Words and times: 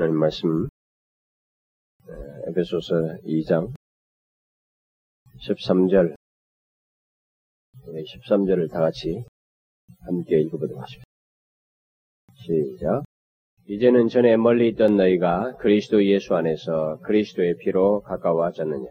하나님 0.00 0.18
말씀 0.18 0.66
에베소서 2.48 3.18
2장 3.22 3.70
13절 5.46 6.14
13절을 7.84 8.70
다 8.70 8.80
같이 8.80 9.26
함께 10.06 10.40
읽어보도록 10.40 10.80
하십시오. 10.80 11.02
시작. 12.32 13.04
이제는 13.68 14.08
전에 14.08 14.38
멀리 14.38 14.68
있던 14.68 14.96
너희가 14.96 15.56
그리스도 15.58 16.02
예수 16.06 16.34
안에서 16.34 17.00
그리스도의 17.02 17.58
피로 17.58 18.00
가까워졌느냐. 18.00 18.88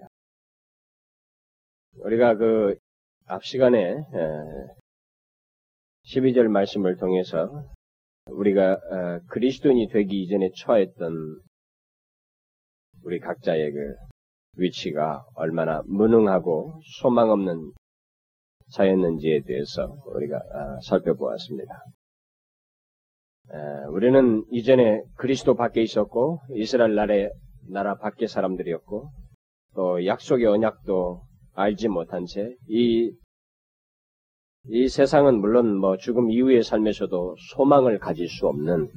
우리가 2.04 2.36
그 2.36 2.78
앞 3.26 3.44
시간에 3.44 4.05
12절 6.05 6.50
말씀을 6.50 6.98
통해서 6.98 7.68
우리가 8.34 8.73
어, 8.73 9.20
그리스도인이 9.30 9.89
되기 9.89 10.23
이전에 10.23 10.50
처했던 10.57 11.39
우리 13.04 13.19
각자의 13.19 13.71
그 13.71 13.96
위치가 14.57 15.25
얼마나 15.36 15.82
무능하고 15.86 16.82
소망 17.00 17.29
없는 17.29 17.71
자였는지에 18.71 19.42
대해서 19.46 19.96
우리가 20.07 20.38
어, 20.38 20.79
살펴보았습니다. 20.82 21.74
우리는 23.89 24.46
이전에 24.52 25.02
그리스도 25.16 25.55
밖에 25.55 25.82
있었고 25.82 26.39
이스라엘 26.54 26.93
나라의 26.93 27.32
나라 27.71 27.96
밖의 27.96 28.27
사람들이었고 28.27 29.10
또 29.74 30.05
약속의 30.05 30.46
언약도 30.46 31.24
알지 31.54 31.88
못한 31.88 32.25
채 32.25 32.55
이 32.67 33.11
이 34.72 34.88
세상은 34.88 35.39
물론 35.39 35.78
뭐 35.78 35.97
죽음 35.97 36.30
이후의 36.30 36.61
삶에서도 36.61 37.36
소망을 37.55 37.97
가질 37.97 38.30
수 38.30 38.47
없는 38.47 38.88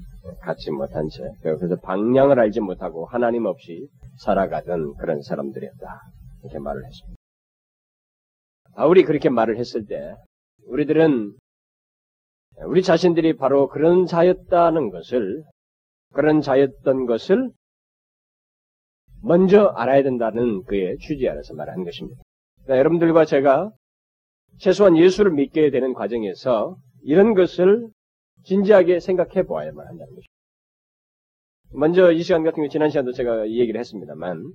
갖지 0.42 0.70
못한 0.70 1.08
채 1.08 1.22
그래서 1.40 1.76
방향을 1.76 2.38
알지 2.38 2.60
못하고 2.60 3.06
하나님 3.06 3.46
없이 3.46 3.88
살아가던 4.18 4.96
그런 4.96 5.22
사람들이었다 5.22 6.00
이렇게 6.42 6.58
말을 6.58 6.84
했습니다. 6.84 7.16
바울이 8.74 9.04
그렇게 9.04 9.30
말을 9.30 9.56
했을 9.56 9.86
때 9.86 10.14
우리들은 10.66 11.38
우리 12.66 12.82
자신들이 12.82 13.36
바로 13.38 13.68
그런 13.68 14.04
자였다는 14.04 14.90
것을 14.90 15.42
그런 16.12 16.42
자였던 16.42 17.06
것을 17.06 17.50
먼저 19.22 19.68
알아야 19.68 20.02
된다는 20.02 20.64
그의 20.64 20.98
취지 20.98 21.26
안에서 21.30 21.54
말하는 21.54 21.84
것입니다. 21.84 22.20
그러니까 22.56 22.78
여러분들과 22.78 23.24
제가 23.24 23.72
최소한 24.62 24.96
예수를 24.96 25.32
믿게 25.32 25.70
되는 25.70 25.92
과정에서 25.92 26.76
이런 27.02 27.34
것을 27.34 27.88
진지하게 28.44 29.00
생각해 29.00 29.42
보아야만 29.42 29.84
한다는 29.84 30.14
것입니다. 30.14 30.32
먼저 31.72 32.12
이 32.12 32.22
시간 32.22 32.44
같은 32.44 32.56
경우 32.56 32.68
지난 32.68 32.88
시간도 32.88 33.10
제가 33.10 33.46
이 33.46 33.58
얘기를 33.58 33.80
했습니다만 33.80 34.52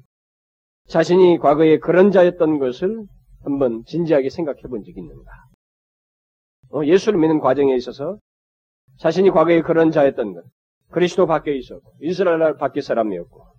자신이 0.88 1.40
과거에 1.40 1.80
그런 1.80 2.12
자였던 2.12 2.58
것을 2.60 3.04
한번 3.44 3.84
진지하게 3.86 4.30
생각해 4.30 4.62
본 4.70 4.82
적이 4.86 5.02
있는가? 5.02 5.30
어, 6.70 6.86
예수를 6.86 7.20
믿는 7.20 7.42
과정에 7.42 7.76
있어서 7.76 8.18
자신이 9.00 9.32
과거에 9.32 9.62
그런 9.62 9.92
자였던 9.92 10.36
것, 10.36 10.46
그리스도 10.90 11.28
밖에 11.28 11.54
있었고 11.54 11.96
이스라엘 12.00 12.56
밖에 12.56 12.80
사람이었고 12.80 13.57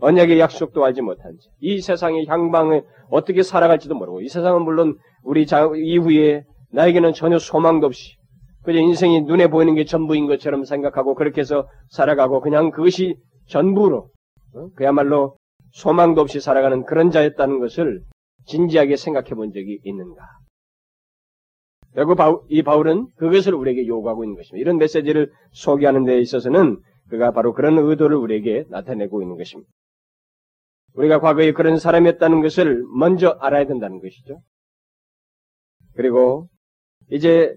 언약의 0.00 0.40
약속도 0.40 0.84
알지 0.84 1.02
못한 1.02 1.36
채, 1.38 1.50
이 1.60 1.80
세상의 1.80 2.26
향방을 2.26 2.82
어떻게 3.10 3.42
살아갈지도 3.42 3.94
모르고, 3.94 4.22
이 4.22 4.28
세상은 4.28 4.62
물론 4.62 4.96
우리 5.22 5.46
자, 5.46 5.70
이후에 5.74 6.44
나에게는 6.72 7.12
전혀 7.12 7.38
소망도 7.38 7.86
없이, 7.86 8.16
그저 8.62 8.78
인생이 8.78 9.22
눈에 9.22 9.48
보이는 9.48 9.74
게 9.74 9.84
전부인 9.84 10.26
것처럼 10.26 10.64
생각하고, 10.64 11.14
그렇게 11.14 11.40
해서 11.40 11.68
살아가고, 11.88 12.40
그냥 12.40 12.70
그것이 12.70 13.16
전부로, 13.46 14.10
어? 14.54 14.68
그야말로 14.76 15.36
소망도 15.72 16.20
없이 16.20 16.40
살아가는 16.40 16.84
그런 16.84 17.10
자였다는 17.10 17.60
것을 17.60 18.02
진지하게 18.46 18.96
생각해 18.96 19.30
본 19.30 19.52
적이 19.52 19.80
있는가? 19.84 20.22
결국 21.94 22.46
이 22.48 22.62
바울은 22.62 23.08
그것을 23.16 23.54
우리에게 23.54 23.86
요구하고 23.86 24.24
있는 24.24 24.36
것입니다. 24.36 24.60
이런 24.60 24.78
메시지를 24.78 25.32
소개하는 25.52 26.04
데 26.04 26.20
있어서는 26.20 26.78
그가 27.08 27.32
바로 27.32 27.52
그런 27.52 27.78
의도를 27.78 28.16
우리에게 28.16 28.64
나타내고 28.68 29.22
있는 29.22 29.36
것입니다. 29.36 29.68
우리가 30.94 31.20
과거에 31.20 31.52
그런 31.52 31.78
사람이었다는 31.78 32.42
것을 32.42 32.84
먼저 32.96 33.36
알아야 33.40 33.66
된다는 33.66 34.00
것이죠. 34.00 34.40
그리고 35.94 36.48
이제 37.10 37.56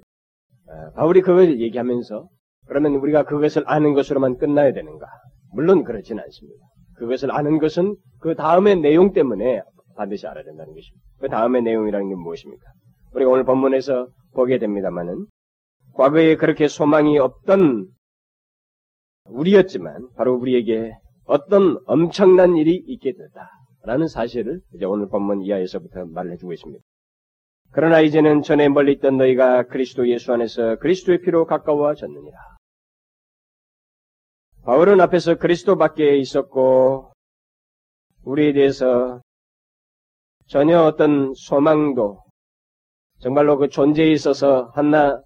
어, 0.68 0.92
바울이 0.96 1.22
그걸 1.22 1.60
얘기하면서 1.60 2.28
그러면 2.68 2.96
우리가 2.96 3.24
그것을 3.24 3.64
아는 3.66 3.94
것으로만 3.94 4.38
끝나야 4.38 4.74
되는가? 4.74 5.06
물론 5.54 5.84
그렇지는 5.84 6.24
않습니다. 6.24 6.66
그것을 6.96 7.32
아는 7.32 7.60
것은 7.60 7.96
그 8.20 8.36
다음의 8.36 8.78
내용 8.78 9.14
때문에 9.14 9.62
반드시 9.96 10.26
알아야 10.26 10.44
된다는 10.44 10.74
것입니다. 10.74 11.06
그 11.20 11.30
다음의 11.30 11.64
내용이라는 11.64 12.10
게 12.10 12.16
무엇입니까? 12.16 12.64
우리가 13.14 13.30
오늘 13.30 13.44
본문에서 13.44 14.08
보게 14.34 14.58
됩니다만은 14.58 15.26
과거에 15.94 16.36
그렇게 16.36 16.68
소망이 16.68 17.20
없던 17.20 17.88
우리였지만 19.26 20.10
바로 20.16 20.36
우리에게 20.36 20.94
어떤 21.26 21.80
엄청난 21.86 22.58
일이 22.58 22.76
있게 22.88 23.14
됐다라는 23.14 24.08
사실을 24.08 24.62
이제 24.74 24.86
오늘 24.86 25.08
본문 25.08 25.42
이하에서부터 25.42 26.06
말을 26.06 26.32
해주고 26.34 26.54
있습니다. 26.54 26.84
그러나 27.72 28.02
이제는 28.02 28.44
전에 28.44 28.70
멀리 28.70 28.94
있던 28.94 29.18
너희가 29.18 29.64
그리스도 29.64 30.08
예수 30.10 30.32
안에서 30.34 30.76
그리스도의 30.78 31.22
피로 31.22 31.46
가까워졌느니라. 31.46 32.38
바울은 34.66 35.02
앞에서 35.02 35.36
그리스도 35.36 35.78
밖에 35.78 36.18
있었고 36.18 37.12
우리에 38.24 38.54
대해서 38.54 39.22
전혀 40.48 40.82
어떤 40.82 41.34
소망도 41.34 42.24
정말로 43.20 43.58
그 43.58 43.70
존재에 43.70 44.12
있어서 44.12 44.72
하나 44.76 45.22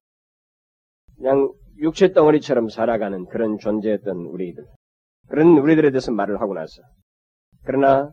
그냥 1.17 1.51
육체 1.79 2.13
덩어리처럼 2.13 2.69
살아가는 2.69 3.25
그런 3.25 3.57
존재였던 3.57 4.17
우리들. 4.17 4.65
그런 5.27 5.57
우리들에 5.57 5.91
대해서 5.91 6.11
말을 6.11 6.41
하고 6.41 6.53
나서. 6.53 6.81
그러나 7.63 8.11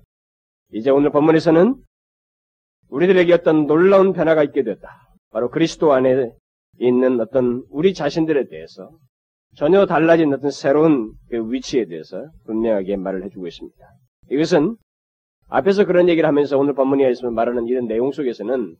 이제 0.73 0.91
오늘 0.91 1.11
본문에서는 1.11 1.75
우리들에게 2.89 3.33
어떤 3.33 3.67
놀라운 3.67 4.13
변화가 4.13 4.43
있게 4.45 4.63
됐다. 4.63 4.89
바로 5.31 5.51
그리스도 5.51 5.93
안에 5.93 6.33
있는 6.79 7.21
어떤 7.21 7.65
우리 7.71 7.95
자신들에 7.95 8.49
대해서 8.49 8.91
전혀 9.57 9.87
달라진 9.87 10.33
어떤 10.33 10.51
새로운 10.51 11.13
그 11.29 11.53
위치에 11.53 11.87
대해서 11.87 12.29
분명하게 12.47 12.97
말을 12.97 13.25
해주고 13.25 13.47
있습니다. 13.47 13.77
이것은 14.31 14.77
앞에서 15.49 15.85
그런 15.85 16.09
얘기를 16.09 16.29
하면서 16.29 16.59
오늘 16.59 16.75
본문에 16.75 17.09
있으면 17.11 17.35
말하는 17.35 17.67
이런 17.67 17.87
내용 17.87 18.11
속에서는 18.11 18.77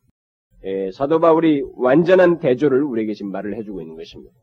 예, 0.65 0.91
사도 0.93 1.21
바울이 1.21 1.63
완전한 1.77 2.39
대조를 2.39 2.83
우리에게 2.83 3.13
지금 3.13 3.31
말을 3.33 3.55
해주고 3.57 3.83
있는 3.83 3.97
것입니다. 3.97 4.35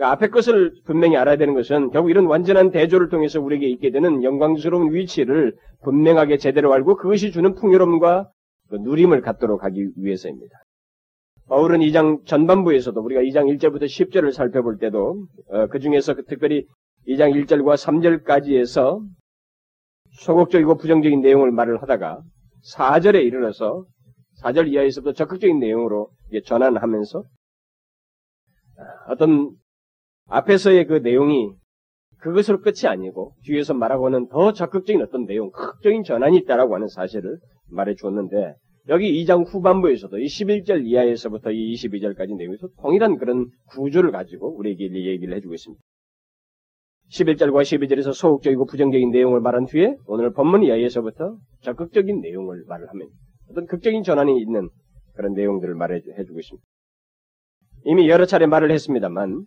그러니까 0.00 0.12
앞에 0.12 0.28
것을 0.28 0.72
분명히 0.86 1.18
알아야 1.18 1.36
되는 1.36 1.52
것은 1.52 1.90
결국 1.90 2.08
이런 2.08 2.24
완전한 2.24 2.70
대조를 2.70 3.10
통해서 3.10 3.38
우리에게 3.38 3.68
있게 3.68 3.90
되는 3.90 4.22
영광스러운 4.22 4.94
위치를 4.94 5.54
분명하게 5.82 6.38
제대로 6.38 6.72
알고 6.72 6.96
그것이 6.96 7.30
주는 7.30 7.54
풍요로움과 7.54 8.30
그 8.70 8.76
누림을 8.76 9.20
갖도록 9.20 9.62
하기 9.62 9.90
위해서입니다. 9.96 10.56
바울은 11.50 11.80
2장 11.80 12.24
전반부에서도 12.24 12.98
우리가 12.98 13.20
2장 13.20 13.54
1절부터 13.54 13.82
10절을 13.82 14.32
살펴볼 14.32 14.78
때도 14.78 15.26
어, 15.50 15.66
그 15.66 15.80
중에서 15.80 16.14
그 16.14 16.24
특별히 16.24 16.64
2장 17.06 17.34
1절과 17.34 17.76
3절까지에서 17.76 19.06
소극적이고 20.12 20.78
부정적인 20.78 21.20
내용을 21.20 21.50
말을 21.50 21.82
하다가 21.82 22.22
4절에 22.74 23.22
이르러서 23.22 23.84
4절 24.42 24.72
이하에서부터 24.72 25.12
적극적인 25.12 25.58
내용으로 25.58 26.08
전환하면서 26.46 27.22
어떤 29.08 29.50
앞에서의 30.30 30.86
그 30.86 30.94
내용이 30.94 31.52
그것으로 32.18 32.60
끝이 32.60 32.86
아니고 32.86 33.34
뒤에서 33.44 33.74
말하고는 33.74 34.28
더 34.28 34.52
적극적인 34.52 35.02
어떤 35.02 35.24
내용, 35.24 35.50
극적인 35.50 36.04
전환이 36.04 36.38
있다라고 36.38 36.74
하는 36.74 36.88
사실을 36.88 37.38
말해 37.68 37.94
주었는데 37.94 38.54
여기 38.88 39.24
2장 39.24 39.44
후반부에서도 39.46 40.18
이 40.18 40.26
11절 40.26 40.86
이하에서부터 40.86 41.50
이 41.50 41.74
22절까지 41.74 42.36
내용에서 42.36 42.68
동일한 42.80 43.16
그런 43.16 43.46
구조를 43.70 44.10
가지고 44.12 44.56
우리에게 44.56 44.84
얘기를 44.84 45.34
해주고 45.36 45.54
있습니다. 45.54 45.82
11절과 47.10 47.62
12절에서 47.62 48.12
소극적이고 48.12 48.66
부정적인 48.66 49.10
내용을 49.10 49.40
말한 49.40 49.66
뒤에 49.66 49.96
오늘 50.06 50.32
본문 50.32 50.62
이하에서부터 50.62 51.36
적극적인 51.62 52.20
내용을 52.20 52.64
말을 52.68 52.88
하면 52.88 53.08
어떤 53.50 53.66
극적인 53.66 54.04
전환이 54.04 54.40
있는 54.40 54.68
그런 55.14 55.32
내용들을 55.34 55.74
말해 55.74 56.00
주고 56.00 56.38
있습니다. 56.38 56.64
이미 57.84 58.08
여러 58.08 58.26
차례 58.26 58.46
말을 58.46 58.70
했습니다만 58.70 59.44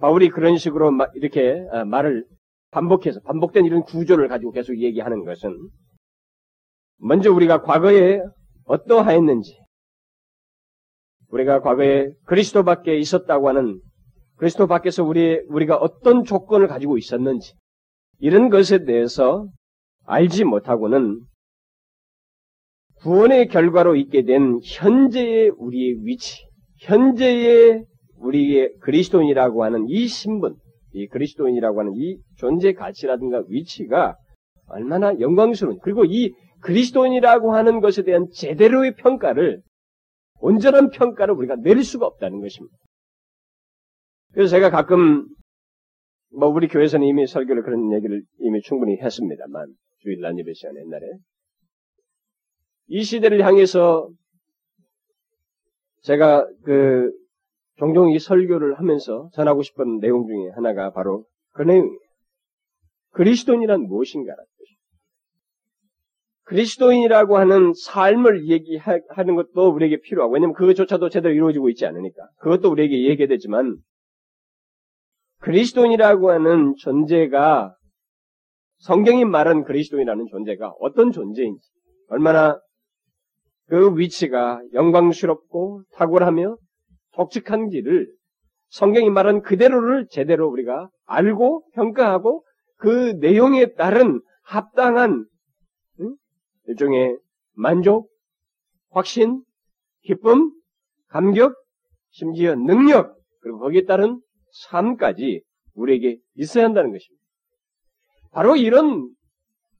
바울이 0.00 0.28
그런 0.28 0.56
식으로 0.56 0.92
이렇게 1.14 1.64
어, 1.72 1.84
말을 1.84 2.24
반복해서 2.70 3.20
반복된 3.20 3.64
이런 3.64 3.82
구조를 3.82 4.28
가지고 4.28 4.52
계속 4.52 4.78
얘기하는 4.78 5.24
것은 5.24 5.56
먼저 6.98 7.32
우리가 7.32 7.62
과거에 7.62 8.20
어떠하였는지 8.64 9.58
우리가 11.28 11.60
과거에 11.60 12.10
그리스도 12.24 12.64
밖에 12.64 12.96
있었다고 12.98 13.48
하는 13.48 13.80
그리스도 14.36 14.66
밖에서 14.66 15.02
우리 15.02 15.40
우리가 15.48 15.76
어떤 15.76 16.24
조건을 16.24 16.66
가지고 16.68 16.98
있었는지 16.98 17.54
이런 18.18 18.50
것에 18.50 18.84
대해서 18.84 19.48
알지 20.04 20.44
못하고는 20.44 21.20
구원의 23.00 23.48
결과로 23.48 23.96
있게 23.96 24.22
된 24.22 24.58
현재의 24.64 25.50
우리의 25.50 26.04
위치, 26.04 26.46
현재의 26.78 27.84
우리의 28.18 28.76
그리스도인이라고 28.80 29.64
하는 29.64 29.86
이 29.88 30.06
신분, 30.06 30.54
이 30.92 31.06
그리스도인이라고 31.08 31.80
하는 31.80 31.92
이 31.94 32.18
존재 32.36 32.72
가치라든가 32.72 33.42
위치가 33.48 34.16
얼마나 34.68 35.18
영광스러운, 35.20 35.78
그리고 35.82 36.04
이 36.04 36.32
그리스도인이라고 36.60 37.54
하는 37.54 37.80
것에 37.80 38.02
대한 38.02 38.26
제대로의 38.32 38.94
평가를, 38.96 39.62
온전한 40.40 40.90
평가를 40.90 41.34
우리가 41.34 41.56
내릴 41.56 41.84
수가 41.84 42.06
없다는 42.06 42.40
것입니다. 42.40 42.76
그래서 44.32 44.50
제가 44.50 44.70
가끔, 44.70 45.26
뭐, 46.30 46.48
우리 46.48 46.68
교회에서는 46.68 47.06
이미 47.06 47.26
설교를 47.26 47.62
그런 47.62 47.92
얘기를 47.94 48.22
이미 48.40 48.60
충분히 48.62 48.98
했습니다만, 49.00 49.68
주일날 50.00 50.38
예배 50.38 50.52
시간 50.54 50.76
옛날에. 50.76 51.06
이 52.88 53.02
시대를 53.02 53.44
향해서 53.44 54.08
제가 56.02 56.46
그 56.64 57.10
종종 57.78 58.10
이 58.10 58.18
설교를 58.18 58.78
하면서 58.78 59.28
전하고 59.34 59.62
싶은 59.62 59.98
내용 59.98 60.26
중에 60.26 60.50
하나가 60.54 60.90
바로 60.92 61.24
그 61.52 61.62
내용이에요. 61.62 61.98
그리스도인이란 63.12 63.82
무엇인가라는 63.82 64.44
것입니다. 64.58 64.76
그리스도인이라고 66.44 67.38
하는 67.38 67.72
삶을 67.74 68.48
얘기하는 68.48 69.34
것도 69.34 69.70
우리에게 69.70 70.00
필요하고, 70.00 70.34
왜냐면 70.34 70.54
그것조차도 70.54 71.08
제대로 71.08 71.34
이루어지고 71.34 71.68
있지 71.70 71.86
않으니까. 71.86 72.22
그것도 72.38 72.70
우리에게 72.70 73.08
얘기해야 73.08 73.26
되지만, 73.26 73.76
그리스도인이라고 75.40 76.30
하는 76.30 76.74
존재가, 76.78 77.74
성경이 78.78 79.24
말한 79.24 79.64
그리스도인이라는 79.64 80.26
존재가 80.30 80.74
어떤 80.80 81.10
존재인지, 81.10 81.60
얼마나 82.08 82.60
그 83.68 83.98
위치가 83.98 84.60
영광스럽고 84.72 85.82
탁월하며 85.94 86.56
독특한지를 87.16 88.08
성경이 88.68 89.10
말한 89.10 89.42
그대로를 89.42 90.06
제대로 90.10 90.48
우리가 90.48 90.88
알고 91.06 91.66
평가하고 91.74 92.44
그 92.76 93.16
내용에 93.20 93.74
따른 93.74 94.20
합당한 94.42 95.26
응? 96.00 96.16
일종의 96.66 97.18
만족, 97.54 98.10
확신, 98.90 99.42
기쁨, 100.02 100.52
감격, 101.08 101.54
심지어 102.10 102.54
능력 102.54 103.16
그리고 103.40 103.58
거기에 103.58 103.84
따른 103.84 104.20
삶까지 104.68 105.42
우리에게 105.74 106.18
있어야 106.34 106.64
한다는 106.64 106.92
것입니다. 106.92 107.22
바로 108.32 108.56
이런 108.56 109.08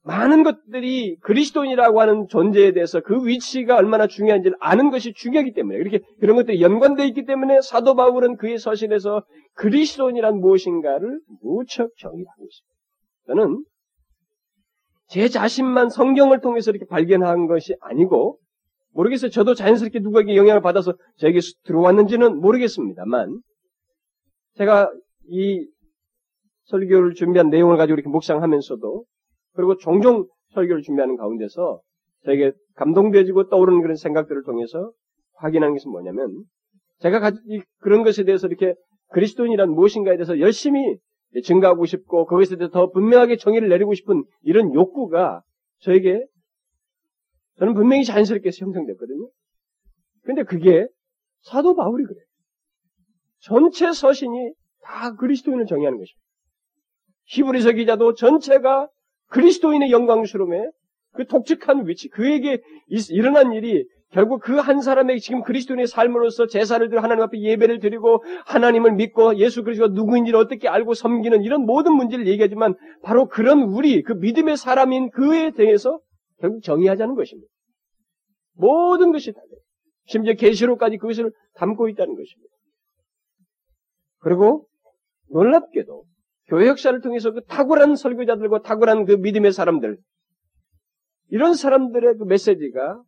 많은 0.07 0.43
것들이 0.43 1.17
그리스도인이라고 1.17 1.99
하는 1.99 2.27
존재에 2.29 2.71
대해서 2.71 3.01
그 3.01 3.27
위치가 3.27 3.75
얼마나 3.75 4.07
중요한지를 4.07 4.55
아는 4.61 4.89
것이 4.89 5.13
중요하기 5.13 5.51
때문에 5.51 5.77
이렇게 5.77 5.99
그런 6.21 6.37
것들이 6.37 6.61
연관되어 6.61 7.05
있기 7.07 7.25
때문에 7.25 7.59
사도 7.61 7.93
바울은 7.93 8.37
그의 8.37 8.57
서신에서 8.57 9.23
그리스도인이란 9.55 10.39
무엇인가를 10.39 11.19
무척 11.41 11.89
정의하고 11.97 12.45
있습니다. 12.45 12.77
저는 13.27 13.65
제 15.09 15.27
자신만 15.27 15.89
성경을 15.89 16.39
통해서 16.39 16.71
이렇게 16.71 16.85
발견한 16.85 17.47
것이 17.47 17.75
아니고 17.81 18.39
모르겠어요. 18.93 19.29
저도 19.29 19.55
자연스럽게 19.55 19.99
누구에게 19.99 20.37
영향을 20.37 20.61
받아서 20.61 20.93
저에게 21.17 21.39
들어왔는지는 21.65 22.39
모르겠습니다만 22.39 23.41
제가 24.55 24.89
이 25.29 25.67
설교를 26.65 27.13
준비한 27.13 27.49
내용을 27.49 27.75
가지고 27.75 27.95
이렇게 27.95 28.09
묵상하면서도 28.09 29.03
그리고 29.57 29.75
종종 29.77 30.25
설교를 30.53 30.83
준비하는 30.83 31.17
가운데서 31.17 31.81
저에게 32.25 32.51
감동되어지고 32.75 33.49
떠오르는 33.49 33.81
그런 33.81 33.95
생각들을 33.95 34.43
통해서 34.43 34.91
확인한 35.33 35.73
것은 35.73 35.91
뭐냐면 35.91 36.43
제가 36.99 37.31
그런 37.79 38.03
것에 38.03 38.23
대해서 38.23 38.47
이렇게 38.47 38.75
그리스도인이란 39.09 39.71
무엇인가에 39.71 40.15
대해서 40.15 40.39
열심히 40.39 40.97
증가하고 41.43 41.85
싶고 41.85 42.25
그것에 42.25 42.55
대해서 42.55 42.71
더 42.71 42.89
분명하게 42.91 43.37
정의를 43.37 43.67
내리고 43.69 43.93
싶은 43.93 44.23
이런 44.41 44.73
욕구가 44.73 45.41
저에게 45.79 46.25
저는 47.57 47.73
분명히 47.73 48.05
자연스럽게 48.05 48.51
형성됐거든요. 48.57 49.29
근데 50.23 50.43
그게 50.43 50.87
사도 51.41 51.75
바울이 51.75 52.03
그래요. 52.05 52.23
전체 53.39 53.91
서신이 53.91 54.53
다 54.83 55.15
그리스도인을 55.15 55.65
정의하는 55.65 55.97
것입니다. 55.97 56.27
히브리서 57.25 57.71
기자도 57.73 58.13
전체가 58.13 58.87
그리스도인의 59.29 59.91
영광스러움에 59.91 60.69
그 61.13 61.25
독특한 61.25 61.87
위치, 61.87 62.09
그에게 62.09 62.61
일어난 63.09 63.53
일이 63.53 63.85
결국 64.11 64.41
그 64.41 64.59
한 64.59 64.81
사람에게 64.81 65.19
지금 65.19 65.43
그리스도인의 65.43 65.87
삶으로서 65.87 66.47
제사를 66.47 66.87
들어 66.89 67.01
하나님 67.01 67.23
앞에 67.23 67.39
예배를 67.41 67.79
드리고 67.79 68.23
하나님을 68.45 68.93
믿고 68.93 69.37
예수 69.37 69.63
그리스도가 69.63 69.93
누구인지를 69.93 70.39
어떻게 70.39 70.67
알고 70.69 70.93
섬기는 70.93 71.43
이런 71.43 71.65
모든 71.65 71.93
문제를 71.93 72.27
얘기하지만 72.27 72.75
바로 73.03 73.27
그런 73.27 73.63
우리 73.63 74.01
그 74.03 74.13
믿음의 74.13 74.57
사람인 74.57 75.09
그에 75.11 75.51
대해서 75.51 75.99
결국 76.39 76.63
정의하자는 76.63 77.15
것입니다. 77.15 77.49
모든 78.53 79.11
것이 79.11 79.33
다 79.33 79.41
돼요. 79.41 79.59
심지어 80.05 80.33
계시록까지 80.33 80.97
그것을 80.97 81.31
담고 81.55 81.89
있다는 81.89 82.15
것입니다. 82.15 82.53
그리고 84.19 84.67
놀랍게도 85.29 86.03
교회 86.47 86.67
역사를 86.67 86.99
통해서 87.01 87.31
그 87.31 87.43
탁월한 87.45 87.95
설교자들과 87.95 88.61
탁월한 88.61 89.05
그 89.05 89.13
믿음의 89.13 89.51
사람들, 89.51 89.97
이런 91.29 91.53
사람들의 91.53 92.17
그 92.17 92.23
메시지가 92.23 93.03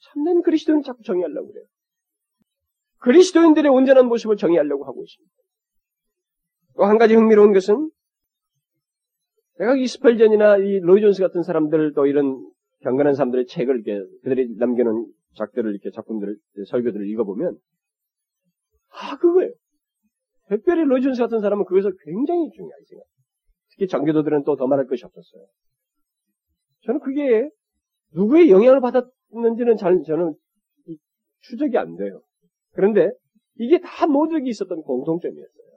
참된 0.00 0.42
그리스도인 0.42 0.82
자꾸 0.82 1.02
정의하려고 1.02 1.48
그래요. 1.48 1.66
그리스도인들의 3.00 3.70
온전한 3.70 4.06
모습을 4.06 4.36
정의하려고 4.36 4.86
하고 4.86 5.02
있습니다. 5.02 5.34
또 6.76 6.84
한 6.84 6.96
가지 6.96 7.14
흥미로운 7.14 7.52
것은 7.52 7.90
내가 9.58 9.74
이 9.76 9.86
스펠전이나 9.86 10.56
이 10.58 10.80
로이 10.80 11.02
존스 11.02 11.20
같은 11.20 11.42
사람들 11.42 11.92
또 11.94 12.06
이런 12.06 12.50
경건한 12.80 13.14
사람들의 13.14 13.46
책을 13.46 13.82
이렇게 13.84 14.02
그들이 14.22 14.54
남겨놓은 14.56 15.06
작들을 15.34 15.70
이렇게 15.70 15.90
작품들을 15.90 16.38
설교들을 16.68 17.06
읽어보면 17.10 17.58
아 18.88 19.18
그거예요. 19.18 19.52
특별히 20.50 20.82
로이존스 20.82 21.22
같은 21.22 21.40
사람은 21.40 21.64
그것을 21.64 21.92
굉장히 22.04 22.50
중요하게 22.50 22.84
생각해요. 22.84 23.04
특히 23.70 23.86
정교도들은 23.86 24.42
또 24.42 24.56
더 24.56 24.66
말할 24.66 24.86
것이 24.86 25.04
없었어요. 25.04 25.46
저는 26.82 27.00
그게 27.00 27.48
누구의 28.14 28.50
영향을 28.50 28.80
받았는지는 28.80 29.76
잘 29.76 30.02
저는 30.04 30.34
추적이 31.42 31.78
안 31.78 31.96
돼요. 31.96 32.20
그런데 32.72 33.10
이게 33.56 33.78
다 33.80 34.06
모두에게 34.06 34.50
있었던 34.50 34.82
공통점이었어요. 34.82 35.70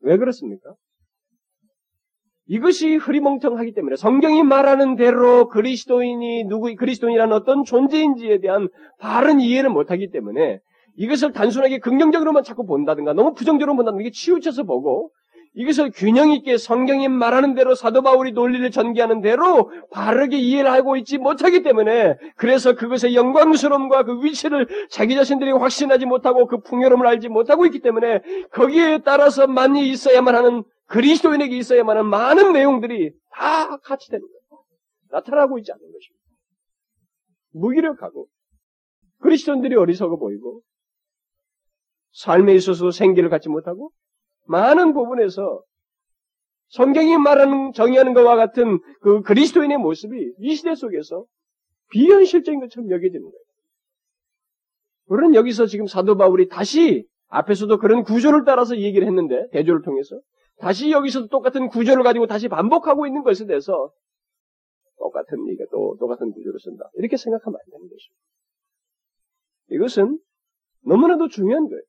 왜 0.00 0.18
그렇습니까? 0.18 0.74
이것이 2.46 2.96
흐리멍텅하기 2.96 3.72
때문에 3.72 3.96
성경이 3.96 4.42
말하는 4.42 4.96
대로 4.96 5.48
그리스도인이 5.48 6.44
누구 6.44 6.74
그리스도인이라는 6.74 7.32
어떤 7.34 7.64
존재인지에 7.64 8.40
대한 8.40 8.68
바른 8.98 9.40
이해를 9.40 9.70
못하기 9.70 10.10
때문에 10.10 10.60
이것을 10.96 11.32
단순하게 11.32 11.78
긍정적으로만 11.78 12.42
자꾸 12.44 12.66
본다든가 12.66 13.12
너무 13.12 13.34
부정적으로 13.34 13.76
본다든가 13.76 14.02
이게 14.02 14.10
치우쳐서 14.10 14.64
보고 14.64 15.10
이것을 15.56 15.92
균형 15.94 16.32
있게 16.32 16.56
성경이 16.56 17.06
말하는 17.08 17.54
대로 17.54 17.76
사도 17.76 18.02
바울이 18.02 18.32
논리를 18.32 18.68
전개하는 18.70 19.20
대로 19.20 19.70
바르게 19.92 20.36
이해를 20.36 20.72
하고 20.72 20.96
있지 20.96 21.16
못하기 21.16 21.62
때문에 21.62 22.18
그래서 22.36 22.74
그것의 22.74 23.14
영광스러움과 23.14 24.02
그 24.02 24.24
위치를 24.24 24.66
자기 24.90 25.14
자신들이 25.14 25.52
확신하지 25.52 26.06
못하고 26.06 26.46
그 26.46 26.60
풍요로움을 26.60 27.06
알지 27.06 27.28
못하고 27.28 27.66
있기 27.66 27.80
때문에 27.80 28.20
거기에 28.50 29.02
따라서 29.04 29.46
만이 29.46 29.88
있어야만 29.90 30.34
하는 30.34 30.64
그리스도인에게 30.86 31.56
있어야만 31.56 31.98
하는 31.98 32.10
많은 32.10 32.52
내용들이 32.52 33.12
다 33.30 33.76
같이 33.78 34.10
되는 34.10 34.22
거예요. 34.26 34.62
나타나고 35.10 35.58
있지 35.58 35.70
않는 35.70 35.80
것입니다. 35.80 36.24
무기력하고 37.52 38.26
그리스도인들이 39.20 39.76
어리석어 39.76 40.16
보이고 40.16 40.62
삶에 42.14 42.54
있어서 42.54 42.90
생기를 42.90 43.28
갖지 43.28 43.48
못하고 43.48 43.90
많은 44.46 44.92
부분에서 44.92 45.62
성경이 46.68 47.18
말하는 47.18 47.72
정의하는 47.72 48.14
것과 48.14 48.36
같은 48.36 48.80
그 49.00 49.22
그리스도인의 49.22 49.78
모습이 49.78 50.34
이 50.38 50.54
시대 50.54 50.74
속에서 50.74 51.24
비현실적인 51.90 52.60
것처럼 52.60 52.90
여겨지는 52.90 53.22
거예요. 53.22 53.44
우리는 55.06 55.34
여기서 55.34 55.66
지금 55.66 55.86
사도 55.86 56.16
바울이 56.16 56.48
다시 56.48 57.06
앞에서도 57.28 57.78
그런 57.78 58.02
구조를 58.02 58.44
따라서 58.44 58.78
얘기를 58.78 59.06
했는데 59.06 59.48
대조를 59.52 59.82
통해서 59.82 60.18
다시 60.58 60.90
여기서도 60.90 61.28
똑같은 61.28 61.68
구조를 61.68 62.02
가지고 62.02 62.26
다시 62.26 62.48
반복하고 62.48 63.06
있는 63.06 63.22
것에 63.22 63.46
대해서 63.46 63.92
똑같은 64.98 65.46
얘기가 65.48 65.64
또 65.70 65.96
똑같은 65.98 66.32
구조를 66.32 66.58
쓴다. 66.60 66.88
이렇게 66.94 67.16
생각하면 67.16 67.56
안 67.56 67.70
되는 67.70 67.88
것입니다. 67.88 68.22
이것은 69.70 70.18
너무나도 70.86 71.28
중요한 71.28 71.68
거예요. 71.68 71.82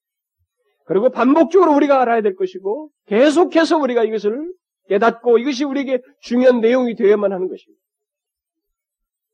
그리고 0.86 1.10
반복적으로 1.10 1.74
우리가 1.76 2.02
알아야 2.02 2.22
될 2.22 2.36
것이고 2.36 2.90
계속해서 3.08 3.78
우리가 3.78 4.04
이것을 4.04 4.54
깨닫고 4.88 5.40
이것이 5.40 5.64
우리에게 5.64 6.02
중요한 6.22 6.62
내용이 6.62 6.96
되어야만 6.96 7.32
하는 7.34 7.48
것입니다. 7.48 7.82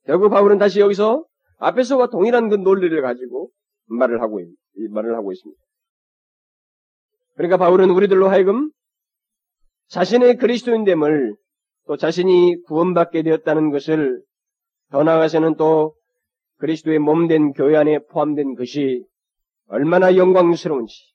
결국 0.05 0.29
바울은 0.29 0.57
다시 0.57 0.79
여기서 0.79 1.25
앞에서와 1.57 2.09
동일한 2.09 2.49
그 2.49 2.55
논리를 2.55 2.99
가지고 3.01 3.49
말을 3.87 4.21
하고, 4.21 4.39
말을 4.89 5.15
하고 5.15 5.31
있습니다. 5.31 5.61
그러니까 7.35 7.57
바울은 7.57 7.89
우리들로 7.91 8.29
하여금 8.29 8.71
자신의 9.89 10.37
그리스도인됨을 10.37 11.35
또 11.87 11.97
자신이 11.97 12.63
구원받게 12.63 13.23
되었다는 13.23 13.71
것을 13.71 14.21
더 14.89 15.03
나아가서는 15.03 15.55
또 15.55 15.95
그리스도의 16.59 16.99
몸 16.99 17.27
된 17.27 17.51
교회 17.53 17.75
안에 17.75 17.99
포함된 18.09 18.55
것이 18.55 19.03
얼마나 19.67 20.15
영광스러운지, 20.15 21.10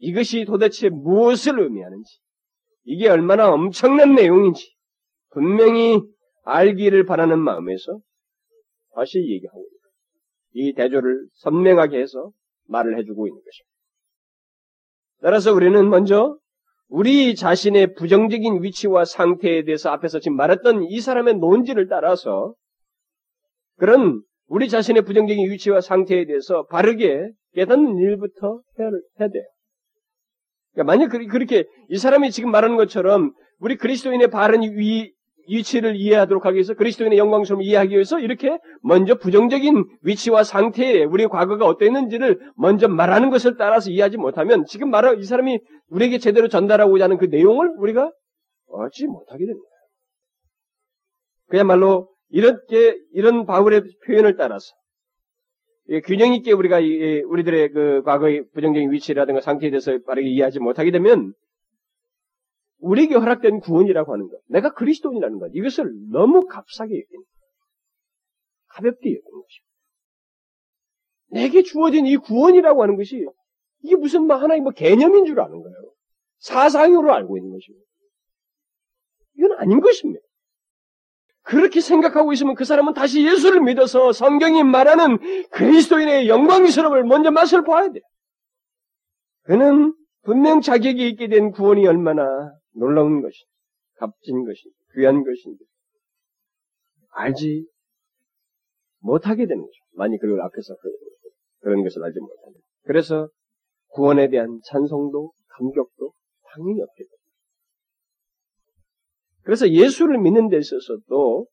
이것이 0.00 0.44
도대체 0.44 0.88
무엇을 0.88 1.60
의미하는지, 1.60 2.18
이게 2.84 3.08
얼마나 3.08 3.52
엄청난 3.52 4.14
내용인지 4.14 4.74
분명히 5.30 6.00
알기를 6.44 7.04
바라는 7.04 7.38
마음에서 7.38 8.00
다시 8.94 9.18
얘기하고 9.18 9.60
있다. 9.60 9.90
이 10.52 10.72
대조를 10.74 11.26
선명하게 11.34 12.00
해서 12.00 12.32
말을 12.66 12.98
해주고 12.98 13.26
있는 13.26 13.36
것입니다. 13.36 13.70
따라서 15.22 15.52
우리는 15.52 15.88
먼저 15.88 16.36
우리 16.88 17.36
자신의 17.36 17.94
부정적인 17.94 18.62
위치와 18.62 19.04
상태에 19.04 19.62
대해서 19.64 19.90
앞에서 19.90 20.18
지금 20.18 20.36
말했던 20.36 20.84
이 20.84 21.00
사람의 21.00 21.34
논지를 21.34 21.88
따라서 21.88 22.54
그런 23.76 24.22
우리 24.46 24.68
자신의 24.68 25.02
부정적인 25.02 25.48
위치와 25.50 25.82
상태에 25.82 26.24
대해서 26.24 26.66
바르게 26.66 27.30
깨닫는 27.52 27.98
일부터 27.98 28.60
해야 28.78 29.28
돼요. 29.28 29.44
그러니까 30.72 30.92
만약 30.92 31.08
그렇게 31.08 31.64
이 31.88 31.98
사람이 31.98 32.30
지금 32.30 32.50
말하는 32.50 32.76
것처럼 32.76 33.32
우리 33.58 33.76
그리스도인의 33.76 34.28
바른 34.30 34.62
위, 34.62 35.12
위치를 35.48 35.96
이해하도록 35.96 36.44
하기 36.46 36.54
위해서 36.54 36.74
그리스도인의 36.74 37.18
영광스러움을 37.18 37.64
이해하기 37.64 37.92
위해서 37.92 38.20
이렇게 38.20 38.58
먼저 38.82 39.16
부정적인 39.16 39.84
위치와 40.02 40.44
상태에 40.44 41.04
우리의 41.04 41.28
과거가 41.28 41.66
어땠는지를 41.66 42.38
먼저 42.56 42.88
말하는 42.88 43.30
것을 43.30 43.56
따라서 43.56 43.90
이해하지 43.90 44.16
못하면 44.16 44.64
지금 44.66 44.90
말한 44.90 45.18
이 45.18 45.24
사람이 45.24 45.60
우리에게 45.88 46.18
제대로 46.18 46.48
전달하고자 46.48 47.04
하는 47.04 47.18
그 47.18 47.26
내용을 47.26 47.74
우리가 47.78 48.12
얻지 48.68 49.06
못하게 49.06 49.46
됩니다. 49.46 49.66
그야말로 51.48 52.08
이렇게 52.28 52.96
이런 53.12 53.44
바울의 53.44 53.82
표현을 54.06 54.36
따라서 54.36 54.72
균형 56.04 56.32
있게 56.34 56.52
우리가 56.52 56.78
우리들의 56.78 57.72
그 57.72 58.02
과거의 58.04 58.44
부정적인 58.52 58.92
위치라든가 58.92 59.40
상태에 59.40 59.70
대해서 59.70 59.98
빠르게 60.06 60.28
이해하지 60.28 60.60
못하게 60.60 60.92
되면 60.92 61.34
우리에게 62.78 63.16
허락된 63.16 63.60
구원이라고 63.60 64.12
하는 64.12 64.28
것, 64.28 64.40
내가 64.46 64.72
그리스도인이라는 64.72 65.38
것, 65.38 65.50
이것을 65.52 65.92
너무 66.10 66.46
값싸게 66.46 66.94
여기는 66.94 67.24
가볍게 68.68 69.10
여기는 69.10 69.42
것입니다. 69.42 69.70
내게 71.32 71.62
주어진 71.62 72.06
이 72.06 72.16
구원이라고 72.16 72.82
하는 72.82 72.96
것이 72.96 73.26
이게 73.82 73.96
무슨 73.96 74.26
뭐 74.26 74.36
하나의 74.36 74.60
뭐 74.60 74.72
개념인 74.72 75.24
줄 75.24 75.40
아는 75.40 75.60
거예요. 75.60 75.92
사상으로 76.38 77.12
알고 77.12 77.36
있는 77.36 77.52
것입니다. 77.52 77.84
이건 79.36 79.58
아닌 79.58 79.80
것입니다. 79.80 80.20
그렇게 81.50 81.80
생각하고 81.80 82.32
있으면 82.32 82.54
그 82.54 82.64
사람은 82.64 82.94
다시 82.94 83.26
예수를 83.26 83.60
믿어서 83.60 84.12
성경이 84.12 84.62
말하는 84.62 85.18
그리스도인의 85.50 86.28
영광스러움을 86.28 87.02
먼저 87.02 87.32
맛을 87.32 87.64
봐야 87.64 87.90
돼. 87.90 87.98
그는 89.42 89.92
분명 90.22 90.60
자격이 90.60 91.08
있게 91.08 91.26
된 91.26 91.50
구원이 91.50 91.84
얼마나 91.88 92.22
놀라운 92.72 93.20
것인지, 93.20 93.46
값진 93.96 94.44
것인지, 94.44 94.76
귀한 94.94 95.24
것인지, 95.24 95.64
알지 97.14 97.66
못하게 99.00 99.46
되는 99.46 99.60
거죠. 99.60 99.72
많이 99.96 100.18
그걸 100.20 100.40
앞에서 100.42 100.76
그런 101.62 101.82
것을 101.82 102.04
알지 102.04 102.20
못하는. 102.20 102.54
그래서 102.84 103.28
구원에 103.88 104.28
대한 104.28 104.60
찬송도, 104.66 105.32
감격도 105.48 106.12
당연히 106.54 106.80
없게 106.80 107.02
됩니다. 107.02 107.19
그래서 109.50 109.68
예수를 109.68 110.18
믿는 110.18 110.48
데 110.48 110.58
있어서도 110.58 111.48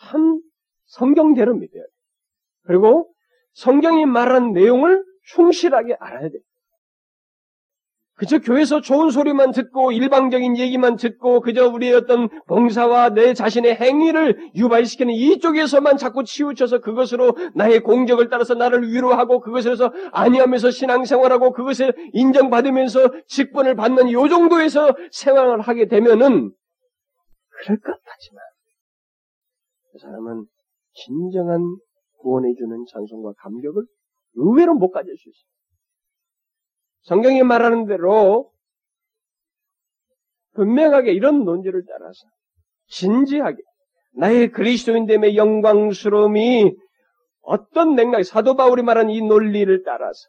참 0.00 0.40
성경대로 0.86 1.54
믿어야 1.54 1.80
돼요. 1.80 1.92
그리고 2.62 3.14
성경이 3.52 4.04
말한 4.06 4.50
내용을 4.52 5.04
충실하게 5.26 5.94
알아야 6.00 6.28
돼요. 6.28 6.42
그저 8.20 8.38
교회에서 8.38 8.82
좋은 8.82 9.08
소리만 9.08 9.50
듣고 9.52 9.92
일방적인 9.92 10.58
얘기만 10.58 10.96
듣고 10.96 11.40
그저 11.40 11.70
우리의 11.70 11.94
어떤 11.94 12.28
봉사와 12.48 13.14
내 13.14 13.32
자신의 13.32 13.76
행위를 13.76 14.52
유발시키는 14.54 15.14
이쪽에서만 15.14 15.96
자꾸 15.96 16.22
치우쳐서 16.22 16.80
그것으로 16.80 17.34
나의 17.54 17.80
공적을 17.80 18.28
따라서 18.28 18.52
나를 18.52 18.92
위로하고 18.92 19.40
그것에서 19.40 19.90
아니하면서 20.12 20.70
신앙생활하고 20.70 21.52
그것을 21.52 21.94
인정받으면서 22.12 23.24
직분을 23.26 23.74
받는 23.74 24.12
요 24.12 24.28
정도에서 24.28 24.94
생활을 25.12 25.62
하게 25.62 25.88
되면은 25.88 26.52
그럴 27.48 27.78
것 27.78 28.04
같지만 28.04 28.44
그 29.92 29.98
사람은 29.98 30.44
진정한 30.92 31.60
구원해주는 32.18 32.84
찬송과 32.92 33.32
감격을 33.38 33.82
의외로 34.34 34.74
못 34.74 34.90
가질 34.90 35.16
수 35.16 35.30
있어요. 35.30 35.59
성경이 37.02 37.42
말하는 37.42 37.86
대로 37.86 38.52
분명하게 40.52 41.12
이런 41.12 41.44
논지를 41.44 41.84
따라서 41.86 42.26
진지하게 42.88 43.58
나의 44.14 44.50
그리스도인됨의 44.50 45.36
영광스러움이 45.36 46.76
어떤 47.42 47.94
맥락, 47.94 48.24
사도 48.24 48.54
바울이 48.54 48.82
말한 48.82 49.10
이 49.10 49.22
논리를 49.22 49.82
따라서 49.84 50.28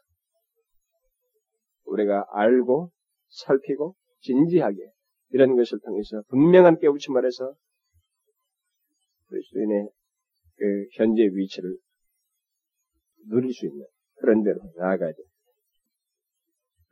우리가 1.84 2.26
알고 2.30 2.90
살피고 3.28 3.94
진지하게 4.20 4.78
이런 5.30 5.56
것을 5.56 5.80
통해서 5.84 6.22
분명한 6.28 6.78
깨우침을 6.78 7.26
해서 7.26 7.54
그리스도인의 9.28 9.88
그 10.56 10.86
현재 10.94 11.22
위치를 11.22 11.76
누릴 13.28 13.52
수 13.52 13.66
있는 13.66 13.84
그런 14.16 14.42
대로 14.42 14.60
나아가야 14.76 15.12
돼요. 15.12 15.31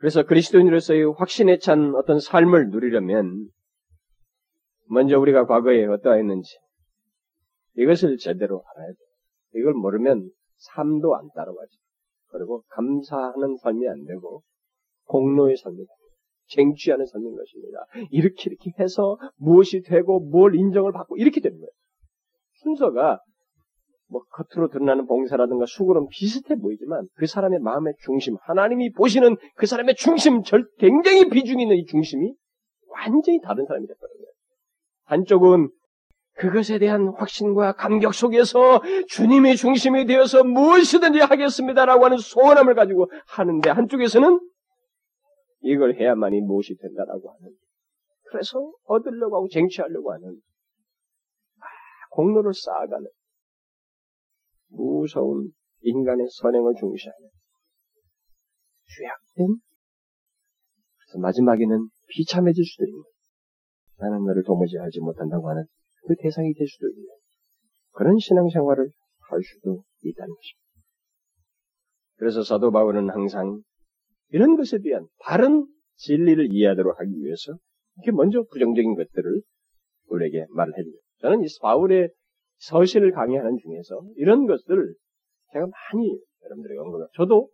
그래서 0.00 0.25
그리스도인으로서의 0.25 1.12
확신에 1.19 1.59
찬 1.59 1.95
어떤 1.95 2.21
삶을 2.21 2.71
누리려면 2.71 3.50
먼저 4.88 5.19
우리가 5.21 5.45
과거에 5.45 5.85
어떠했는지 5.85 6.59
이것을 7.76 8.16
제대로 8.16 8.64
알아야 8.75 8.88
돼. 8.88 8.99
이걸 9.61 9.75
모르면 9.75 10.30
삶도 10.57 11.14
안 11.16 11.28
따라가지. 11.35 11.76
그리고 12.28 12.62
감사하는 12.69 13.57
삶이 13.59 13.88
안 13.88 14.04
되고 14.07 14.42
공로의 15.04 15.57
삶이 15.59 15.85
쟁취하는 16.47 17.04
삶인 17.04 17.37
것입니다. 17.37 17.85
이렇게 18.11 18.45
이렇게 18.47 18.73
해서 18.83 19.19
무엇이 19.37 19.83
되고 19.83 20.19
뭘 20.19 20.54
인정을 20.54 20.92
받고 20.92 21.19
이렇게 21.19 21.42
되는 21.42 21.59
거예요. 21.59 21.71
순서가 22.54 23.21
뭐 24.10 24.22
겉으로 24.30 24.68
드러나는 24.68 25.06
봉사라든가 25.06 25.66
수고는 25.66 26.08
비슷해 26.08 26.56
보이지만 26.56 27.06
그 27.14 27.26
사람의 27.26 27.60
마음의 27.60 27.94
중심, 28.04 28.36
하나님이 28.42 28.92
보시는 28.92 29.36
그 29.54 29.66
사람의 29.66 29.94
중심, 29.94 30.42
절 30.42 30.66
굉장히 30.78 31.28
비중 31.28 31.60
있는 31.60 31.76
이 31.76 31.86
중심이 31.86 32.34
완전히 32.88 33.40
다른 33.40 33.64
사람이 33.66 33.86
됐거든요. 33.86 34.26
한쪽은 35.04 35.70
그것에 36.34 36.78
대한 36.78 37.12
확신과 37.16 37.72
감격 37.72 38.14
속에서 38.14 38.82
주님의 39.08 39.56
중심이 39.56 40.06
되어서 40.06 40.42
무엇이든지 40.42 41.20
하겠습니다라고 41.20 42.04
하는 42.04 42.16
소원함을 42.18 42.74
가지고 42.74 43.10
하는데 43.28 43.70
한쪽에서는 43.70 44.40
이걸 45.62 45.94
해야만이 46.00 46.40
무엇이 46.40 46.76
된다라고 46.76 47.30
하는 47.30 47.52
그래서 48.30 48.72
얻으려고 48.84 49.36
하고 49.36 49.48
쟁취하려고 49.48 50.12
하는 50.12 50.28
아, 51.58 51.64
공로를 52.10 52.52
쌓아가는 52.54 53.06
무서운 54.70 55.50
인간의 55.82 56.26
선행을 56.30 56.74
중시하는 56.78 57.28
죄악된 58.96 59.60
그래서 60.98 61.18
마지막에는 61.20 61.88
비참해질 62.08 62.64
수도 62.64 62.86
있는 62.86 63.02
나는 63.98 64.24
너를 64.24 64.42
도무지 64.44 64.78
알지 64.78 65.00
못한다고 65.00 65.48
하는 65.48 65.64
그 66.06 66.14
대상이 66.16 66.54
될 66.54 66.66
수도 66.66 66.88
있는 66.88 67.06
그런 67.92 68.18
신앙생활을 68.18 68.90
할 69.30 69.40
수도 69.42 69.84
있다는 70.02 70.34
것입니다. 70.34 70.60
그래서 72.16 72.42
사도 72.42 72.70
바울은 72.70 73.10
항상 73.10 73.62
이런 74.28 74.56
것에 74.56 74.78
대한 74.78 75.06
바른 75.20 75.66
진리를 75.96 76.52
이해하도록 76.52 76.98
하기 76.98 77.10
위해서 77.22 77.56
이렇게 77.96 78.12
먼저 78.12 78.42
부정적인 78.50 78.94
것들을 78.94 79.42
우리에게 80.08 80.46
말을 80.50 80.72
해줍니다. 80.78 81.02
저는 81.20 81.44
이 81.44 81.46
바울의 81.60 82.10
서신을 82.60 83.12
강의하는 83.12 83.58
중에서 83.58 84.02
이런 84.16 84.46
것들을 84.46 84.94
제가 85.52 85.66
많이 85.66 86.18
여러분들에게 86.44 86.78
언급해요. 86.80 87.08
저도 87.14 87.48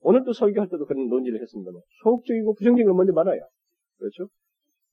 오늘도 0.00 0.32
설교할 0.32 0.68
때도 0.68 0.86
그런 0.86 1.08
논지를 1.08 1.40
했습니다. 1.40 1.70
소극적이고 2.02 2.54
부정적인 2.54 2.86
걸 2.86 2.94
먼저 2.94 3.12
말아요. 3.12 3.40
그렇죠? 3.98 4.28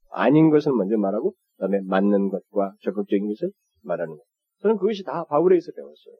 아닌 0.09 0.49
것을 0.49 0.73
먼저 0.73 0.97
말하고, 0.97 1.31
그 1.31 1.61
다음에 1.61 1.79
맞는 1.85 2.29
것과 2.29 2.73
적극적인 2.81 3.27
것을 3.27 3.51
말하는 3.83 4.15
것. 4.15 4.23
저는 4.59 4.77
그것이 4.77 5.03
다 5.03 5.23
바울에서 5.25 5.71
배웠어요. 5.71 6.15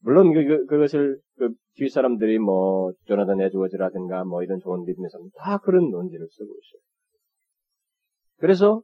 물론 0.00 0.32
그, 0.32 0.44
그, 0.44 0.66
그것을 0.66 1.20
그 1.38 1.54
뒷사람들이 1.76 2.38
뭐 2.38 2.92
조나단 3.06 3.40
에드워즈라든가 3.40 4.24
뭐 4.24 4.42
이런 4.42 4.58
좋은 4.58 4.84
사람 4.84 5.28
다 5.36 5.58
그런 5.58 5.90
논지를 5.90 6.26
쓰고 6.28 6.44
있어요. 6.44 6.82
그래서 8.38 8.82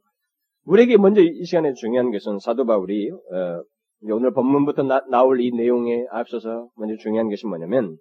우리에게 0.65 0.97
먼저 0.97 1.21
이 1.21 1.45
시간에 1.45 1.73
중요한 1.73 2.11
것은 2.11 2.39
사도 2.39 2.65
바울이 2.65 3.11
어, 3.11 3.63
오늘 4.03 4.33
본문부터 4.33 4.83
나, 4.83 5.23
올이 5.23 5.51
내용에 5.51 6.05
앞서서 6.11 6.69
먼저 6.75 6.95
중요한 6.97 7.29
것이 7.29 7.45
뭐냐면 7.47 7.97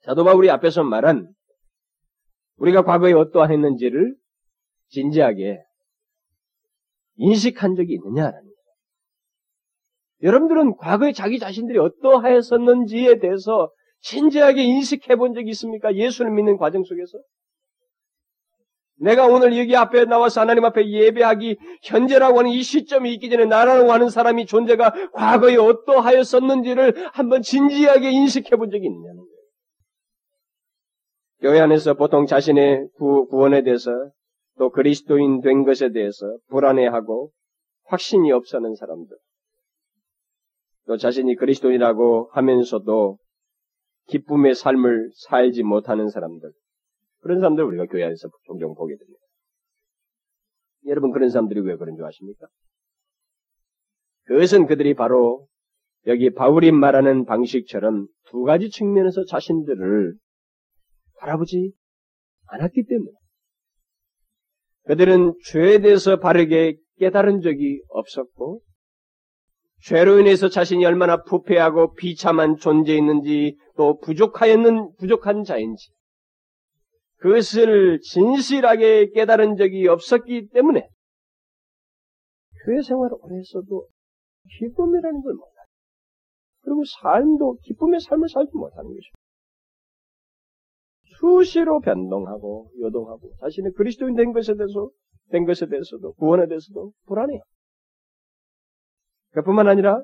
사도 0.00 0.24
바울이 0.24 0.50
앞에서 0.50 0.82
말한 0.82 1.28
우리가 2.56 2.82
과거에 2.82 3.12
어떠했는지를 3.12 4.16
진지하게 4.88 5.62
인식한 7.16 7.74
적이 7.74 7.94
있느냐라는 7.94 8.40
거예요. 8.42 8.54
여러분들은 10.22 10.76
과거에 10.76 11.12
자기 11.12 11.38
자신들이 11.38 11.78
어떠하였었는지에 11.78 13.18
대해서 13.18 13.70
진지하게 14.00 14.62
인식해 14.62 15.16
본 15.16 15.34
적이 15.34 15.50
있습니까? 15.50 15.94
예수를 15.94 16.32
믿는 16.32 16.56
과정 16.56 16.82
속에서? 16.82 17.18
내가 19.00 19.26
오늘 19.26 19.56
여기 19.56 19.76
앞에 19.76 20.04
나와서 20.06 20.40
하나님 20.40 20.64
앞에 20.64 20.88
예배하기 20.88 21.56
현재라고 21.82 22.40
하는 22.40 22.50
이 22.50 22.62
시점이 22.62 23.12
있기 23.14 23.30
전에 23.30 23.44
나라고 23.44 23.92
하는 23.92 24.10
사람이 24.10 24.46
존재가 24.46 25.10
과거에 25.12 25.56
어떠하였었는지를 25.56 27.08
한번 27.12 27.42
진지하게 27.42 28.10
인식해 28.10 28.56
본 28.56 28.70
적이 28.70 28.86
있느냐는 28.86 29.16
거예요. 29.16 29.38
교회 31.40 31.60
안에서 31.60 31.94
보통 31.94 32.26
자신의 32.26 32.88
구, 32.96 33.26
구원에 33.28 33.62
대해서 33.62 33.90
또 34.58 34.70
그리스도인 34.70 35.40
된 35.40 35.64
것에 35.64 35.92
대해서 35.92 36.36
불안해하고 36.48 37.30
확신이 37.84 38.32
없어하는 38.32 38.74
사람들. 38.74 39.16
또 40.86 40.96
자신이 40.96 41.36
그리스도인이라고 41.36 42.30
하면서도 42.32 43.18
기쁨의 44.08 44.54
삶을 44.56 45.10
살지 45.14 45.62
못하는 45.62 46.08
사람들. 46.08 46.50
그런 47.28 47.40
사람들 47.40 47.62
우리가 47.62 47.84
교회 47.84 48.04
안에서 48.04 48.30
종종 48.44 48.74
보게 48.74 48.96
됩니다. 48.96 49.20
여러분 50.86 51.10
그런 51.12 51.28
사람들이 51.28 51.60
왜 51.60 51.76
그런 51.76 51.94
줄 51.94 52.06
아십니까? 52.06 52.46
그것은 54.24 54.66
그들이 54.66 54.94
바로 54.94 55.46
여기 56.06 56.30
바울이 56.30 56.72
말하는 56.72 57.26
방식처럼 57.26 58.06
두 58.30 58.44
가지 58.44 58.70
측면에서 58.70 59.26
자신들을 59.26 60.14
바라보지 61.18 61.72
않았기 62.46 62.86
때문에 62.86 63.10
그들은 64.84 65.34
죄에 65.48 65.80
대해서 65.80 66.18
바르게 66.18 66.78
깨달은 66.96 67.42
적이 67.42 67.82
없었고 67.88 68.62
죄로 69.82 70.18
인해서 70.18 70.48
자신이 70.48 70.86
얼마나 70.86 71.22
부패하고 71.24 71.92
비참한 71.92 72.56
존재였는지 72.56 73.58
또 73.76 73.98
부족하였는 73.98 74.94
부족한 74.96 75.44
자인지 75.44 75.90
그것을 77.18 78.00
진실하게 78.00 79.10
깨달은 79.10 79.56
적이 79.56 79.88
없었기 79.88 80.48
때문에 80.52 80.88
교회 82.64 82.82
생활을 82.82 83.16
오래 83.20 83.38
했어도 83.38 83.88
기쁨이라는 84.58 85.22
걸 85.22 85.34
몰라요. 85.34 85.66
그리고 86.62 86.82
삶도 86.84 87.58
기쁨의 87.62 88.00
삶을 88.00 88.28
살지 88.28 88.50
못하는 88.54 88.84
것입니다. 88.84 89.18
수시로 91.18 91.80
변동하고 91.80 92.70
요동하고 92.80 93.32
자신의 93.40 93.72
그리스도인 93.72 94.14
된 94.14 94.32
것에 94.32 94.54
대해서 94.54 94.90
된 95.30 95.44
것에 95.44 95.66
대해서도 95.66 96.12
구원에 96.14 96.46
대해서도 96.46 96.92
불안해요. 97.06 97.40
그뿐만 99.30 99.68
아니라 99.68 100.02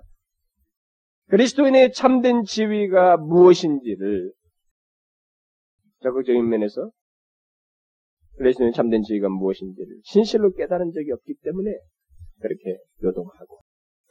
그리스도인의 1.29 1.93
참된 1.93 2.43
지위가 2.43 3.17
무엇인지를 3.19 4.33
적극적인 6.03 6.49
면에서 6.49 6.91
그리스도의 8.37 8.73
참된 8.73 9.03
지위가 9.03 9.29
무엇인지를 9.29 10.01
진실로 10.05 10.53
깨달은 10.53 10.93
적이 10.93 11.13
없기 11.13 11.35
때문에 11.43 11.71
그렇게 12.41 12.79
요동하고 13.03 13.61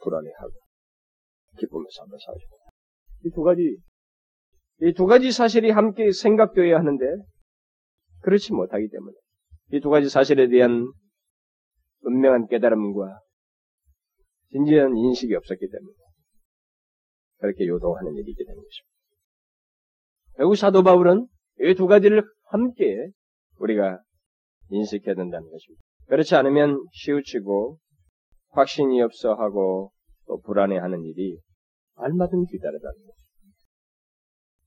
불안해하고 0.02 0.52
기쁨에서 1.58 2.02
한번 2.02 2.18
살죠. 2.18 2.46
이두 3.24 3.42
가지 3.42 3.76
이 4.80 4.92
두 4.92 5.06
가지 5.06 5.30
사실이 5.30 5.70
함께 5.70 6.10
생각되어야 6.10 6.78
하는데 6.78 7.04
그렇지 8.22 8.52
못하기 8.52 8.88
때문에 8.88 9.14
이 9.72 9.80
두 9.80 9.88
가지 9.90 10.08
사실에 10.08 10.48
대한 10.48 10.90
분명한 12.02 12.48
깨달음과 12.48 13.20
진지한 14.50 14.96
인식이 14.96 15.34
없었기 15.34 15.68
때문에 15.70 15.94
그렇게 17.38 17.66
요동하는 17.66 18.14
일이 18.14 18.30
있게 18.30 18.44
되는 18.44 18.56
것입니다. 18.56 18.94
결국 20.36 20.56
사도 20.56 20.82
바울은 20.82 21.26
이 21.60 21.74
두 21.74 21.86
가지를 21.86 22.24
함께 22.46 23.10
우리가 23.58 24.02
인식해야 24.70 25.14
된다는 25.14 25.50
것입니다. 25.50 25.82
그렇지 26.08 26.34
않으면 26.36 26.84
치우치고 26.92 27.78
확신이 28.50 29.00
없어 29.02 29.34
하고 29.34 29.92
또 30.26 30.40
불안해하는 30.40 31.04
일이 31.04 31.38
얼마든 31.96 32.46
뒤따르다는 32.46 32.94
것입니다. 32.94 33.14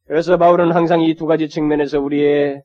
그래서 0.05 0.37
바울은 0.37 0.71
항상 0.71 1.01
이 1.01 1.15
두 1.15 1.25
가지 1.25 1.49
측면에서 1.49 1.99
우리의 1.99 2.63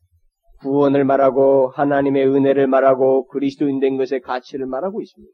구원을 0.60 1.04
말하고 1.04 1.70
하나님의 1.70 2.28
은혜를 2.28 2.68
말하고 2.68 3.26
그리스도인 3.26 3.80
된 3.80 3.96
것의 3.96 4.20
가치를 4.20 4.66
말하고 4.66 5.00
있습니다. 5.02 5.32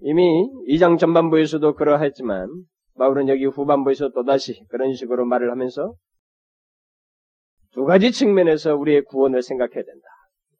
이미 0.00 0.48
2장 0.68 0.98
전반부에서도 0.98 1.74
그러했지만 1.74 2.48
바울은 2.98 3.28
여기 3.28 3.44
후반부에서 3.44 4.10
또다시 4.10 4.64
그런 4.68 4.94
식으로 4.94 5.26
말을 5.26 5.50
하면서 5.50 5.94
두 7.72 7.84
가지 7.84 8.12
측면에서 8.12 8.76
우리의 8.76 9.02
구원을 9.04 9.42
생각해야 9.42 9.84
된다. 9.84 10.06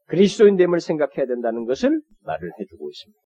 그리스도인됨을 0.07 0.81
생각해야 0.81 1.27
된다는 1.27 1.65
것을 1.67 2.01
말을 2.25 2.51
해주고 2.61 2.91
있습니다. 2.91 3.21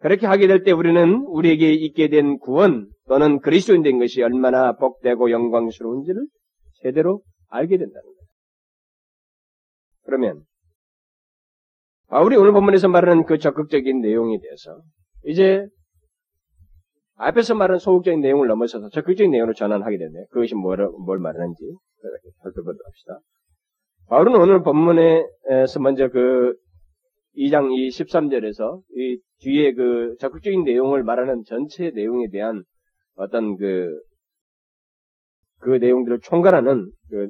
그렇게 0.00 0.26
하게 0.26 0.46
될 0.46 0.64
때 0.64 0.72
우리는 0.72 1.24
우리에게 1.26 1.72
있게 1.72 2.08
된 2.08 2.38
구원 2.38 2.90
또는 3.06 3.38
그리스도인 3.40 3.82
된 3.82 3.98
것이 3.98 4.22
얼마나 4.22 4.72
복되고 4.76 5.30
영광스러운지를 5.30 6.26
제대로 6.82 7.22
알게 7.48 7.76
된다는 7.78 8.02
거예요. 8.02 8.28
그러면 10.04 10.42
바울이 12.08 12.36
오늘 12.36 12.52
본문에서 12.52 12.88
말하는 12.88 13.24
그 13.24 13.38
적극적인 13.38 14.00
내용에 14.00 14.38
대해서 14.40 14.82
이제 15.24 15.66
앞에서 17.16 17.54
말한 17.54 17.78
소극적인 17.78 18.20
내용을 18.20 18.48
넘어서서 18.48 18.88
적극적인 18.90 19.30
내용으로 19.30 19.54
전환하게 19.54 19.98
되네. 19.98 20.26
그것이 20.30 20.54
뭘, 20.54 20.78
뭘 21.04 21.18
말하는지 21.18 21.62
살펴보도록 22.42 22.86
합시다. 22.86 23.20
바울은 24.08 24.34
오늘 24.34 24.62
본문에서 24.62 25.80
먼저 25.80 26.08
그 26.08 26.54
2장 27.36 27.72
이 27.72 27.88
13절에서 27.88 28.82
이 28.96 29.18
뒤에 29.40 29.72
그 29.72 30.16
적극적인 30.20 30.64
내용을 30.64 31.02
말하는 31.02 31.42
전체 31.46 31.90
내용에 31.90 32.28
대한 32.30 32.62
어떤 33.14 33.56
그, 33.56 33.88
그 35.60 35.70
내용들을 35.70 36.20
총괄하는 36.20 36.90
그, 37.08 37.28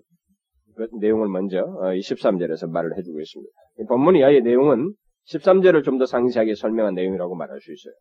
그 0.77 0.89
내용을 1.01 1.29
먼저 1.29 1.61
어, 1.61 1.95
이 1.95 2.01
13절에서 2.01 2.71
말을 2.71 2.97
해주고 2.97 3.21
있습니다. 3.21 3.53
본문이 3.89 4.25
아예 4.25 4.41
내용은 4.41 4.93
13절을 5.31 5.85
좀 5.85 5.99
더 5.99 6.07
상세하게 6.07 6.55
설명한 6.55 6.95
내용이라고 6.95 7.37
말할 7.37 7.61
수 7.61 7.73
있어요. 7.73 7.95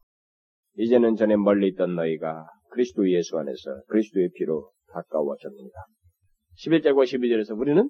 이제는 0.75 1.15
전에 1.15 1.35
멀리 1.35 1.67
있던 1.69 1.95
너희가 1.95 2.47
그리스도 2.69 3.09
예수 3.11 3.37
안에서 3.37 3.81
그리스도의 3.87 4.29
피로 4.35 4.71
가까워졌습니다. 4.87 5.75
11절과 6.57 7.03
12절에서 7.03 7.57
우리는 7.59 7.89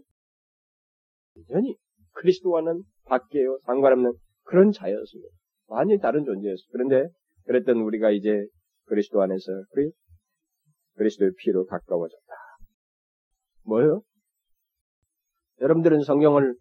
여전히 1.49 1.75
그리스도와는 2.13 2.83
밖에요 3.05 3.59
상관없는 3.65 4.13
그런 4.43 4.71
자였습니다. 4.71 5.29
완전히 5.67 5.99
다른 5.99 6.25
존재였어요. 6.25 6.67
그런데 6.71 7.07
그랬던 7.45 7.77
우리가 7.77 8.11
이제 8.11 8.45
그리스도 8.85 9.21
안에서 9.21 9.51
그리스도의 10.95 11.31
피로 11.37 11.65
가까워졌다. 11.65 12.33
뭐요? 13.63 14.01
여러분들은 15.61 16.01
성경을 16.01 16.55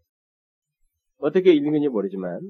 어떻게 1.17 1.53
읽는지 1.53 1.89
모르지만 1.89 2.41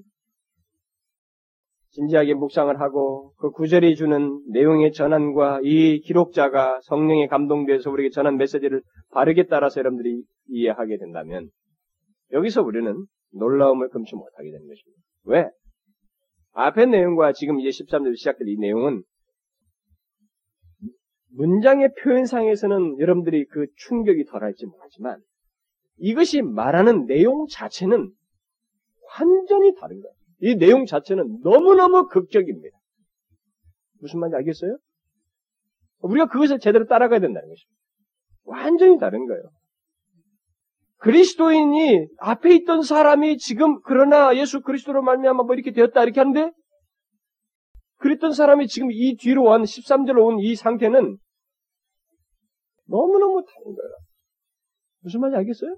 진지하게 1.90 2.34
묵상을 2.34 2.80
하고 2.80 3.32
그 3.38 3.50
구절이 3.50 3.96
주는 3.96 4.40
내용의 4.50 4.92
전환과 4.92 5.60
이 5.64 6.00
기록자가 6.00 6.80
성령에 6.82 7.26
감동돼서 7.26 7.90
우리에게 7.90 8.10
전한 8.10 8.36
메시지를 8.36 8.82
바르게 9.10 9.46
따라서 9.46 9.80
여러분들이 9.80 10.22
이해하게 10.48 10.98
된다면 10.98 11.50
여기서 12.32 12.62
우리는 12.62 13.06
놀라움을 13.32 13.88
금치 13.88 14.14
못하게 14.14 14.50
되는 14.50 14.66
것입니다. 14.66 15.02
왜? 15.24 15.50
앞의 16.52 16.88
내용과 16.88 17.32
지금 17.32 17.60
이제 17.60 17.70
13절 17.70 18.16
시작될 18.16 18.48
이 18.48 18.56
내용은 18.58 19.02
문장의 21.32 21.90
표현상에서는 22.02 22.98
여러분들이 22.98 23.46
그 23.46 23.66
충격이 23.76 24.24
덜할지 24.26 24.66
모르지만 24.66 25.20
이것이 25.98 26.42
말하는 26.42 27.06
내용 27.06 27.46
자체는 27.48 28.10
완전히 29.18 29.74
다른 29.74 30.00
거예요. 30.00 30.19
이 30.40 30.56
내용 30.56 30.86
자체는 30.86 31.40
너무너무 31.42 32.06
극적입니다. 32.08 32.76
무슨 34.00 34.20
말인지 34.20 34.36
알겠어요? 34.36 34.78
우리가 36.00 36.26
그것을 36.26 36.58
제대로 36.58 36.86
따라가야 36.86 37.20
된다는 37.20 37.48
것입니다. 37.48 37.78
완전히 38.44 38.98
다른 38.98 39.26
거예요. 39.26 39.42
그리스도인이 40.98 42.08
앞에 42.18 42.54
있던 42.56 42.82
사람이 42.82 43.38
지금 43.38 43.80
그러나 43.82 44.36
예수 44.36 44.60
그리스도로 44.60 45.02
말미암아 45.02 45.44
뭐 45.44 45.54
이렇게 45.54 45.72
되었다 45.72 46.02
이렇게 46.02 46.20
하는데 46.20 46.50
그랬던 47.96 48.32
사람이 48.32 48.66
지금 48.66 48.88
이 48.92 49.16
뒤로 49.16 49.44
온 49.44 49.62
13절로 49.62 50.26
온 50.26 50.40
이 50.40 50.54
상태는 50.54 51.18
너무너무 52.86 53.44
다른 53.44 53.64
거예요. 53.76 53.96
무슨 55.02 55.20
말인지 55.20 55.36
알겠어요? 55.38 55.76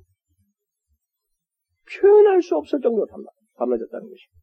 표현할 2.01 2.43
수 2.43 2.57
없을 2.57 2.81
정도로 2.81 3.07
달라, 3.07 3.25
달라졌다는 3.59 4.09
것입니다. 4.09 4.42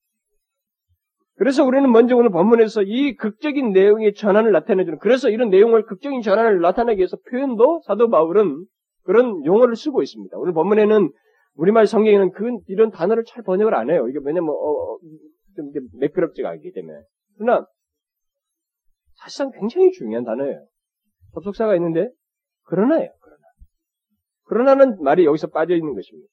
그래서 1.39 1.63
우리는 1.63 1.89
먼저 1.89 2.17
오늘 2.17 2.31
본문에서 2.31 2.81
이 2.81 3.15
극적인 3.15 3.71
내용의 3.71 4.13
전환을 4.13 4.51
나타내주는, 4.51 4.99
그래서 4.99 5.29
이런 5.29 5.49
내용을 5.49 5.85
극적인 5.85 6.21
전환을 6.21 6.59
나타내기 6.59 6.99
위해서 6.99 7.15
표현도 7.29 7.83
사도 7.85 8.09
바울은 8.09 8.65
그런 9.03 9.45
용어를 9.45 9.77
쓰고 9.77 10.03
있습니다. 10.03 10.37
오늘 10.37 10.51
본문에는 10.51 11.09
우리말 11.55 11.87
성경에는 11.87 12.31
그, 12.31 12.57
이런 12.67 12.91
단어를 12.91 13.23
잘 13.25 13.41
번역을 13.43 13.73
안 13.73 13.89
해요. 13.89 14.05
이게 14.09 14.19
왜냐면, 14.21 14.49
어, 14.49 14.53
어좀 14.53 15.71
매끄럽지가 15.99 16.49
않기 16.49 16.73
때문에. 16.73 16.99
그러나, 17.37 17.65
사실상 19.15 19.51
굉장히 19.57 19.91
중요한 19.91 20.25
단어예요. 20.25 20.65
접속사가 21.35 21.73
있는데, 21.77 22.09
그러나예요, 22.63 23.11
그러나. 23.21 23.41
그러나는 24.43 25.01
말이 25.01 25.23
여기서 25.23 25.47
빠져 25.47 25.73
있는 25.73 25.93
것입니다. 25.93 26.27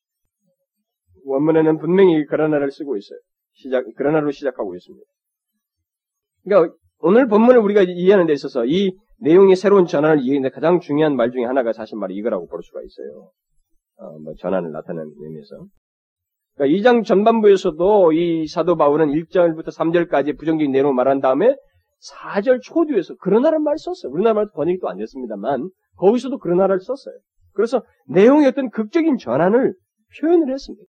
원문에는 1.26 1.78
분명히 1.78 2.26
그러나를 2.26 2.72
쓰고 2.72 2.96
있어요. 2.96 3.20
시작, 3.56 3.84
그러나로 3.96 4.30
시작하고 4.30 4.74
있습니다. 4.74 5.04
그러니까 6.44 6.74
오늘 7.00 7.28
본문을 7.28 7.58
우리가 7.58 7.82
이해하는 7.82 8.26
데 8.26 8.32
있어서 8.32 8.64
이 8.64 8.96
내용의 9.18 9.56
새로운 9.56 9.86
전환을 9.86 10.22
이해하는데 10.22 10.50
가장 10.54 10.80
중요한 10.80 11.16
말 11.16 11.30
중에 11.30 11.44
하나가 11.44 11.72
사실 11.72 11.98
말이 11.98 12.14
이거라고 12.14 12.46
볼 12.46 12.62
수가 12.62 12.80
있어요. 12.82 13.30
어, 13.98 14.18
뭐 14.18 14.34
전환을 14.38 14.72
나타내는 14.72 15.10
의미에서. 15.18 15.66
그러니까 16.54 16.78
2장 16.78 17.04
전반부에서도 17.04 18.12
이 18.12 18.46
사도 18.46 18.76
바울은 18.76 19.08
1절부터 19.08 19.68
3절까지 19.68 20.38
부정적인 20.38 20.70
내용을 20.70 20.94
말한 20.94 21.20
다음에 21.20 21.56
4절 22.12 22.60
초두에서 22.62 23.16
그러나라는 23.16 23.64
말을 23.64 23.78
썼어요. 23.78 24.12
우리나라 24.12 24.34
말도 24.34 24.52
번역이 24.52 24.78
또 24.80 24.88
안 24.88 24.98
됐습니다만 24.98 25.70
거기서도 25.96 26.38
그러나라를 26.38 26.80
썼어요. 26.80 27.14
그래서 27.52 27.82
내용의 28.08 28.48
어떤 28.48 28.70
극적인 28.70 29.16
전환을 29.16 29.74
표현을 30.20 30.52
했습니다. 30.52 30.84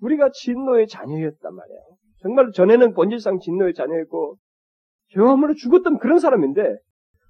우리가 0.00 0.30
진노의 0.32 0.86
자녀였단 0.88 1.54
말이에요. 1.54 1.80
정말 2.22 2.50
전에는 2.52 2.94
본질상 2.94 3.38
진노의 3.40 3.74
자녀였고 3.74 4.36
죄함으로 5.08 5.54
죽었던 5.54 5.98
그런 5.98 6.18
사람인데 6.18 6.76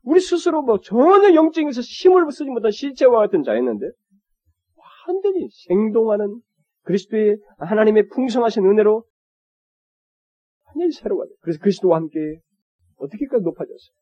우리 0.03 0.21
스스로 0.21 0.63
뭐 0.63 0.81
전혀 0.81 1.35
영적에서 1.35 1.81
힘을 1.81 2.31
쓰지 2.31 2.51
못한 2.51 2.71
실체와 2.71 3.21
같은 3.21 3.43
자였는데 3.43 3.87
완전히 5.07 5.49
생동하는 5.67 6.41
그리스도의 6.83 7.39
하나님의 7.59 8.09
풍성하신 8.09 8.65
은혜로 8.65 9.05
완전히 10.67 10.93
새로워요. 10.93 11.29
그래서 11.41 11.59
그리스도와 11.61 11.97
함께 11.97 12.19
어떻게까지 12.97 13.43
높아졌어요? 13.45 13.95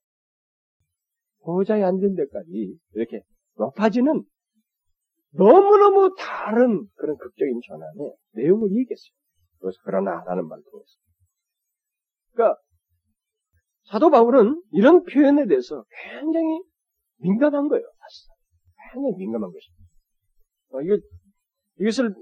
보좌에 1.43 1.83
앉은 1.83 2.15
데까지 2.15 2.77
이렇게 2.95 3.23
높아지는 3.57 4.23
너무너무 5.33 6.15
다른 6.19 6.87
극적인 7.59 7.61
전환의 7.67 8.15
내용을 8.33 8.71
얘기했어요. 8.71 9.13
그래서 9.61 9.79
그러나라는 9.83 10.49
말을 10.49 10.63
통해서. 10.71 10.91
그러니까 12.33 12.61
사도 13.91 14.11
바울은 14.11 14.63
이런 14.73 15.05
표현에 15.05 15.47
대해서 15.47 15.85
굉장히 15.91 16.63
민감한 17.19 17.69
거예요. 17.69 17.85
사실상. 17.99 18.37
굉장히 18.93 19.17
민감한 19.17 19.51
것입니다. 19.51 19.85
어, 20.71 20.81
이거, 20.83 20.99
이것을 21.81 22.15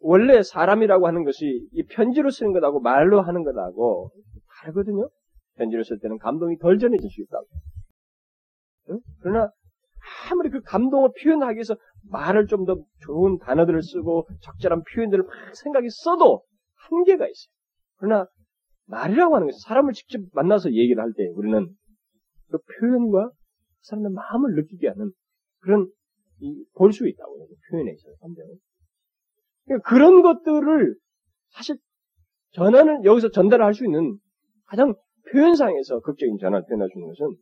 원래 0.00 0.42
사람이라고 0.42 1.06
하는 1.06 1.24
것이 1.24 1.68
이 1.72 1.84
편지로 1.84 2.30
쓰는 2.30 2.52
것하고 2.52 2.80
말로 2.80 3.22
하는 3.22 3.44
것하고 3.44 4.10
다르거든요. 4.60 5.08
편지로 5.56 5.84
쓸 5.84 5.98
때는 6.00 6.18
감동이 6.18 6.58
덜 6.58 6.78
전해질 6.78 7.08
수 7.08 7.22
있다고. 7.22 7.46
응? 8.90 9.00
그러나 9.20 9.50
아무리 10.30 10.50
그 10.50 10.60
감동을 10.62 11.10
표현하기 11.22 11.56
위해서 11.56 11.76
말을 12.08 12.46
좀 12.46 12.64
더 12.64 12.76
좋은 13.00 13.38
단어들을 13.38 13.82
쓰고 13.82 14.26
적절한 14.42 14.82
표현들을 14.94 15.24
막 15.24 15.32
생각이 15.56 15.88
써도 15.90 16.42
한계가 16.88 17.24
있어요. 17.26 17.52
그러나 17.96 18.26
말이라고 18.86 19.34
하는 19.36 19.46
것은 19.48 19.58
사람을 19.60 19.92
직접 19.92 20.20
만나서 20.32 20.72
얘기를 20.72 21.02
할 21.02 21.12
때 21.16 21.28
우리는 21.34 21.68
그 22.50 22.58
표현과 22.80 23.28
그 23.28 23.34
사람의 23.82 24.12
마음을 24.12 24.54
느끼게 24.54 24.88
하는 24.88 25.12
그런 25.60 25.88
볼 26.74 26.92
수 26.92 27.06
있다고 27.06 27.46
그 27.48 27.54
표현에 27.70 27.92
있어요. 27.92 28.14
그러니까 29.64 29.88
그런 29.88 30.22
것들을 30.22 30.96
사실 31.50 31.76
전환을 32.52 33.04
여기서 33.04 33.30
전달할 33.30 33.74
수 33.74 33.84
있는 33.84 34.18
가장 34.66 34.94
표현상에서 35.30 36.00
극적인 36.00 36.38
전환을 36.38 36.64
표현해 36.66 36.88
주는 36.92 37.06
것은 37.06 37.36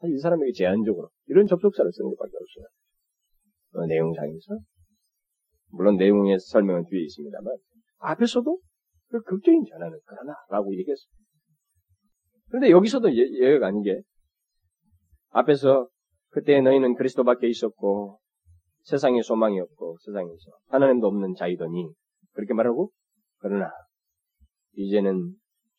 사실 0.00 0.16
이 0.16 0.18
사람에게 0.18 0.52
제한적으로 0.52 1.08
이런 1.26 1.46
접속사를 1.46 1.90
쓰는 1.92 2.10
것밖에 2.10 2.32
없어요. 2.36 2.66
어, 3.74 3.86
내용상에서. 3.86 4.58
물론 5.72 5.96
내용의 5.96 6.38
설명은 6.40 6.84
뒤에 6.88 7.04
있습니다만, 7.04 7.56
앞에서도 7.98 8.58
그 9.10 9.22
극적인 9.22 9.64
전환을 9.64 10.00
그러나라고 10.04 10.72
얘기했어요. 10.74 11.10
그런데 12.48 12.70
여기서도 12.70 13.12
예, 13.12 13.18
예외가 13.40 13.68
아닌 13.68 13.82
게, 13.82 14.00
앞에서 15.30 15.88
그때 16.30 16.60
너희는 16.60 16.94
그리스도밖에 16.94 17.48
있었고, 17.48 18.18
세상에 18.82 19.22
소망이 19.22 19.60
없고, 19.60 19.98
세상에서 20.00 20.50
하나님도 20.68 21.06
없는 21.06 21.34
자이더니, 21.34 21.92
그렇게 22.32 22.54
말하고, 22.54 22.90
그러나, 23.38 23.70
이제는 24.74 25.34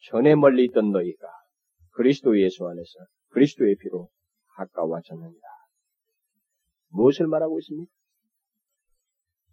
전에 0.10 0.36
멀리 0.36 0.65
있던 0.65 0.91
너희가 0.91 1.27
그리스도 1.91 2.39
예수 2.39 2.67
안에서 2.67 2.99
그리스도의 3.30 3.75
피로 3.77 4.10
가까워졌느니라. 4.56 5.50
무엇을 6.91 7.27
말하고 7.27 7.60
있습니까? 7.60 7.91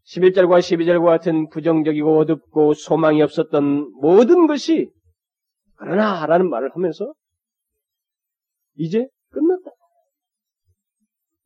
11절과 0.06 0.58
12절과 0.60 1.04
같은 1.04 1.48
부정적이고 1.50 2.18
어둡고 2.18 2.74
소망이 2.74 3.20
없었던 3.22 3.92
모든 4.00 4.46
것이 4.46 4.90
그러나 5.76 6.24
라는 6.26 6.48
말을 6.48 6.74
하면서 6.74 7.12
이제 8.74 9.06
끝났다. 9.30 9.70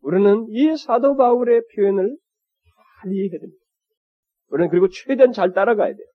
우리는 0.00 0.46
이 0.50 0.76
사도 0.76 1.16
바울의 1.16 1.62
표현을 1.74 2.16
잘 3.02 3.12
이해해야 3.12 3.40
됩니다. 3.40 3.64
우리는 4.48 4.70
그리고 4.70 4.88
최대한 4.88 5.32
잘 5.32 5.52
따라가야 5.52 5.94
돼요. 5.94 6.06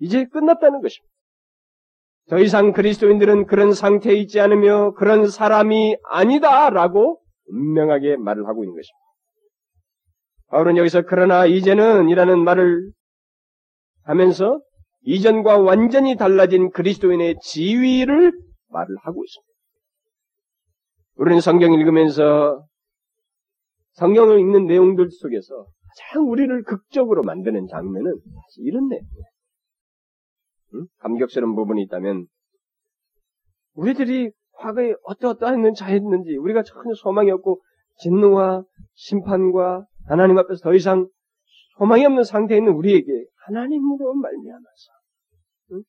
이제 0.00 0.26
끝났다는 0.26 0.80
것입니다. 0.80 1.12
더 2.28 2.38
이상 2.38 2.72
그리스도인들은 2.72 3.46
그런 3.46 3.72
상태에 3.72 4.14
있지 4.14 4.40
않으며 4.40 4.92
그런 4.94 5.28
사람이 5.28 5.96
아니다라고 6.04 7.21
분명하게 7.46 8.16
말을 8.16 8.46
하고 8.46 8.64
있는 8.64 8.74
것입니다. 8.74 9.02
바울은 10.48 10.76
여기서 10.76 11.02
그러나 11.02 11.46
이제는 11.46 12.08
이라는 12.08 12.44
말을 12.44 12.92
하면서 14.04 14.60
이전과 15.02 15.58
완전히 15.58 16.16
달라진 16.16 16.70
그리스도인의 16.70 17.36
지위를 17.42 18.32
말을 18.68 18.96
하고 19.02 19.24
있습니다. 19.24 19.52
우리는 21.16 21.40
성경 21.40 21.72
읽으면서 21.72 22.66
성경을 23.92 24.40
읽는 24.40 24.66
내용들 24.66 25.10
속에서 25.10 25.66
가장 25.96 26.30
우리를 26.30 26.62
극적으로 26.64 27.22
만드는 27.22 27.66
장면은 27.68 28.14
이런 28.58 28.88
내용이에요. 28.88 29.24
응? 30.74 30.86
감격스러운 30.98 31.54
부분이 31.54 31.82
있다면 31.82 32.26
우리들이 33.74 34.30
과거에 34.52 34.94
어떠어떠한 35.04 35.74
자였는지 35.74 36.36
우리가 36.36 36.62
전혀 36.62 36.94
소망이 36.94 37.30
없고 37.30 37.62
진노와 37.98 38.64
심판과 38.94 39.86
하나님 40.06 40.38
앞에서 40.38 40.62
더 40.62 40.74
이상 40.74 41.08
소망이 41.78 42.04
없는 42.04 42.24
상태에 42.24 42.58
있는 42.58 42.72
우리에게 42.72 43.26
하나님으로 43.46 44.14
말미암아서 44.14 44.92
응? 45.72 45.82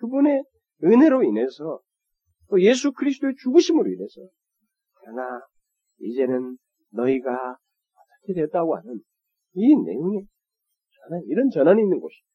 그분의 0.00 0.44
은혜로 0.84 1.22
인해서 1.24 1.80
또 2.48 2.60
예수 2.60 2.92
그리스도의 2.92 3.34
죽으심으로 3.42 3.90
인해서 3.90 4.20
그러나 5.00 5.40
이제는 6.00 6.56
너희가 6.90 7.56
어떻게 8.20 8.40
됐다고 8.40 8.76
하는 8.76 9.00
이 9.54 9.74
내용에 9.74 10.22
전환, 11.00 11.22
이런 11.26 11.50
전환이 11.50 11.82
있는 11.82 11.98
곳입니다. 11.98 12.32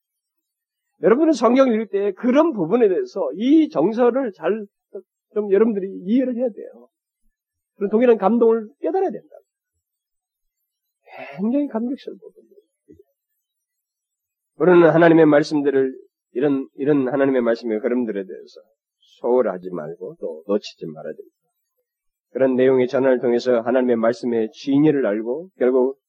여러분은 1.03 1.33
성경을 1.33 1.73
읽을 1.73 1.87
때 1.89 2.11
그런 2.13 2.53
부분에 2.53 2.87
대해서 2.87 3.29
이 3.35 3.69
정서를 3.69 4.31
잘 4.33 4.65
좀 5.33 5.51
여러분들이 5.51 5.87
이해를 6.05 6.35
해야 6.35 6.49
돼요. 6.49 6.89
그런 7.75 7.89
동일한 7.89 8.17
감동을 8.17 8.67
깨달아야 8.79 9.11
된다. 9.11 9.35
굉장히 11.37 11.67
감격스러운 11.67 12.17
부분이에요. 12.19 12.57
우리는 14.59 14.89
하나님의 14.89 15.25
말씀들을 15.25 15.95
이런 16.33 16.67
이런 16.75 17.07
하나님의 17.07 17.41
말씀의 17.41 17.79
흐름들에 17.79 18.25
대해서 18.25 18.61
소홀하지 19.19 19.69
말고 19.71 20.17
또 20.19 20.43
놓치지 20.47 20.85
말아야 20.87 21.13
됩니다. 21.13 21.35
그런 22.31 22.55
내용의 22.55 22.87
전환을 22.87 23.19
통해서 23.19 23.61
하나님의 23.61 23.95
말씀의 23.95 24.51
진리를 24.51 25.05
알고 25.05 25.49
결국 25.57 25.99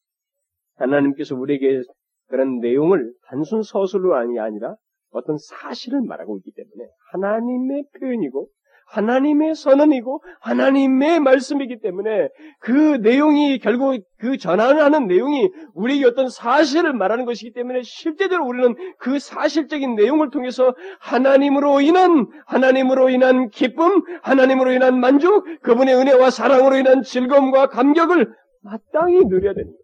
하나님께서 0.76 1.34
우리에게 1.36 1.82
그런 2.26 2.58
내용을 2.58 3.12
단순 3.26 3.62
서술로 3.62 4.14
아니라 4.14 4.76
어떤 5.10 5.38
사실을 5.38 6.02
말하고 6.02 6.38
있기 6.38 6.52
때문에 6.52 6.90
하나님의 7.12 7.84
표현이고 7.98 8.48
하나님의 8.90 9.54
선언이고 9.54 10.22
하나님의 10.40 11.20
말씀이기 11.20 11.80
때문에 11.80 12.28
그 12.60 12.98
내용이 13.02 13.58
결국 13.58 14.02
그 14.18 14.36
전하는 14.38 15.06
내용이 15.06 15.48
우리에게 15.74 16.06
어떤 16.06 16.28
사실을 16.28 16.92
말하는 16.94 17.24
것이기 17.24 17.52
때문에 17.52 17.82
실제적으로 17.82 18.46
우리는 18.48 18.74
그 18.98 19.18
사실적인 19.18 19.94
내용을 19.94 20.30
통해서 20.30 20.74
하나님으로 21.00 21.80
인한 21.80 22.26
하나님으로 22.46 23.10
인한 23.10 23.50
기쁨, 23.50 24.02
하나님으로 24.22 24.72
인한 24.72 24.98
만족, 25.00 25.44
그분의 25.62 25.94
은혜와 25.94 26.30
사랑으로 26.30 26.76
인한 26.76 27.02
즐거움과 27.02 27.68
감격을 27.68 28.32
마땅히 28.62 29.24
누려야 29.24 29.54
됩니다. 29.54 29.78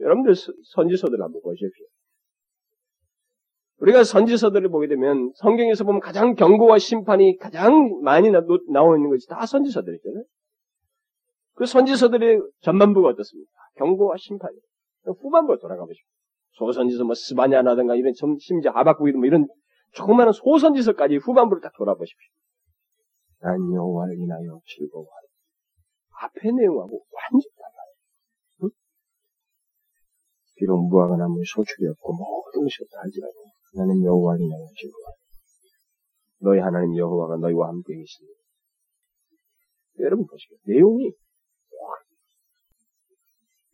여러분들 0.00 0.34
선지서들 0.74 1.20
한번 1.20 1.40
보십시오. 1.42 1.86
우리가 3.82 4.04
선지서들을 4.04 4.68
보게 4.68 4.86
되면 4.86 5.32
성경에서 5.34 5.82
보면 5.82 6.00
가장 6.00 6.34
경고와 6.34 6.78
심판이 6.78 7.36
가장 7.38 8.00
많이 8.02 8.30
나, 8.30 8.40
나와 8.70 8.96
있는 8.96 9.10
것이 9.10 9.26
다 9.26 9.44
선지서들이잖아요. 9.44 10.22
그 11.54 11.66
선지서들의 11.66 12.40
전반부가 12.60 13.08
어떻습니까? 13.08 13.50
경고와 13.76 14.16
심판이. 14.18 14.56
후반부로 15.04 15.58
돌아가 15.58 15.84
보십시오. 15.84 16.06
소선지서 16.52 17.04
뭐 17.04 17.14
스바냐라든가 17.14 17.96
이런 17.96 18.12
심지어 18.38 18.70
아바국이든 18.72 19.18
뭐 19.18 19.26
이런 19.26 19.48
조그마한 19.94 20.32
소선지서까지 20.32 21.16
후반부를 21.16 21.60
딱 21.60 21.72
돌아보십시오. 21.76 22.30
난 23.40 23.58
여호와를 23.74 24.14
인하여 24.16 24.60
즐거워하리. 24.64 25.26
앞의 26.22 26.52
내용하고 26.52 27.02
완전히 27.10 27.52
달라요. 27.58 27.92
응? 28.62 28.68
비록 30.54 30.88
무화과 30.88 31.16
나무에 31.16 31.42
소출이 31.44 31.88
없고 31.88 32.12
모든 32.12 32.62
것이 32.62 32.76
없다 32.84 33.00
할지라도 33.00 33.32
나는 33.74 34.02
여호와를 34.04 34.44
인하여 34.44 34.66
즐거워. 34.76 35.14
너희 36.38 36.58
하나님 36.58 36.96
여호와가 36.96 37.36
너희와 37.36 37.68
함께 37.68 37.94
계십니다. 37.94 38.40
여러분 40.00 40.26
보시죠. 40.26 40.56
내용이 40.64 41.12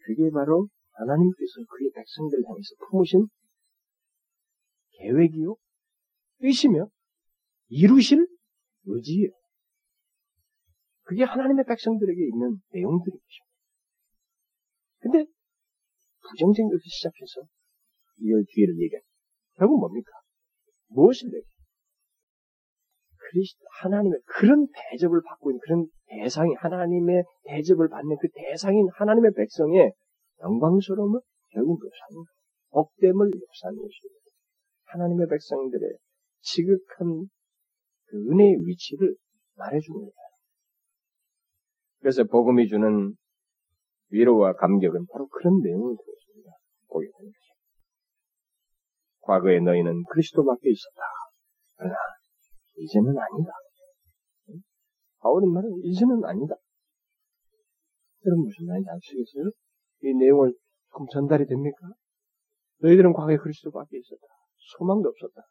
그게 0.05 0.31
바로 0.31 0.69
하나님께서 0.93 1.65
그의 1.69 1.91
백성들을 1.95 2.45
향해서 2.47 2.75
품으신 2.89 3.27
계획이요, 4.93 5.57
뜻이며 6.41 6.89
이루실 7.69 8.27
의지예요. 8.85 9.31
그게 11.03 11.25
하나님의 11.25 11.65
백성들에게 11.67 12.21
있는 12.21 12.61
내용들이죠. 12.73 13.45
근데 15.01 15.25
부정적인 16.31 16.69
것을 16.69 16.81
시작해서 16.85 17.43
이열 18.21 18.45
뒤를 18.49 18.75
얘기합니다. 18.81 19.08
결국 19.59 19.81
뭡니까? 19.81 20.11
내게? 21.31 21.45
그리스도 23.31 23.67
하나님의 23.83 24.21
그런 24.25 24.67
대접을 24.73 25.21
받고 25.23 25.51
있는 25.51 25.61
그런 25.61 25.87
대상이 26.07 26.55
하나님의 26.55 27.25
대접을 27.45 27.89
받는 27.89 28.17
그 28.21 28.29
대상인 28.35 28.89
하나님의 28.95 29.33
백성의 29.37 29.93
영광스러움을 30.41 31.21
결국 31.51 31.79
묘사하는 31.81 32.25
복됨을 32.71 33.27
묘사하는 33.27 33.79
것입니다. 33.79 34.25
하나님의 34.85 35.27
백성들의 35.29 35.91
지극한 36.41 37.29
그 38.07 38.17
은혜의 38.31 38.57
위치를 38.65 39.15
거예요. 40.01 40.13
그래서 42.01 42.25
복음이 42.25 42.69
주는 42.69 43.15
위로와 44.11 44.55
감격은 44.55 45.07
바로 45.13 45.27
그런 45.29 45.61
내용을 45.61 45.97
보여줍니다. 45.97 46.53
보게 46.89 47.07
거죠. 47.27 47.48
과거에 49.29 49.61
너희는 49.61 50.05
그리스도밖에 50.11 50.71
있었다. 50.71 51.01
그러나 51.77 51.95
이제는 52.79 53.09
아니다. 53.11 53.53
바울은 55.21 55.53
말은 55.53 55.81
이제는 55.85 56.25
아니다. 56.25 56.55
여러분 58.25 58.47
무슨 58.47 58.67
말인지 58.67 58.89
아시겠어요? 58.89 59.51
이 60.05 60.15
내용을 60.15 60.55
조금 60.91 61.07
전달이 61.13 61.47
됩니까? 61.47 61.79
너희들은 62.81 63.13
과거에 63.13 63.37
그리스도밖에 63.37 63.99
있었다. 63.99 64.23
소망도 64.77 65.11
없었다. 65.11 65.43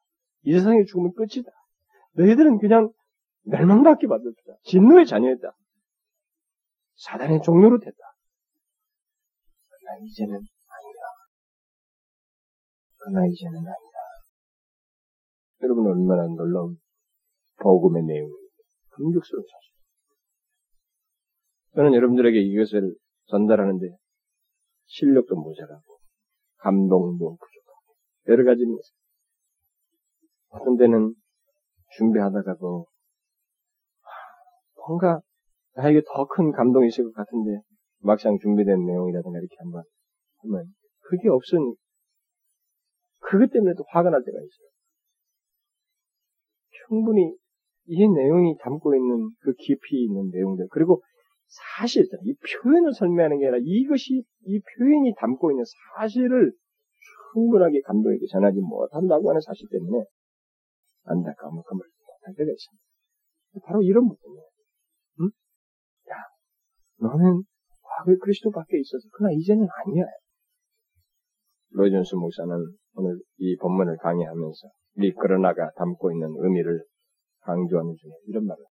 이 0.44 0.54
세상에 0.54 0.84
죽으면 0.86 1.14
끝이다. 1.14 1.52
너희들은 2.14 2.58
그냥 2.58 2.92
멸망받게 3.44 4.08
받았다. 4.08 4.58
진노의 4.64 5.06
자녀였다. 5.06 5.52
사단의 6.96 7.42
종료로 7.44 7.80
됐다. 7.80 7.98
그러나 9.70 10.00
이제는. 10.04 10.40
그러나 13.08 13.26
이제는 13.26 13.56
아니다. 13.56 13.98
여러분 15.64 15.88
얼마나 15.88 16.28
놀라운 16.28 16.78
복음의 17.62 18.04
내용입니다. 18.04 18.54
감격스러운 18.90 19.46
사실. 19.50 19.74
저는 21.76 21.94
여러분들에게 21.94 22.38
이것을 22.38 22.96
전달하는데 23.28 23.96
실력도 24.88 25.36
모자라고 25.36 26.00
감동도 26.58 27.38
부족하고 27.38 27.96
여러 28.28 28.44
가지 28.44 28.64
어떤 30.50 30.76
때는 30.76 31.16
준비하다가도 31.98 32.88
뭔가 34.86 35.22
나에게 35.76 36.02
더 36.02 36.26
큰 36.26 36.52
감동이 36.52 36.88
있을 36.90 37.06
것 37.06 37.14
같은데 37.14 37.62
막상 38.00 38.38
준비된 38.38 38.86
내용이라든가 38.86 39.40
이렇게 39.40 39.56
한번 39.60 39.84
하면 40.40 40.66
그게 41.04 41.30
없으니 41.30 41.74
그것 43.20 43.52
때문에 43.52 43.74
또 43.78 43.84
화가 43.90 44.10
날 44.10 44.24
때가 44.24 44.38
있어요. 44.38 44.68
충분히 46.88 47.36
이 47.88 48.08
내용이 48.08 48.58
담고 48.60 48.96
있는 48.96 49.30
그 49.40 49.54
깊이 49.54 50.04
있는 50.04 50.30
내용들 50.32 50.68
그리고 50.72 51.02
사실 51.48 52.06
이 52.24 52.36
표현을 52.64 52.94
설명하는 52.94 53.40
게 53.40 53.48
아니라 53.48 53.62
이것이 53.64 54.24
이 54.46 54.62
표현이 54.78 55.14
담고 55.18 55.52
있는 55.52 55.64
사실을 55.96 56.52
충분하게 57.34 57.82
감독에게 57.82 58.26
전하지 58.32 58.60
못한다고 58.60 59.30
하는 59.30 59.42
사실 59.42 59.68
때문에 59.72 60.04
안타까움을 61.04 61.64
금을 61.64 61.80
못할 61.80 62.36
때가 62.36 62.52
있습니다. 62.52 62.84
바로 63.66 63.82
이런 63.82 64.08
부분이에요. 64.08 64.44
응? 65.22 65.30
야, 66.12 66.16
너는 67.00 67.44
과거에 67.82 68.16
그리스도 68.22 68.52
밖에 68.52 68.78
있어서 68.80 69.08
그러나 69.14 69.34
이제는 69.34 69.68
아니야. 69.86 70.06
로이존스 71.78 72.16
목사는 72.16 72.50
오늘 72.96 73.20
이 73.38 73.56
본문을 73.58 73.98
강의하면서 73.98 74.68
이 75.04 75.12
그러나가 75.12 75.70
담고 75.76 76.12
있는 76.12 76.34
의미를 76.38 76.84
강조하는 77.42 77.96
중에 77.96 78.12
이런 78.28 78.48
말을 78.48 78.64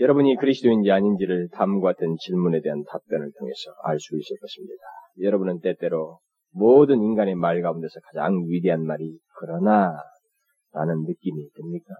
여러분이 0.00 0.36
그리스도인지 0.36 0.90
아닌지를 0.90 1.50
다음과 1.50 1.92
같은 1.92 2.16
질문에 2.20 2.62
대한 2.62 2.84
답변을 2.88 3.32
통해서 3.38 3.72
알 3.84 3.98
수 3.98 4.16
있을 4.16 4.38
것입니다. 4.40 4.82
여러분은 5.20 5.60
때때로 5.60 6.20
모든 6.52 7.02
인간의 7.02 7.34
말 7.34 7.60
가운데서 7.60 8.00
가장 8.00 8.44
위대한 8.46 8.86
말이 8.86 9.18
그러나 9.38 9.94
라는 10.72 11.02
느낌이 11.02 11.50
듭니까? 11.50 11.94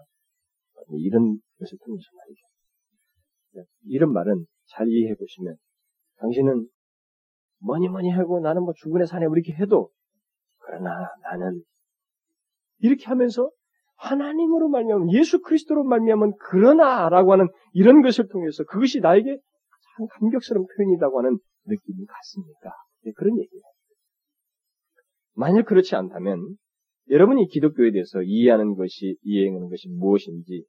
이런 0.93 1.37
것을 1.59 1.77
통해서 1.85 2.05
말이죠. 2.17 3.69
이런 3.85 4.13
말은 4.13 4.45
잘 4.69 4.87
이해해 4.87 5.13
보시면 5.13 5.57
당신은 6.17 6.67
뭐니 7.59 7.89
뭐니 7.89 8.09
하고 8.11 8.39
나는 8.39 8.63
뭐 8.63 8.73
죽은의 8.75 9.07
산에 9.07 9.25
이렇게 9.25 9.53
해도 9.53 9.89
그러나 10.59 11.09
나는 11.23 11.61
이렇게 12.79 13.05
하면서 13.05 13.49
하나님으로 13.97 14.69
말미암은 14.69 15.11
예수 15.11 15.41
그리스도로 15.41 15.83
말미암은 15.83 16.37
그러나라고 16.37 17.33
하는 17.33 17.47
이런 17.73 18.01
것을 18.01 18.27
통해서 18.29 18.63
그것이 18.63 19.01
나에게 19.01 19.25
참 19.35 20.07
감격스러운 20.11 20.65
표현이라고 20.77 21.19
하는 21.19 21.37
느낌이 21.65 22.05
같습니까? 22.05 22.71
네, 23.03 23.11
그런 23.15 23.37
얘기예요. 23.37 23.63
만약 25.35 25.65
그렇지 25.65 25.95
않다면 25.95 26.55
여러분이 27.09 27.47
기독교에 27.47 27.91
대해서 27.91 28.21
이해하는 28.21 28.75
것이 28.75 29.17
이해하는 29.23 29.69
것이 29.69 29.89
무엇인지 29.89 30.63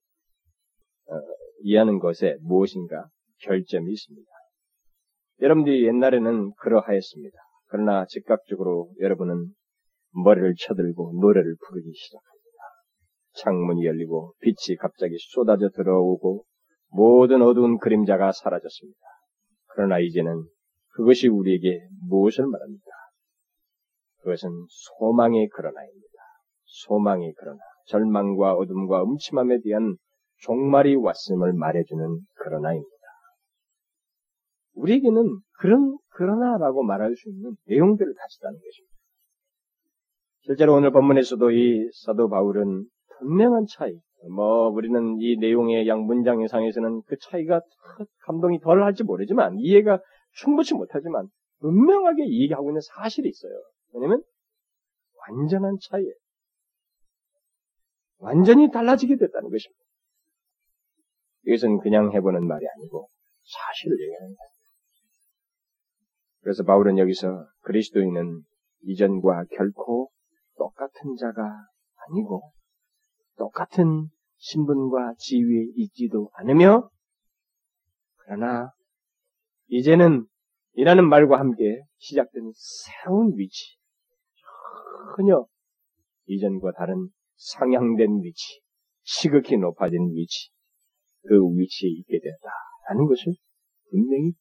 어, 1.06 1.14
이해하는 1.62 1.98
것에 1.98 2.36
무엇인가 2.40 3.08
결점이 3.42 3.92
있습니다. 3.92 4.30
여러분들이 5.40 5.86
옛날에는 5.86 6.52
그러하였습니다. 6.58 7.36
그러나 7.68 8.04
즉각적으로 8.06 8.90
여러분은 9.00 9.46
머리를 10.12 10.54
쳐들고 10.58 11.12
노래를 11.20 11.56
부르기 11.66 11.92
시작합니다. 11.94 12.30
창문이 13.34 13.86
열리고 13.86 14.34
빛이 14.40 14.76
갑자기 14.78 15.16
쏟아져 15.18 15.70
들어오고 15.70 16.44
모든 16.90 17.42
어두운 17.42 17.78
그림자가 17.78 18.32
사라졌습니다. 18.32 18.98
그러나 19.68 19.98
이제는 20.00 20.44
그것이 20.94 21.28
우리에게 21.28 21.86
무엇을 22.08 22.46
말합니까? 22.46 22.90
그것은 24.18 24.50
소망의 24.68 25.48
그러나입니다. 25.48 26.06
소망의 26.64 27.32
그러나, 27.38 27.58
절망과 27.86 28.54
어둠과 28.54 29.04
음침함에 29.04 29.60
대한 29.62 29.96
종말이 30.42 30.96
왔음을 30.96 31.52
말해주는 31.52 32.18
그러나입니다. 32.34 32.99
우리에게는 34.74 35.38
그런 35.58 35.98
그러나라고 36.10 36.82
말할 36.82 37.16
수 37.16 37.28
있는 37.28 37.56
내용들을 37.66 38.14
가지다는 38.14 38.58
것입니다. 38.58 38.94
실제로 40.42 40.74
오늘 40.74 40.90
본문에서도 40.90 41.50
이 41.50 41.90
사도 42.04 42.28
바울은 42.28 42.86
분명한 43.18 43.66
차이, 43.68 43.98
뭐 44.34 44.68
우리는 44.68 45.16
이 45.20 45.36
내용의 45.36 45.86
양 45.88 46.04
문장 46.04 46.46
상에서는 46.46 47.02
그 47.06 47.16
차이가 47.18 47.60
감동이 48.26 48.60
덜 48.60 48.82
할지 48.82 49.02
모르지만 49.04 49.58
이해가 49.58 50.00
충분치 50.34 50.74
못하지만 50.74 51.28
분명하게 51.60 52.24
얘기하고 52.24 52.70
있는 52.70 52.80
사실이 52.80 53.28
있어요. 53.28 53.52
왜냐면 53.92 54.22
완전한 55.28 55.76
차이예요. 55.90 56.12
완전히 58.18 58.70
달라지게 58.70 59.16
됐다는 59.16 59.50
것입니다. 59.50 59.80
이것은 61.46 61.78
그냥 61.80 62.12
해보는 62.12 62.46
말이 62.46 62.66
아니고 62.76 63.08
사실을 63.42 63.98
얘기하는 64.00 64.34
거예요. 64.34 64.49
그래서 66.40 66.62
바울은 66.64 66.98
여기서 66.98 67.46
그리스도인은 67.60 68.42
이전과 68.82 69.44
결코 69.56 70.10
똑같은 70.56 71.16
자가 71.16 71.42
아니고 72.08 72.52
똑같은 73.36 74.08
신분과 74.36 75.14
지위에 75.18 75.66
있지도 75.76 76.30
않으며 76.34 76.88
그러나 78.16 78.70
이제는 79.68 80.26
이라는 80.72 81.08
말과 81.08 81.38
함께 81.38 81.82
시작된 81.98 82.52
새로운 82.54 83.36
위치 83.36 83.76
전혀 85.16 85.44
이전과 86.26 86.72
다른 86.72 87.08
상향된 87.36 88.22
위치 88.22 88.60
시극히 89.02 89.56
높아진 89.56 90.10
위치 90.14 90.50
그 91.22 91.36
위치에 91.54 91.90
있게 91.90 92.18
되었다라는 92.20 93.08
것을 93.08 93.34
분명히 93.90 94.32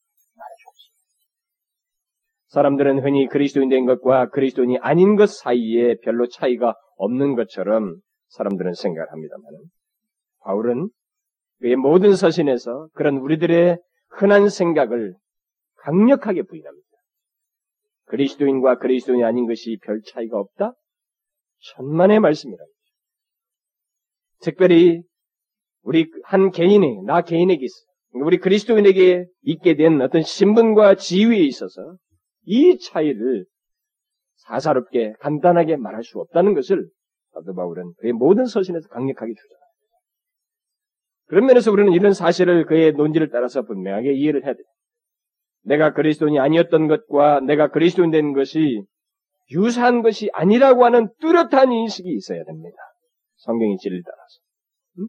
사람들은 2.49 3.03
흔히 3.03 3.27
그리스도인 3.27 3.69
된 3.69 3.85
것과 3.85 4.29
그리스도인이 4.29 4.79
아닌 4.79 5.15
것 5.15 5.29
사이에 5.29 5.95
별로 6.03 6.27
차이가 6.27 6.75
없는 6.97 7.35
것처럼 7.35 7.95
사람들은 8.29 8.73
생각을 8.73 9.11
합니다만 9.11 9.43
바울은 10.41 10.89
그의 11.59 11.75
모든 11.75 12.15
서신에서 12.15 12.89
그런 12.93 13.17
우리들의 13.17 13.77
흔한 14.09 14.49
생각을 14.49 15.13
강력하게 15.81 16.43
부인합니다. 16.43 16.87
그리스도인과 18.05 18.79
그리스도인이 18.79 19.23
아닌 19.23 19.47
것이 19.47 19.77
별 19.83 20.01
차이가 20.01 20.39
없다? 20.39 20.73
천만의 21.75 22.19
말씀이라. 22.19 22.63
특별히 24.41 25.03
우리 25.83 26.09
한 26.23 26.49
개인이, 26.49 27.03
나 27.03 27.21
개인에게 27.21 27.63
있어. 27.63 27.75
우리 28.13 28.37
그리스도인에게 28.37 29.25
있게 29.43 29.75
된 29.75 30.01
어떤 30.01 30.23
신분과 30.23 30.95
지위에 30.95 31.37
있어서 31.37 31.97
이 32.43 32.77
차이를 32.79 33.45
사사롭게 34.35 35.13
간단하게 35.19 35.77
말할 35.77 36.03
수 36.03 36.19
없다는 36.19 36.53
것을 36.53 36.89
사도 37.33 37.53
바울은 37.53 37.93
그의 37.99 38.13
모든 38.13 38.45
서신에서 38.45 38.87
강력하게 38.89 39.33
주장합니다. 39.33 39.59
그런 41.27 41.45
면에서 41.45 41.71
우리는 41.71 41.91
이런 41.93 42.13
사실을 42.13 42.65
그의 42.65 42.93
논지를 42.93 43.29
따라서 43.29 43.63
분명하게 43.63 44.13
이해를 44.13 44.43
해야 44.43 44.53
돼요. 44.53 44.65
내가 45.63 45.93
그리스도인이 45.93 46.39
아니었던 46.39 46.87
것과 46.87 47.41
내가 47.41 47.69
그리스도인 47.69 48.11
된 48.11 48.33
것이 48.33 48.83
유사한 49.51 50.01
것이 50.01 50.29
아니라고 50.33 50.85
하는 50.85 51.09
뚜렷한 51.19 51.71
인식이 51.71 52.09
있어야 52.09 52.43
됩니다. 52.43 52.77
성경의 53.37 53.77
진리를 53.77 54.03
따라서. 54.03 54.39
응? 54.99 55.07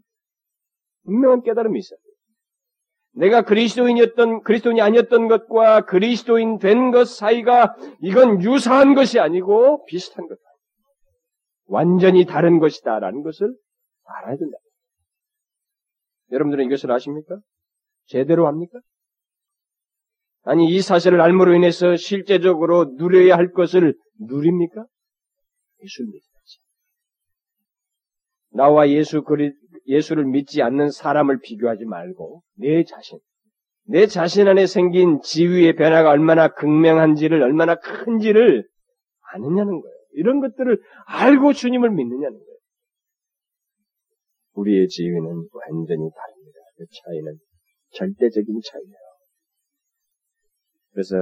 분명한 1.05 1.43
깨달음이 1.43 1.79
있어야 1.79 1.99
돼요. 1.99 2.10
내가 3.13 3.43
그리스도인이었던, 3.43 4.43
그리스도인이 4.43 4.81
아니었던 4.81 5.29
것과 5.29 5.85
그리스도인 5.85 6.59
된 6.59 6.91
것 6.91 7.09
사이가 7.09 7.75
이건 8.03 8.43
유사한 8.43 8.95
것이 8.95 9.19
아니고 9.19 9.85
비슷한 9.87 10.27
것다. 10.27 10.41
완전히 11.67 12.25
다른 12.25 12.59
것이다라는 12.59 13.23
것을 13.23 13.55
알아야 14.05 14.37
된다. 14.37 14.57
여러분들은 16.33 16.65
이것을 16.67 16.91
아십니까? 16.91 17.39
제대로 18.07 18.47
합니까? 18.47 18.81
아니, 20.43 20.69
이 20.75 20.81
사실을 20.81 21.21
알므로 21.21 21.55
인해서 21.55 21.97
실제적으로 21.97 22.95
누려야 22.97 23.37
할 23.37 23.53
것을 23.53 23.95
누립니까? 24.19 24.85
믿어야지. 25.81 26.59
나와 28.53 28.89
예수 28.89 29.23
그리, 29.23 29.53
예수를 29.91 30.25
믿지 30.25 30.63
않는 30.63 30.91
사람을 30.91 31.41
비교하지 31.41 31.85
말고 31.85 32.43
내 32.55 32.85
자신, 32.85 33.19
내 33.85 34.07
자신 34.07 34.47
안에 34.47 34.67
생긴 34.67 35.21
지위의 35.21 35.75
변화가 35.75 36.11
얼마나 36.11 36.49
극명한지를 36.49 37.43
얼마나 37.43 37.75
큰지를 37.75 38.69
아느냐는 39.33 39.81
거예요. 39.81 39.97
이런 40.13 40.41
것들을 40.41 40.81
알고 41.07 41.53
주님을 41.53 41.91
믿느냐는 41.91 42.39
거예요. 42.39 42.59
우리의 44.55 44.89
지위는 44.89 45.49
완전히 45.53 46.11
다릅니다. 46.11 46.59
그 46.77 46.85
차이는 47.05 47.39
절대적인 47.93 48.61
차이예요. 48.65 48.95
그래서 50.93 51.17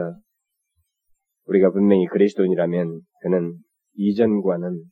우리가 1.47 1.71
분명히 1.71 2.07
그리스도인이라면 2.07 3.01
그는 3.23 3.59
이전과는 3.95 4.85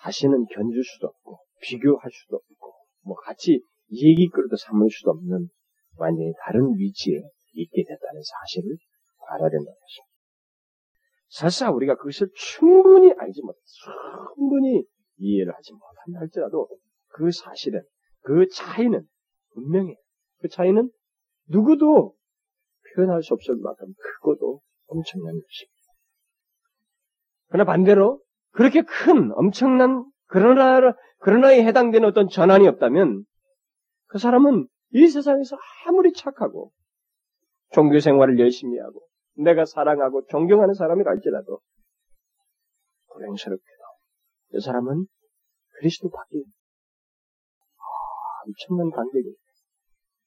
다시는 0.00 0.46
견줄 0.52 0.84
수도 0.84 1.08
없고 1.08 1.38
비교할 1.62 2.10
수도 2.12 2.36
없고 2.36 2.75
뭐 3.06 3.14
같이 3.16 3.60
얘기거리도 3.90 4.56
삼을 4.56 4.90
수도 4.90 5.12
없는 5.12 5.48
완전히 5.96 6.32
다른 6.44 6.74
위치에 6.76 7.22
있게 7.54 7.84
됐다는 7.84 8.20
사실을 8.22 8.76
알아야 9.28 9.48
된다는 9.48 9.64
것입니다. 9.64 10.16
설사 11.28 11.70
우리가 11.70 11.96
그것을 11.96 12.28
충분히 12.34 13.12
알지 13.16 13.42
못, 13.42 13.56
충분히 14.34 14.84
이해를 15.18 15.54
하지 15.54 15.72
못한다 15.72 16.20
할지라도 16.20 16.68
그 17.08 17.30
사실은, 17.30 17.82
그 18.20 18.46
차이는 18.48 19.06
분명해요. 19.54 19.96
그 20.38 20.48
차이는 20.48 20.90
누구도 21.48 22.14
표현할 22.94 23.22
수 23.22 23.34
없을 23.34 23.56
만큼 23.56 23.86
크고도 23.96 24.60
엄청난 24.86 25.32
것입니다. 25.32 25.76
그러나 27.48 27.64
반대로 27.64 28.20
그렇게 28.50 28.82
큰 28.82 29.32
엄청난 29.34 30.04
그러나 30.26 30.94
그러나에 31.26 31.64
해당되는 31.64 32.08
어떤 32.08 32.28
전환이 32.28 32.68
없다면 32.68 33.24
그 34.06 34.18
사람은 34.18 34.68
이 34.92 35.08
세상에서 35.08 35.56
아무리 35.84 36.12
착하고 36.12 36.70
종교 37.72 37.98
생활을 37.98 38.38
열심히 38.38 38.78
하고 38.78 39.04
내가 39.34 39.64
사랑하고 39.64 40.24
존경하는 40.26 40.74
사람이라 40.74 41.10
할지라도 41.10 41.58
불행스럽게도 43.08 43.82
그 44.52 44.60
사람은 44.60 45.06
그리스도 45.80 46.10
밖에 46.10 46.38
아, 47.74 47.82
엄청난 48.46 48.92
관계입 48.92 49.24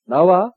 나와 0.04 0.52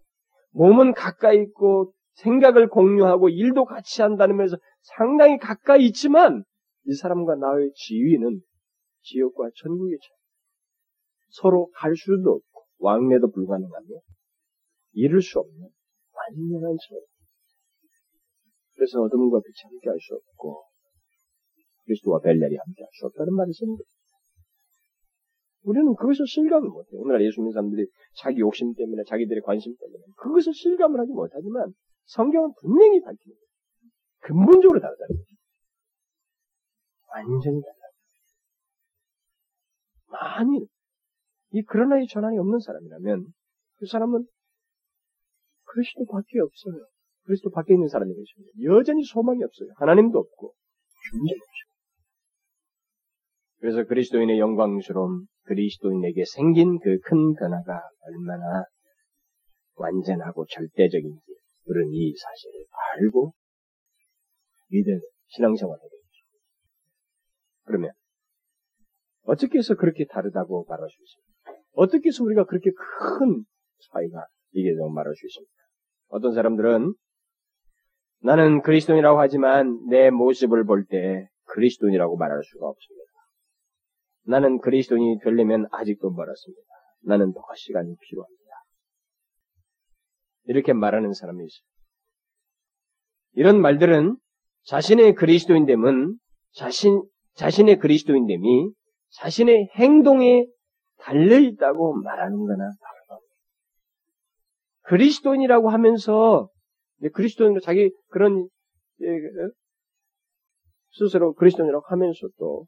몸은 0.50 0.92
가까이 0.92 1.40
있고 1.40 1.92
생각을 2.14 2.68
공유하고 2.68 3.28
일도 3.28 3.64
같이 3.64 4.02
한다는 4.02 4.38
면에서 4.38 4.56
상당히 4.80 5.38
가까이 5.38 5.84
있지만 5.84 6.42
이 6.86 6.94
사람과 6.94 7.36
나의 7.36 7.70
지위는 7.76 8.40
지옥과 9.02 9.50
천국의 9.54 9.98
차이. 10.02 10.21
서로 11.32 11.70
갈 11.74 11.96
수도 11.96 12.32
없고 12.32 12.66
왕래도 12.78 13.30
불가능하며 13.30 13.88
이룰 14.92 15.22
수 15.22 15.38
없는 15.38 15.68
완전한 16.12 16.76
차이. 16.76 17.00
그래서 18.74 19.00
어둠과 19.02 19.40
빛이 19.40 19.70
함께 19.70 19.88
할 19.88 19.98
수 19.98 20.14
없고 20.14 20.64
그리스도와 21.84 22.20
벨렐이 22.20 22.56
함께 22.56 22.82
할 22.82 22.88
수 22.92 23.06
없다는 23.06 23.34
말이 23.34 23.50
있습니다. 23.50 23.82
우리는 25.64 25.94
그것을 25.94 26.26
실감을 26.26 26.68
못해요. 26.68 27.00
오늘날 27.00 27.24
예수 27.24 27.40
믿는 27.40 27.52
사람들이 27.52 27.86
자기 28.16 28.40
욕심 28.40 28.74
때문에, 28.74 29.04
자기들의 29.06 29.42
관심 29.42 29.74
때문에 29.78 30.02
그것을 30.16 30.52
실감을 30.52 30.98
하지 30.98 31.12
못하지만 31.12 31.72
성경은 32.06 32.52
분명히 32.60 33.00
밝히는 33.00 33.36
거예요. 33.36 33.48
근본적으로 34.20 34.80
다르다는 34.80 35.16
거죠. 35.16 35.36
완전히 37.14 37.62
달라. 37.62 37.82
만일 40.08 40.62
이 40.62 40.66
그러나의 41.60 42.06
전환이 42.08 42.38
없는 42.38 42.60
사람이라면 42.60 43.26
그 43.76 43.86
사람은 43.86 44.24
그리스도 45.64 46.06
밖에 46.06 46.40
없어요. 46.40 46.86
그리스도 47.24 47.50
밖에 47.50 47.74
있는 47.74 47.88
사람이 47.88 48.10
것입니다. 48.14 48.52
여전히 48.64 49.04
소망이 49.04 49.42
없어요. 49.44 49.68
하나님도 49.76 50.18
없고 50.18 50.54
존재도 51.10 51.40
없어요. 51.40 51.72
그래서 53.60 53.84
그리스도인의 53.84 54.38
영광스러움, 54.40 55.26
그리스도인에게 55.44 56.24
생긴 56.24 56.78
그 56.78 56.98
큰 57.04 57.34
변화가 57.34 57.80
얼마나 58.00 58.64
완전하고 59.76 60.46
절대적인지 60.46 61.20
우리는 61.66 61.92
이 61.92 62.12
사실을 62.16 62.64
알고 62.96 63.32
믿어 64.70 64.90
신앙생활을 65.28 65.80
해야 65.80 65.88
되죠. 65.90 66.02
그러면 67.64 67.92
어떻게 69.22 69.58
해서 69.58 69.74
그렇게 69.74 70.06
다르다고 70.06 70.64
말할 70.68 70.88
수 70.88 71.02
있습니까? 71.02 71.31
어떻게 71.72 72.08
해서 72.08 72.24
우리가 72.24 72.44
그렇게 72.44 72.70
큰 72.70 73.44
차이가 73.92 74.26
이게 74.52 74.74
좀 74.74 74.94
말할 74.94 75.14
수 75.14 75.26
있습니까? 75.26 75.52
어떤 76.08 76.34
사람들은 76.34 76.94
나는 78.20 78.62
그리스도인이라고 78.62 79.18
하지만 79.18 79.86
내 79.88 80.10
모습을 80.10 80.64
볼 80.64 80.86
때 80.86 81.28
그리스도인이라고 81.46 82.16
말할 82.16 82.42
수가 82.44 82.66
없습니다. 82.68 83.02
나는 84.24 84.60
그리스도인이 84.60 85.18
되려면 85.24 85.66
아직도 85.72 86.10
멀었습니다. 86.10 86.62
나는 87.04 87.32
더 87.32 87.40
시간이 87.56 87.96
필요합니다. 88.00 88.42
이렇게 90.44 90.72
말하는 90.72 91.12
사람이 91.12 91.44
있어요. 91.44 91.66
이런 93.34 93.60
말들은 93.60 94.16
자신의 94.64 95.14
그리스도인됨은 95.14 96.16
자신, 96.52 97.02
자신의 97.34 97.78
그리스도인됨이 97.78 98.70
자신의 99.10 99.70
행동에 99.74 100.46
달려있다고 101.02 101.94
말하는 102.02 102.36
거나 102.38 102.56
다르다. 102.56 103.20
그리스도인이라고 104.82 105.70
하면서, 105.70 106.48
그리스도인으로 107.12 107.60
자기 107.60 107.90
그런, 108.08 108.48
예, 109.02 109.06
스스로 110.92 111.32
그리스도인이라고 111.34 111.84
하면서도 111.86 112.66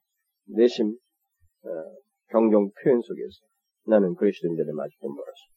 내심, 0.56 0.88
어, 0.88 1.68
경종 2.30 2.70
표현 2.82 3.00
속에서 3.00 3.38
나는 3.86 4.14
그리스도인들을 4.14 4.68
아직도 4.68 5.08
멀었습니다. 5.08 5.54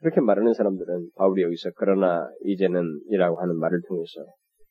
그렇게 0.00 0.20
말하는 0.20 0.52
사람들은 0.52 1.10
바울이 1.14 1.42
여기서 1.42 1.70
그러나 1.76 2.28
이제는 2.44 2.82
이라고 3.08 3.40
하는 3.40 3.56
말을 3.56 3.80
통해서 3.88 4.24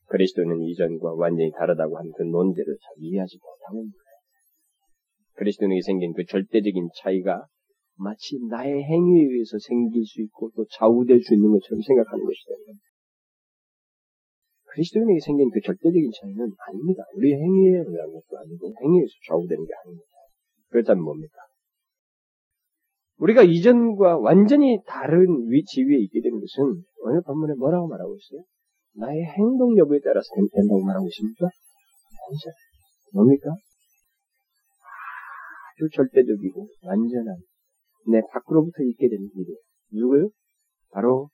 그리스도는 0.07 0.61
이전과 0.61 1.13
완전히 1.15 1.51
다르다고 1.51 1.97
하는 1.97 2.11
그 2.17 2.23
논제를 2.23 2.65
잘 2.65 2.93
이해하지 2.97 3.37
못하고 3.37 3.79
있는 3.79 3.91
거예요. 3.91 4.10
그리스도인에게 5.35 5.81
생긴 5.81 6.13
그 6.13 6.25
절대적인 6.25 6.89
차이가 6.97 7.45
마치 7.97 8.39
나의 8.49 8.83
행위에 8.83 9.21
의해서 9.21 9.57
생길 9.59 10.05
수 10.05 10.21
있고 10.21 10.51
또 10.55 10.65
좌우될 10.71 11.21
수 11.21 11.33
있는 11.33 11.51
것처럼 11.51 11.81
생각하는 11.81 12.25
것이 12.25 12.45
됩니다. 12.47 12.85
그리스도인에게 14.73 15.19
생긴 15.19 15.49
그 15.51 15.59
절대적인 15.61 16.11
차이는 16.21 16.51
아닙니다. 16.67 17.03
우리의 17.15 17.35
행위에 17.35 17.83
의한 17.85 18.11
것도 18.11 18.37
아니고 18.39 18.73
행위에서 18.81 19.11
좌우되는 19.27 19.65
게 19.65 19.71
아닙니다. 19.83 20.09
그렇다면 20.69 21.03
뭡니까? 21.03 21.35
우리가 23.17 23.43
이전과 23.43 24.17
완전히 24.17 24.79
다른 24.87 25.49
위치 25.49 25.83
위에 25.83 25.97
있게 25.99 26.21
되는 26.21 26.39
것은 26.39 26.83
오늘 27.03 27.21
본문에 27.21 27.53
뭐라고 27.55 27.87
말하고 27.87 28.15
있어요? 28.15 28.41
나의 28.95 29.23
행동 29.37 29.77
여부에 29.77 29.99
따라서 30.03 30.27
된다고 30.53 30.83
말하고 30.83 31.07
있습니까? 31.07 31.45
아니죠. 32.27 32.49
뭡니까? 33.13 33.55
아주 35.71 35.89
절대적이고 35.93 36.67
완전한 36.83 37.37
내 38.07 38.21
밖으로부터 38.31 38.83
있게 38.83 39.09
되는 39.09 39.29
일이에요. 39.35 39.57
누구요? 39.93 40.29
바로 40.91 41.29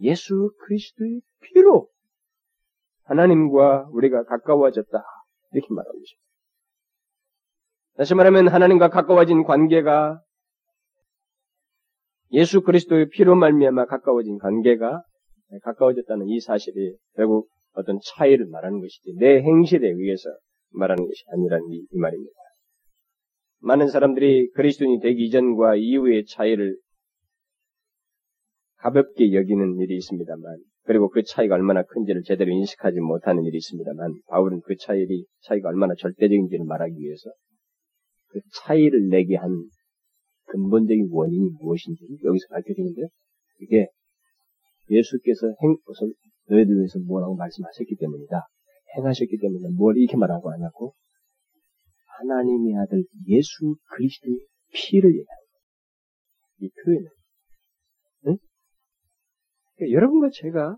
예수 0.00 0.50
그리스도의 0.66 1.20
피로 1.40 1.88
하나님과 3.04 3.88
우리가 3.92 4.24
가까워졌다. 4.24 5.02
이렇게 5.52 5.66
말하고 5.70 5.98
있습니다. 5.98 6.22
다시 7.96 8.14
말하면 8.14 8.48
하나님과 8.48 8.88
가까워진 8.88 9.44
관계가 9.44 10.22
예수 12.32 12.62
그리스도의 12.62 13.10
피로 13.10 13.34
말미암아 13.36 13.86
가까워진 13.86 14.38
관계가 14.38 15.02
가까워졌다는 15.62 16.28
이 16.28 16.40
사실이 16.40 16.96
결국 17.16 17.50
어떤 17.74 17.98
차이를 18.02 18.46
말하는 18.46 18.80
것이지 18.80 19.14
내 19.18 19.42
행실에 19.42 19.86
의해서 19.86 20.30
말하는 20.70 21.04
것이 21.04 21.24
아니라는 21.32 21.70
이, 21.70 21.86
이 21.90 21.98
말입니다. 21.98 22.32
많은 23.62 23.88
사람들이 23.88 24.50
그리스도인이 24.50 25.00
되기 25.00 25.26
이전과 25.26 25.76
이후의 25.76 26.26
차이를 26.26 26.76
가볍게 28.76 29.32
여기는 29.32 29.78
일이 29.78 29.96
있습니다만, 29.96 30.58
그리고 30.84 31.08
그 31.08 31.22
차이가 31.22 31.54
얼마나 31.54 31.84
큰지를 31.84 32.22
제대로 32.24 32.50
인식하지 32.50 32.98
못하는 32.98 33.44
일이 33.44 33.58
있습니다만, 33.58 34.14
바울은 34.26 34.62
그 34.64 34.74
차이를, 34.76 35.22
차이가 35.42 35.68
얼마나 35.68 35.94
절대적인지를 35.96 36.64
말하기 36.64 36.98
위해서 36.98 37.30
그 38.30 38.40
차이를 38.64 39.08
내게 39.08 39.36
한 39.36 39.50
근본적인 40.46 41.08
원인이 41.12 41.50
무엇인지 41.60 42.04
여기서 42.24 42.46
밝혀지는데, 42.50 43.02
그게 43.58 43.86
예수께서 44.90 45.46
행, 45.62 45.76
너희들 46.48 46.76
위해서 46.76 46.98
뭐라고 47.06 47.36
말씀하셨기 47.36 47.94
때문이다. 47.94 48.42
행하셨기 48.96 49.38
때문에 49.38 49.68
뭘 49.76 49.96
이렇게 49.96 50.16
말하고 50.16 50.50
하냐고? 50.50 50.94
하나님의 52.22 52.76
아들 52.76 53.04
예수 53.28 53.76
그리스도의 53.90 54.36
피를 54.72 55.10
얘기하는. 55.10 55.42
이 56.60 56.70
표현은. 56.84 57.08
응? 58.28 58.36
그러니까 59.76 59.94
여러분과 59.96 60.28
제가 60.32 60.76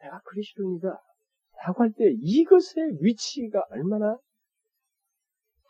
내가 0.00 0.20
그리스도인이다 0.24 0.88
라고 1.66 1.82
할 1.82 1.90
때 1.92 2.04
이것의 2.20 2.98
위치가 3.00 3.62
얼마나 3.70 4.18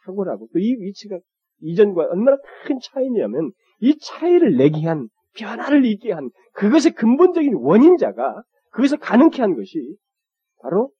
탁월하고 0.04 0.48
또 0.52 0.58
이 0.58 0.74
위치가 0.80 1.18
이전과 1.60 2.08
얼마나 2.10 2.36
큰 2.66 2.78
차이냐면 2.82 3.50
이 3.80 3.96
차이를 3.98 4.56
내게 4.56 4.86
한 4.86 5.08
변화를 5.38 5.84
있게 5.86 6.12
한 6.12 6.30
그것의 6.52 6.94
근본적인 6.96 7.54
원인자가 7.54 8.42
그것을 8.70 8.98
가능케 8.98 9.40
한 9.42 9.54
것이 9.54 9.96
바로 10.60 10.90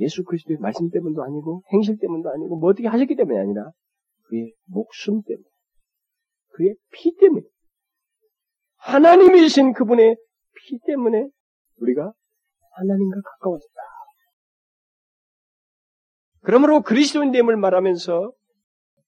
예수 0.00 0.24
그리스도의 0.24 0.58
말씀 0.58 0.90
때문도 0.90 1.22
아니고 1.22 1.62
행실 1.72 1.98
때문도 1.98 2.30
아니고 2.30 2.58
뭐 2.58 2.70
어떻게 2.70 2.88
하셨기 2.88 3.16
때문이 3.16 3.38
아니라 3.38 3.70
그의 4.24 4.52
목숨 4.66 5.22
때문에 5.22 5.44
그의 6.52 6.74
피 6.92 7.16
때문에 7.16 7.42
하나님이신 8.76 9.72
그분의 9.72 10.16
피 10.54 10.78
때문에 10.86 11.28
우리가 11.80 12.12
하나님과 12.72 13.20
가까워졌다. 13.22 13.80
그러므로 16.42 16.80
그리스도인됨을 16.80 17.56
말하면서 17.56 18.32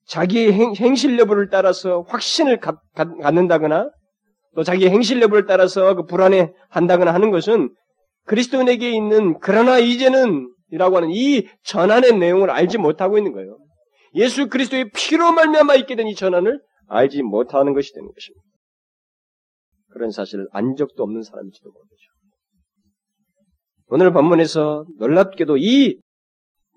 자기의 0.07 0.53
행, 0.53 0.95
실 0.95 1.19
여부를 1.19 1.49
따라서 1.49 2.03
확신을 2.03 2.61
갖, 2.61 2.81
갖는다거나 2.95 3.91
또 4.55 4.63
자기의 4.63 4.91
행실 4.91 5.23
여부를 5.23 5.47
따라서 5.47 5.95
그 5.95 6.05
불안해 6.05 6.53
한다거나 6.69 7.15
하는 7.15 7.31
것은 7.31 7.75
그리스도인에게 8.25 8.91
있는 8.91 9.39
그러나 9.41 9.79
이제는 9.79 10.52
이라고 10.73 10.97
하는 10.97 11.11
이 11.11 11.47
전환의 11.65 12.19
내용을 12.19 12.51
알지 12.51 12.79
못하고 12.79 13.19
있는 13.19 13.33
거예요. 13.33 13.59
예수 14.15 14.49
그리스도의 14.49 14.91
피로 14.95 15.33
말미암아 15.33 15.75
있게 15.77 15.95
된 15.97 16.09
이 16.09 16.15
전환을 16.15 16.61
알지 16.89 17.23
못하는 17.23 17.73
것이 17.75 17.93
되는 17.95 18.09
것입니다. 18.13 18.43
그런 19.93 20.11
사실을 20.11 20.49
안 20.53 20.75
적도 20.77 21.03
없는 21.03 21.23
사람일지도 21.23 21.71
모르죠. 21.71 21.93
오늘 23.89 24.13
본문에서 24.13 24.87
놀랍게도 24.99 25.59
이 25.59 26.01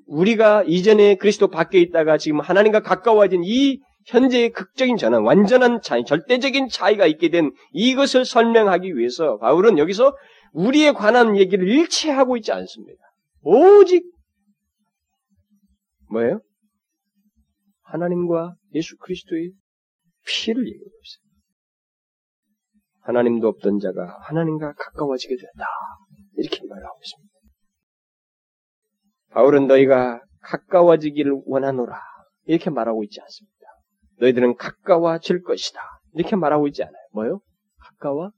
우리가 0.08 0.64
이전에 0.68 1.16
그리스도 1.16 1.48
밖에 1.48 1.80
있다가 1.80 2.18
지금 2.18 2.42
하나님과 2.42 2.82
가까워진 2.82 3.42
이 3.44 3.80
현재의 4.08 4.52
극적인 4.52 4.98
전환, 4.98 5.24
완전한 5.24 5.82
차이, 5.82 6.04
절대적인 6.06 6.68
차이가 6.70 7.08
있게 7.08 7.30
된 7.30 7.52
이것을 7.72 8.24
설명하기 8.26 8.98
위해서 8.98 9.38
바울은 9.38 9.78
여기서 9.80 10.16
우리에 10.54 10.92
관한 10.92 11.38
얘기를 11.38 11.68
일체하고 11.68 12.38
있지 12.38 12.52
않습니다. 12.52 13.00
오직 13.48 14.04
뭐예요? 16.10 16.42
하나님과 17.84 18.56
예수 18.74 18.98
그리스도의 18.98 19.52
피를 20.26 20.68
얘기하고 20.68 21.00
있어요. 21.04 21.26
하나님도 23.02 23.48
없던 23.48 23.78
자가 23.80 24.18
하나님과 24.22 24.74
가까워지게 24.74 25.36
됐다. 25.36 25.68
이렇게 26.38 26.66
말하고 26.68 27.00
있습니다. 27.04 27.36
바울은 29.30 29.68
너희가 29.68 30.24
가까워지기를 30.42 31.44
원하노라. 31.46 32.02
이렇게 32.46 32.72
말하고 32.72 33.04
있지 33.04 33.22
않습니다. 33.22 33.56
너희들은 34.22 34.56
가까워질 34.56 35.44
것이다. 35.44 35.80
이렇게 36.14 36.36
말하고 36.36 36.68
있지 36.68 36.82
않아요. 36.82 37.08
뭐요? 37.14 37.42
가까워졌다. 37.78 38.32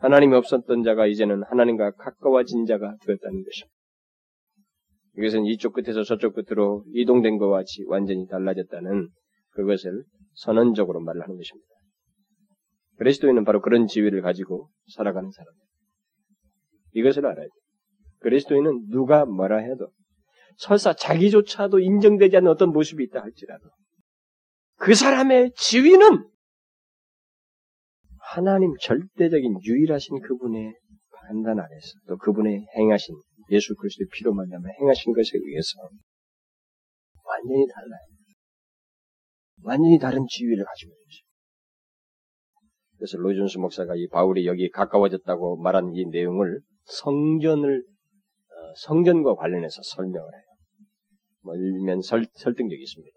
하나님이 0.00 0.34
없었던 0.34 0.82
자가 0.82 1.06
이제는 1.06 1.42
하나님과 1.44 1.92
가까워진 1.92 2.66
자가 2.66 2.96
되었다는 3.06 3.44
것입니다. 3.44 3.80
이것은 5.18 5.44
이쪽 5.46 5.74
끝에서 5.74 6.02
저쪽 6.02 6.34
끝으로 6.34 6.84
이동된 6.94 7.38
것과 7.38 7.58
같이 7.58 7.84
완전히 7.86 8.26
달라졌다는 8.26 9.08
그것을 9.50 10.04
선언적으로 10.34 11.00
말을 11.00 11.22
하는 11.22 11.36
것입니다. 11.36 11.68
그리스도인은 12.96 13.44
바로 13.44 13.60
그런 13.60 13.86
지위를 13.86 14.22
가지고 14.22 14.70
살아가는 14.94 15.30
사람입니다. 15.30 15.66
이것을 16.92 17.26
알아야 17.26 17.44
돼요. 17.44 17.60
그리스도인은 18.20 18.88
누가 18.90 19.24
뭐라 19.24 19.58
해도 19.58 19.90
설사 20.56 20.92
자기조차도 20.92 21.80
인정되지 21.80 22.36
않는 22.38 22.50
어떤 22.50 22.70
모습이 22.70 23.04
있다 23.04 23.20
할지라도 23.20 23.68
그 24.76 24.94
사람의 24.94 25.52
지위는 25.56 26.24
하나님 28.32 28.72
절대적인 28.80 29.58
유일하신 29.64 30.20
그분의 30.20 30.72
판단 31.12 31.58
아래서 31.58 31.86
또 32.06 32.16
그분의 32.16 32.64
행하신 32.76 33.16
예수 33.50 33.74
그리스도의 33.74 34.06
피로 34.12 34.32
말미암아 34.32 34.68
행하신 34.80 35.12
것에 35.12 35.30
의해서 35.34 35.90
완전히 37.24 37.66
달라요. 37.66 38.00
완전히 39.62 39.98
다른 39.98 40.24
지위를 40.28 40.64
가지고 40.64 40.92
있죠. 40.92 41.24
그래서 42.98 43.18
로이존스 43.18 43.58
목사가 43.58 43.94
이 43.96 44.06
바울이 44.08 44.46
여기 44.46 44.70
가까워졌다고 44.70 45.56
말한 45.56 45.90
이 45.94 46.04
내용을 46.06 46.60
성전을 46.84 47.82
어, 47.82 48.74
성전과 48.76 49.34
관련해서 49.34 49.80
설명을 49.82 50.32
해요. 50.32 50.42
뭐 51.42 51.56
일면 51.56 52.00
설, 52.02 52.26
설득력이 52.34 52.80
있습니다. 52.80 53.16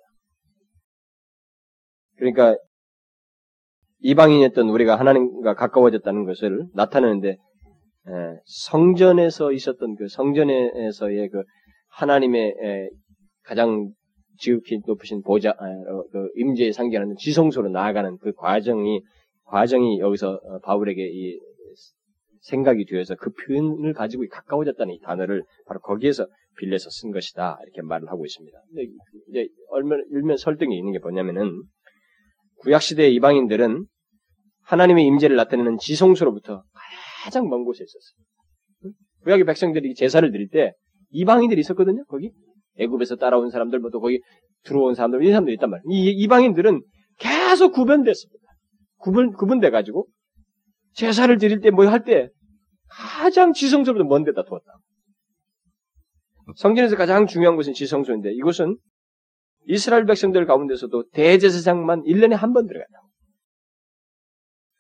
그러니까 2.16 2.58
이방인이었던 4.04 4.70
우리가 4.70 4.98
하나님과 5.00 5.56
가까워졌다는 5.56 6.26
것을 6.26 6.66
나타내는데 6.74 7.30
에, 7.30 7.38
성전에서 8.46 9.54
있었던 9.54 9.96
그 9.96 10.08
성전에서의 10.10 11.30
그 11.30 11.44
하나님의 11.90 12.56
에, 12.62 12.90
가장 13.44 13.92
지극히 14.38 14.80
높으신 14.86 15.22
보좌 15.22 15.52
어, 15.52 16.04
그 16.12 16.28
임재에 16.36 16.74
상징하는 16.74 17.16
지성소로 17.18 17.70
나아가는 17.70 18.18
그 18.18 18.34
과정이 18.34 19.02
과정이 19.46 20.00
여기서 20.00 20.34
어, 20.34 20.60
바울에게 20.64 21.02
이 21.02 21.40
생각이 22.42 22.86
되어서 22.86 23.16
그 23.16 23.32
표현을 23.32 23.94
가지고 23.94 24.26
가까워졌다는 24.30 24.94
이 24.96 25.00
단어를 25.00 25.44
바로 25.66 25.80
거기에서 25.80 26.28
빌려서 26.58 26.90
쓴 26.90 27.12
것이다 27.12 27.58
이렇게 27.64 27.82
말을 27.82 28.10
하고 28.10 28.26
있습니다. 28.26 28.58
근데 28.68 28.92
이제 29.30 29.48
얼면 29.70 30.36
설득이 30.36 30.76
있는 30.76 30.92
게 30.92 31.00
뭐냐면은 31.00 31.64
구약 32.58 32.82
시대의 32.82 33.14
이방인들은 33.16 33.86
하나님의 34.66 35.06
임재를 35.06 35.36
나타내는 35.36 35.78
지성소로부터 35.78 36.64
가장 37.24 37.50
먼 37.50 37.64
곳에 37.64 37.84
있었어요. 37.84 38.96
구약의 39.24 39.46
백성들이 39.46 39.96
제사를 39.96 40.30
드릴 40.32 40.50
때 40.50 40.74
이방인들이 41.12 41.60
있었거든요. 41.62 42.04
거기 42.06 42.32
애굽에서 42.78 43.16
따라온 43.18 43.50
사람들, 43.50 43.80
뭐 43.80 43.90
또 43.92 44.00
거기 44.02 44.20
들어온 44.64 44.96
사람들, 44.96 45.24
이 45.24 45.30
사람들이 45.30 45.56
있단 45.56 45.70
말이에요. 45.70 45.84
이 45.90 46.12
이방인들은 46.24 46.82
계속 47.20 47.74
구분됐습니다. 47.74 48.44
구분 48.98 49.32
구분돼 49.34 49.70
가지고 49.70 50.08
제사를 50.94 51.36
드릴 51.38 51.60
때 51.60 51.70
뭐 51.70 51.88
할 51.90 52.04
때 52.04 52.30
가장 52.90 53.54
지성소로부터 53.54 54.08
먼 54.08 54.24
데다 54.24 54.44
두었다. 54.44 54.66
성전에서 56.58 56.96
가장 56.96 57.26
중요한 57.28 57.56
곳은 57.56 57.74
지성소인데 57.74 58.32
이곳은 58.34 58.78
이스라엘 59.68 60.06
백성들 60.06 60.46
가운데서도 60.46 61.10
대제사장만 61.12 62.04
1년에 62.04 62.32
한 62.32 62.54
번 62.54 62.68
들어간다. 62.68 63.00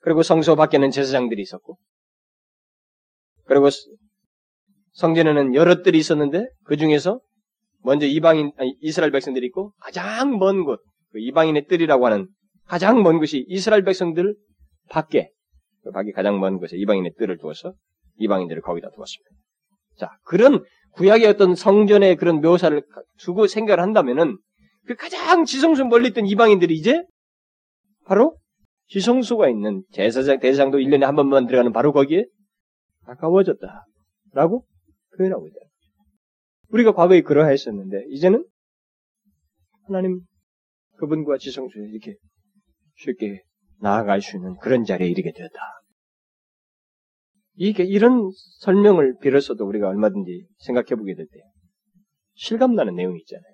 그리고 0.04 0.22
성소 0.22 0.56
밖에는 0.56 0.91
제사장들이 0.91 1.41
있었고, 1.41 1.78
그리고 3.45 3.70
성전에는 4.91 5.56
여러 5.56 5.82
뜰이 5.82 5.97
있었는데 5.97 6.47
그 6.66 6.78
중에서 6.78 7.20
먼저 7.84 8.06
이방인 8.06 8.51
아니, 8.58 8.76
이스라엘 8.82 9.12
백성들이 9.12 9.47
있고 9.47 9.74
가장 9.80 10.38
먼 10.38 10.64
곳, 10.64 10.82
그 11.12 11.20
이방인의 11.20 11.68
뜰이라고 11.68 12.06
하는 12.06 12.28
가장 12.66 13.01
먼 13.01 13.20
곳이 13.20 13.45
이스라엘 13.47 13.84
백성들 13.84 14.36
밖에 14.89 15.30
그 15.84 15.91
밖에 15.91 16.12
가장 16.12 16.39
먼 16.39 16.60
곳에 16.60 16.78
이방인의 16.78 17.14
뜰을 17.18 17.38
두어서 17.38 17.74
이방인들을 18.18 18.62
거기다 18.62 18.89
두었습니다. 18.91 19.30
자, 19.97 20.12
그런 20.24 20.64
구약의 20.91 21.28
어떤 21.28 21.56
성전의 21.56 22.18
그런 22.18 22.41
묘사를 22.41 22.82
두고 23.20 23.47
생각을 23.47 23.82
한다면은 23.82 24.38
그 24.86 24.95
가장 24.95 25.45
지성소 25.45 25.86
멀리 25.86 26.10
있던 26.10 26.26
이방인들이 26.26 26.76
이제 26.76 27.04
바로 28.06 28.38
지성소가 28.88 29.49
있는 29.49 29.84
제사장, 29.91 30.39
대사장도 30.39 30.77
1년에 30.77 31.01
한 31.01 31.15
번만 31.15 31.47
들어가는 31.47 31.71
바로 31.71 31.91
거기에 31.93 32.25
가까워졌다. 33.05 33.86
라고 34.34 34.65
표현하고 35.17 35.47
있다. 35.47 35.57
우리가 36.69 36.93
과거에 36.93 37.21
그러했었는데, 37.21 38.05
이제는 38.09 38.45
하나님 39.84 40.21
그분과 40.97 41.38
지성소에 41.38 41.84
이렇게 41.89 42.15
쉽게 42.95 43.43
나아갈 43.79 44.21
수 44.21 44.38
있는 44.38 44.55
그런 44.57 44.84
자리에 44.84 45.07
이르게 45.07 45.31
되었다. 45.31 45.59
이게 47.55 47.84
이런 47.84 48.29
설명을 48.61 49.17
빌어서도 49.21 49.65
우리가 49.65 49.88
얼마든지 49.88 50.47
생각해 50.59 50.95
보게 50.95 51.13
될 51.13 51.27
때, 51.31 51.39
실감나는 52.36 52.95
내용이 52.95 53.19
있잖아요. 53.19 53.53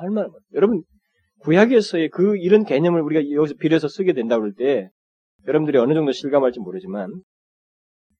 얼마나, 0.00 0.28
여러분, 0.54 0.82
구약에서의 1.46 2.10
그 2.10 2.36
이런 2.36 2.64
개념을 2.64 3.00
우리가 3.00 3.30
여기서 3.30 3.54
빌어서 3.54 3.86
쓰게 3.86 4.12
된다고 4.14 4.42
그럴 4.42 4.54
때 4.54 4.90
여러분들이 5.46 5.78
어느 5.78 5.94
정도 5.94 6.10
실감할지 6.10 6.58
모르지만 6.58 7.08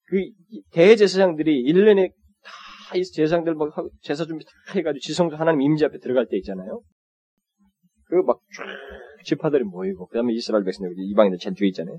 그 0.05 0.25
대제사장들이 0.71 1.65
1년에 1.65 2.11
다 2.11 2.93
제사장들 2.93 3.57
막 3.57 3.75
제사 4.01 4.25
준비 4.25 4.45
다 4.45 4.51
해가지고 4.77 5.01
지성소 5.01 5.35
하나님 5.35 5.63
임재 5.63 5.87
앞에 5.87 5.99
들어갈 5.99 6.27
때 6.31 6.37
있잖아요. 6.37 6.81
그막쫙 8.05 8.41
지파들이 9.25 9.65
모이고 9.65 10.07
그다음에 10.07 10.33
이스라엘 10.33 10.63
백성들 10.63 10.95
이방인들 10.97 11.41
제일 11.41 11.57
뒤에 11.57 11.67
있잖아요. 11.71 11.99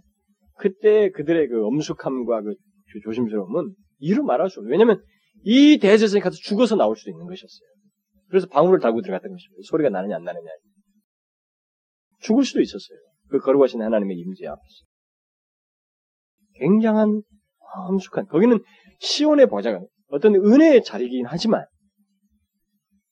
그때 0.57 1.09
그들의 1.09 1.49
그 1.49 1.65
엄숙함과 1.65 2.41
그 2.41 2.55
조심스러움은 3.03 3.75
이루 3.99 4.23
말할 4.23 4.49
수 4.49 4.61
없어요. 4.61 4.71
왜냐하면 4.71 5.03
이 5.43 5.77
대제사장이 5.77 6.21
가서 6.21 6.37
죽어서 6.37 6.77
나올 6.77 6.95
수도 6.95 7.11
있는 7.11 7.25
것이었어요. 7.25 7.67
그래서 8.29 8.47
방울을 8.47 8.79
달고 8.79 9.01
들어갔던 9.01 9.29
것입니다. 9.29 9.59
소리가 9.63 9.89
나느냐 9.89 10.15
안 10.15 10.23
나느냐. 10.23 10.49
죽을 12.19 12.43
수도 12.43 12.61
있었어요. 12.61 12.97
그 13.29 13.39
거룩하신 13.39 13.81
하나님의 13.81 14.17
임재 14.17 14.47
앞에서. 14.47 14.85
굉장한 16.55 17.21
엄숙한 17.89 18.27
거기는 18.27 18.59
시온의 18.99 19.47
보좌가 19.47 19.79
어떤 20.09 20.35
은혜의 20.35 20.83
자리이긴 20.83 21.25
하지만 21.27 21.65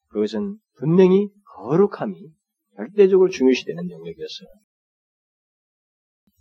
그것은 0.07 0.57
분명히 0.77 1.29
거룩함이 1.55 2.15
절대적으로 2.75 3.29
중요시되는 3.29 3.89
영역이었어요. 3.89 4.47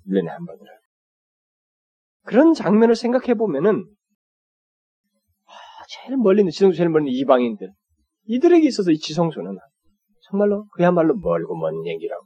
1년에 0.07 0.27
한 0.27 0.45
번을. 0.45 0.61
그런 2.23 2.55
장면을 2.55 2.95
생각해 2.95 3.35
보면은 3.35 3.85
아, 5.45 5.53
제일 5.89 6.17
멀리 6.17 6.41
있는 6.41 6.51
지성소 6.51 6.77
제일 6.77 6.89
멀리 6.89 7.11
있는 7.11 7.21
이방인들 7.21 7.71
이들에게 8.27 8.67
있어서 8.67 8.91
이 8.91 8.99
지성소는 8.99 9.59
정말로 10.23 10.67
그야말로 10.69 11.17
멀고 11.17 11.57
먼 11.57 11.87
얘기라고. 11.87 12.25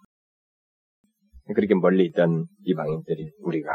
그렇게 1.55 1.75
멀리 1.75 2.05
있던 2.07 2.47
이방인들이 2.65 3.31
우리가 3.41 3.71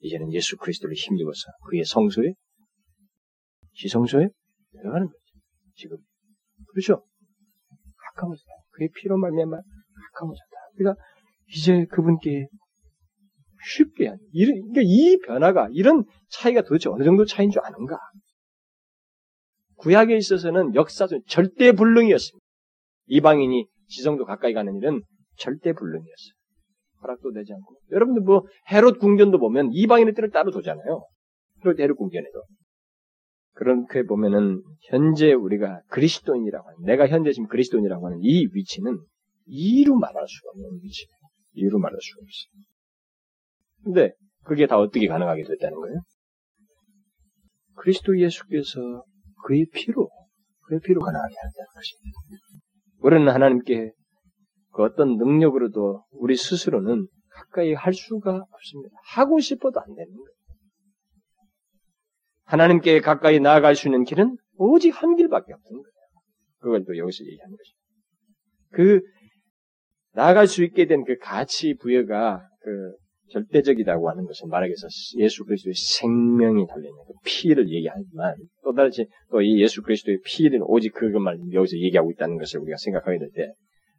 이제는 0.00 0.32
예수 0.32 0.56
그리스도를 0.56 0.94
힘입어서 0.94 1.50
그의 1.68 1.84
성소에 1.84 2.34
지성소에 3.74 4.28
들어가는 4.72 5.06
거죠. 5.06 5.20
지금 5.74 5.96
그렇죠? 6.72 7.04
가까워졌다. 8.14 8.50
그의 8.72 8.90
피로 8.94 9.16
말미암아 9.18 9.56
가까워졌다. 10.14 10.50
그러니까 10.76 11.02
이제 11.48 11.86
그분께 11.86 12.48
쉽게 13.74 14.08
한 14.08 14.18
이런 14.32 14.60
그러니까 14.72 14.80
이 14.84 15.18
변화가 15.26 15.68
이런 15.72 16.04
차이가 16.28 16.62
도대체 16.62 16.88
어느 16.88 17.04
정도 17.04 17.24
차이인 17.24 17.50
줄 17.50 17.62
아는가? 17.64 17.98
구약에 19.76 20.16
있어서는 20.16 20.74
역사적 20.74 21.26
절대 21.26 21.72
불능이었습니다. 21.72 22.44
이방인이 23.06 23.66
지성도 23.88 24.24
가까이 24.24 24.52
가는 24.52 24.74
일은 24.74 25.02
절대 25.36 25.72
불능이었어요. 25.72 26.35
허락도 27.06 27.32
되지 27.32 27.52
않고. 27.52 27.76
여러분들 27.92 28.22
뭐 28.22 28.42
헤롯 28.70 28.98
궁전도 28.98 29.38
보면 29.38 29.70
이방인의 29.72 30.14
뜰을 30.14 30.30
따로 30.30 30.50
두잖아요. 30.50 31.06
헤롯 31.64 31.80
헤롯 31.80 31.96
궁전에도. 31.96 32.42
그렇게 33.52 34.02
보면은 34.02 34.62
현재 34.90 35.32
우리가 35.32 35.80
그리스도인이라고 35.88 36.68
하는 36.68 36.82
내가 36.84 37.08
현재 37.08 37.32
지금 37.32 37.48
그리스도인이라고 37.48 38.06
하는 38.06 38.18
이 38.20 38.46
위치는 38.52 38.98
이루 39.46 39.94
말할 39.94 40.26
수가 40.28 40.50
없는 40.50 40.80
위치. 40.82 41.06
이루 41.52 41.78
말할 41.78 41.98
수가 41.98 42.20
없어요. 42.20 42.64
근데 43.84 44.12
그게 44.44 44.66
다 44.66 44.78
어떻게 44.78 45.06
가능하게 45.06 45.44
됐다는 45.44 45.78
거예요? 45.78 46.00
그리스도 47.76 48.18
예수께서 48.18 49.04
그의 49.44 49.66
피로 49.72 50.08
그의 50.66 50.80
피로 50.80 51.00
가능하게 51.00 51.34
한다는 51.34 51.66
것입니다. 51.74 52.18
우리는 53.00 53.28
하나님께 53.28 53.92
그 54.76 54.82
어떤 54.82 55.16
능력으로도 55.16 56.04
우리 56.10 56.36
스스로는 56.36 57.06
가까이 57.30 57.72
할 57.72 57.94
수가 57.94 58.44
없습니다. 58.50 58.94
하고 59.14 59.40
싶어도 59.40 59.80
안 59.80 59.86
되는 59.86 60.12
거예요. 60.12 60.36
하나님께 62.44 63.00
가까이 63.00 63.40
나아갈 63.40 63.74
수 63.74 63.88
있는 63.88 64.04
길은 64.04 64.36
오직 64.58 64.90
한 64.90 65.16
길밖에 65.16 65.54
없는 65.54 65.70
거예요. 65.70 65.92
그걸 66.58 66.84
또 66.84 66.96
여기서 66.96 67.24
얘기하는 67.24 67.56
것입니다. 67.56 67.86
그 68.72 69.00
나아갈 70.12 70.46
수 70.46 70.62
있게 70.62 70.86
된 70.86 71.04
그 71.04 71.16
가치 71.18 71.74
부여가 71.76 72.46
그 72.60 72.96
절대적이라고 73.30 74.10
하는 74.10 74.26
것은 74.26 74.50
말하기서 74.50 74.88
예수 75.18 75.44
그리스도의 75.44 75.72
생명이 75.74 76.66
달려있는 76.66 77.04
그 77.06 77.12
피를 77.24 77.70
얘기하지만 77.70 78.34
또 78.62 78.74
다르지 78.74 79.08
또이 79.30 79.58
예수 79.60 79.82
그리스도의 79.82 80.18
피는 80.24 80.60
오직 80.64 80.92
그것만 80.92 81.52
여기서 81.54 81.78
얘기하고 81.78 82.10
있다는 82.12 82.36
것을 82.36 82.60
우리가 82.60 82.76
생각하게 82.76 83.18
될 83.18 83.30
때 83.34 83.52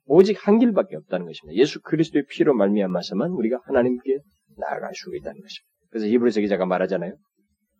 오직 0.07 0.47
한 0.47 0.59
길밖에 0.59 0.95
없다는 0.95 1.25
것입니다. 1.25 1.59
예수 1.59 1.81
그리스도의 1.81 2.25
피로 2.29 2.53
말미암아서만 2.53 3.31
우리가 3.31 3.59
하나님께 3.65 4.19
나아갈 4.57 4.93
수 4.95 5.15
있다는 5.15 5.41
것입니다. 5.41 5.67
그래서 5.89 6.07
히브리서 6.07 6.41
기자가 6.41 6.65
말하잖아요. 6.65 7.13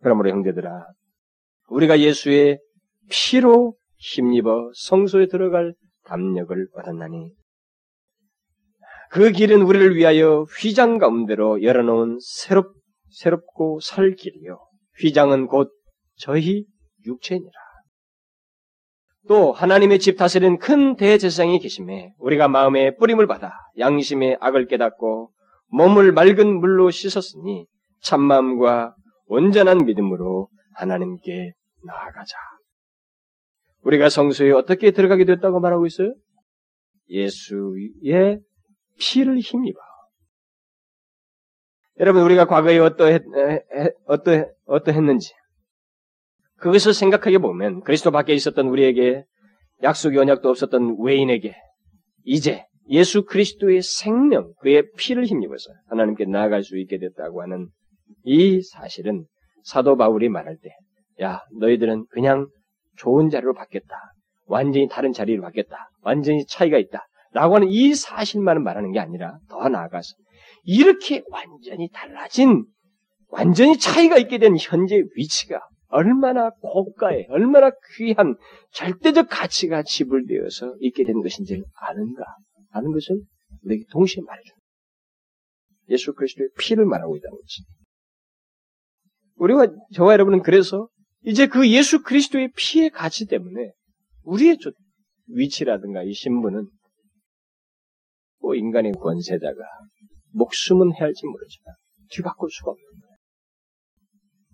그러므로 0.02 0.30
형제들아, 0.30 0.86
우리가 1.70 2.00
예수의 2.00 2.60
피로 3.10 3.76
힘입어 3.98 4.72
성소에 4.74 5.28
들어갈 5.28 5.74
담력을 6.04 6.68
얻었나니 6.74 7.34
그 9.10 9.32
길은 9.32 9.62
우리를 9.62 9.96
위하여 9.96 10.46
휘장 10.60 10.98
가운데로 10.98 11.64
열어놓은 11.64 12.18
새롭, 12.22 12.74
새롭고 13.10 13.80
설 13.82 14.16
길이요. 14.16 14.60
휘장은 15.02 15.48
곧 15.48 15.72
저희 16.16 16.66
육체니라. 17.06 17.67
또 19.28 19.52
하나님의 19.52 20.00
집 20.00 20.18
다스리는 20.18 20.58
큰 20.58 20.96
대제사장이 20.96 21.60
계심에 21.60 22.14
우리가 22.18 22.48
마음에 22.48 22.96
뿌림을 22.96 23.28
받아 23.28 23.54
양심의 23.78 24.38
악을 24.40 24.68
깨닫고 24.68 25.32
몸을 25.68 26.14
맑은 26.14 26.60
물로 26.60 26.90
씻었으니 26.90 27.66
참마음과 28.02 28.96
온전한 29.26 29.86
믿음으로 29.86 30.50
하나님께 30.76 31.54
나아가자. 31.86 32.38
우리가 33.82 34.10
성소에 34.10 34.52
어떻게 34.52 34.92
들어가게 34.92 35.26
됐다고 35.26 35.60
말하고 35.60 35.86
있어요? 35.86 36.14
예수의 37.10 38.40
피를 39.00 39.40
힘입어. 39.40 39.80
여러분 42.00 42.22
우리가 42.24 42.46
과거에 42.46 42.78
어떠했, 42.78 43.24
어떠, 44.06 44.46
어떠했는지 44.66 45.34
그것을 46.58 46.94
생각하게 46.94 47.38
보면 47.38 47.82
그리스도 47.82 48.12
밖에 48.12 48.34
있었던 48.34 48.68
우리에게 48.68 49.24
약속의 49.84 50.20
언약도 50.20 50.50
없었던 50.50 50.98
외인에게 51.00 51.56
이제 52.24 52.66
예수 52.90 53.26
그리스도의 53.26 53.82
생명, 53.82 54.54
그의 54.60 54.84
피를 54.98 55.26
힘입어서 55.26 55.70
하나님께 55.90 56.26
나아갈 56.26 56.64
수 56.64 56.78
있게 56.78 56.98
됐다고 56.98 57.42
하는 57.42 57.68
이 58.24 58.62
사실은 58.62 59.26
사도 59.64 59.98
바울이 59.98 60.30
말할 60.30 60.58
때, 60.62 60.70
야, 61.22 61.42
너희들은 61.60 62.06
그냥 62.10 62.48
좋은 62.96 63.30
자리로 63.30 63.54
바뀌었다. 63.54 63.96
완전히 64.46 64.88
다른 64.88 65.12
자리로 65.12 65.42
바뀌었다. 65.42 65.90
완전히 66.02 66.46
차이가 66.46 66.78
있다. 66.78 67.06
라고 67.34 67.56
하는 67.56 67.68
이 67.70 67.94
사실만을 67.94 68.62
말하는 68.62 68.94
게 68.94 69.00
아니라 69.00 69.38
더 69.50 69.68
나아가서 69.68 70.16
이렇게 70.64 71.24
완전히 71.30 71.90
달라진, 71.92 72.66
완전히 73.28 73.78
차이가 73.78 74.18
있게 74.18 74.38
된 74.38 74.56
현재 74.58 75.04
위치가 75.16 75.62
얼마나 75.88 76.50
고가에, 76.50 77.28
얼마나 77.30 77.72
귀한 77.96 78.36
절대적 78.72 79.28
가치가 79.30 79.84
지불되어서 79.84 80.76
있게 80.80 81.04
된 81.04 81.22
것인지를 81.22 81.64
아는가? 81.82 82.24
아는 82.72 82.92
것을 82.92 83.22
우리에게 83.64 83.86
동시에 83.92 84.22
말해줍니다. 84.26 84.58
예수 85.90 86.14
그리스도의 86.14 86.50
피를 86.60 86.86
말하고 86.86 87.16
있다는 87.16 87.38
거지. 87.38 87.64
우리와 89.36 89.68
저와 89.94 90.14
여러분은 90.14 90.42
그래서 90.42 90.90
이제 91.24 91.48
그 91.48 91.70
예수 91.70 92.04
그리스도의 92.04 92.52
피의 92.56 92.90
가치 92.90 93.26
때문에 93.26 93.72
우리의 94.24 94.58
위치라든가 95.28 96.04
이 96.04 96.14
신분은 96.14 96.68
뭐 98.40 98.56
인간의 98.56 98.94
권세자가 98.94 99.62
목숨은 100.32 100.94
해할지 100.94 101.26
모르지만 101.26 101.76
뒤바꿀 102.10 102.50
수가 102.52 102.72
없는. 102.72 102.86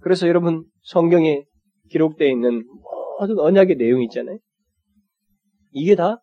그래서 0.03 0.27
여러분 0.27 0.65
성경에 0.83 1.43
기록되어 1.89 2.27
있는 2.27 2.63
모든 3.19 3.39
언약의 3.39 3.77
내용이 3.77 4.05
있잖아요. 4.05 4.37
이게 5.71 5.95
다 5.95 6.21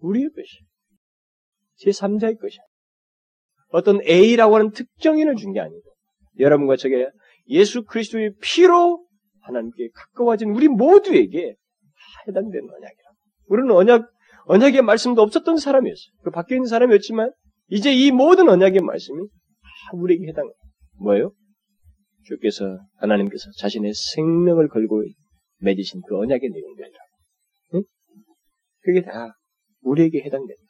우리의 0.00 0.28
것이에요. 0.30 0.66
제3자의 1.82 2.38
것이야. 2.38 2.62
어떤 3.70 4.00
A라고 4.06 4.56
하는 4.56 4.70
특정인을 4.70 5.36
준 5.36 5.52
게 5.52 5.60
아니고 5.60 5.82
여러분과 6.38 6.76
저게 6.76 7.08
예수 7.48 7.84
그리스도의 7.84 8.34
피로 8.40 9.06
하나님께 9.40 9.88
가까워진 9.94 10.50
우리 10.50 10.68
모두에게 10.68 11.54
다 11.54 12.24
해당되는 12.28 12.68
언약이라. 12.68 13.10
우리는 13.48 13.70
언약 13.70 14.10
언약의 14.46 14.82
말씀도 14.82 15.22
없었던 15.22 15.56
사람이었어요. 15.56 16.12
그 16.22 16.30
밖에 16.30 16.54
있는 16.54 16.66
사람이었지만 16.66 17.32
이제 17.68 17.92
이 17.92 18.10
모든 18.12 18.48
언약의 18.48 18.80
말씀이 18.82 19.18
다 19.26 19.90
우리에게 19.94 20.28
해당. 20.28 20.50
뭐예요? 21.00 21.32
주께서 22.26 22.78
하나님께서 22.96 23.50
자신의 23.58 23.92
생명을 23.94 24.68
걸고 24.68 25.04
맺으신 25.58 26.02
그 26.06 26.18
언약의 26.18 26.50
내용들이라. 26.50 26.98
응? 27.74 27.82
그게 28.80 29.02
다 29.02 29.32
우리에게 29.82 30.22
해당된다. 30.22 30.62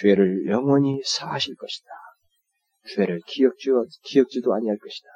죄를 0.00 0.46
영원히 0.48 1.00
사하실 1.04 1.54
것이다. 1.54 1.88
죄를 2.94 3.20
기억지, 3.26 3.70
기억지도 4.04 4.54
아니할 4.54 4.76
것이다. 4.78 5.08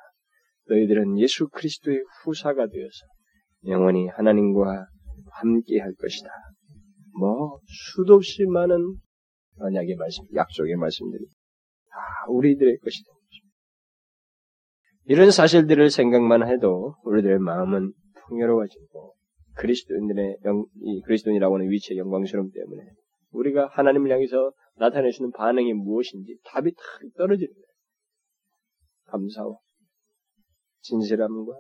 너희들은 0.69 1.19
예수 1.19 1.49
그리스도의 1.49 2.03
후사가 2.23 2.67
되어서 2.67 3.07
영원히 3.67 4.09
하나님과 4.09 4.87
함께 5.33 5.81
할 5.81 5.93
것이다. 5.95 6.29
뭐 7.19 7.61
수도 7.67 8.15
없이 8.15 8.45
많은 8.47 8.77
언약의 9.59 9.97
말씀, 9.97 10.25
약속의 10.35 10.77
말씀들이 10.77 11.27
다 11.91 11.99
우리들의 12.29 12.79
것이다. 12.79 13.11
이런 15.11 15.33
사실들을 15.33 15.91
생각만 15.91 16.47
해도 16.47 16.95
우리들의 17.03 17.41
마음은 17.41 17.93
풍요로워지고 18.29 19.13
그리스도인들의 19.57 20.37
영, 20.45 20.65
이 20.83 21.03
그리스도인이라고 21.03 21.57
하는 21.57 21.69
위치의 21.69 21.99
영광스러움 21.99 22.53
때문에 22.53 22.83
우리가 23.33 23.67
하나님을 23.73 24.09
향해서 24.13 24.53
나타내주는 24.77 25.33
반응이 25.33 25.73
무엇인지 25.73 26.39
답이 26.45 26.73
탁 26.77 26.85
떨어지는 27.17 27.53
거예요. 27.53 27.67
감사와 29.07 29.57
진실함과 30.83 31.55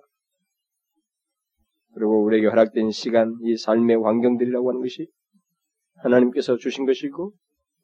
그리고 1.94 2.22
우리에게 2.22 2.46
허락된 2.46 2.92
시간, 2.92 3.34
이 3.42 3.56
삶의 3.56 4.00
환경들이라고 4.00 4.68
하는 4.68 4.80
것이 4.80 5.08
하나님께서 5.96 6.56
주신 6.56 6.86
것이고 6.86 7.32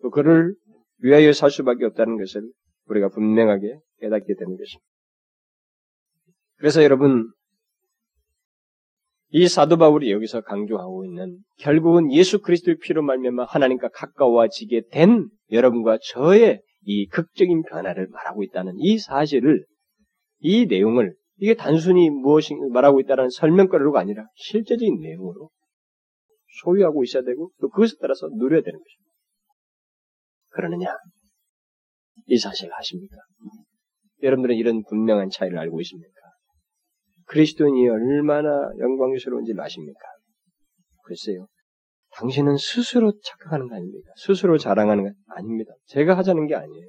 또 0.02 0.10
그를 0.10 0.54
위하여 0.98 1.32
살 1.32 1.50
수밖에 1.50 1.86
없다는 1.86 2.18
것을 2.18 2.48
우리가 2.86 3.08
분명하게 3.08 3.80
깨닫게 3.98 4.32
되는 4.38 4.56
것입니다. 4.56 4.95
그래서 6.56 6.82
여러분 6.82 7.30
이 9.30 9.48
사도 9.48 9.76
바울이 9.76 10.10
여기서 10.12 10.40
강조하고 10.42 11.04
있는 11.04 11.38
결국은 11.58 12.12
예수 12.12 12.40
그리스도의 12.40 12.78
피로 12.78 13.02
말미암아 13.02 13.44
하나님과 13.44 13.88
가까워지게 13.92 14.88
된 14.90 15.28
여러분과 15.50 15.98
저의 16.02 16.62
이 16.82 17.06
극적인 17.08 17.64
변화를 17.64 18.06
말하고 18.08 18.44
있다는 18.44 18.74
이 18.78 18.98
사실을 18.98 19.64
이 20.38 20.66
내용을 20.66 21.14
이게 21.38 21.54
단순히 21.54 22.08
무엇이 22.08 22.54
말하고 22.72 23.00
있다는 23.00 23.28
설명거리가 23.30 23.98
아니라 23.98 24.24
실제적인 24.36 25.00
내용으로 25.00 25.50
소유하고 26.62 27.02
있어야 27.04 27.22
되고 27.22 27.50
또 27.60 27.68
그것에 27.68 27.96
따라서 28.00 28.28
누려야 28.28 28.62
되는 28.62 28.78
것입니다. 28.78 29.12
그러느냐? 30.50 30.86
이 32.26 32.38
사실을 32.38 32.72
아십니까? 32.74 33.16
여러분들은 34.22 34.56
이런 34.56 34.82
분명한 34.84 35.28
차이를 35.30 35.58
알고 35.58 35.80
있습니까? 35.82 36.15
그리스도인이 37.26 37.88
얼마나 37.88 38.48
영광스러운지를 38.78 39.60
아십니까? 39.60 40.00
글쎄요. 41.04 41.46
당신은 42.14 42.56
스스로 42.56 43.12
착각하는 43.22 43.68
거 43.68 43.74
아닙니까? 43.74 44.10
스스로 44.16 44.58
자랑하는 44.58 45.04
거 45.04 45.10
아닙니다. 45.28 45.72
제가 45.86 46.16
하자는 46.16 46.46
게 46.46 46.54
아니에요. 46.54 46.88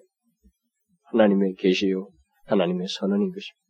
하나님의 1.11 1.55
계시요, 1.55 2.09
하나님의 2.45 2.87
선언인 2.87 3.31
것입니다. 3.31 3.67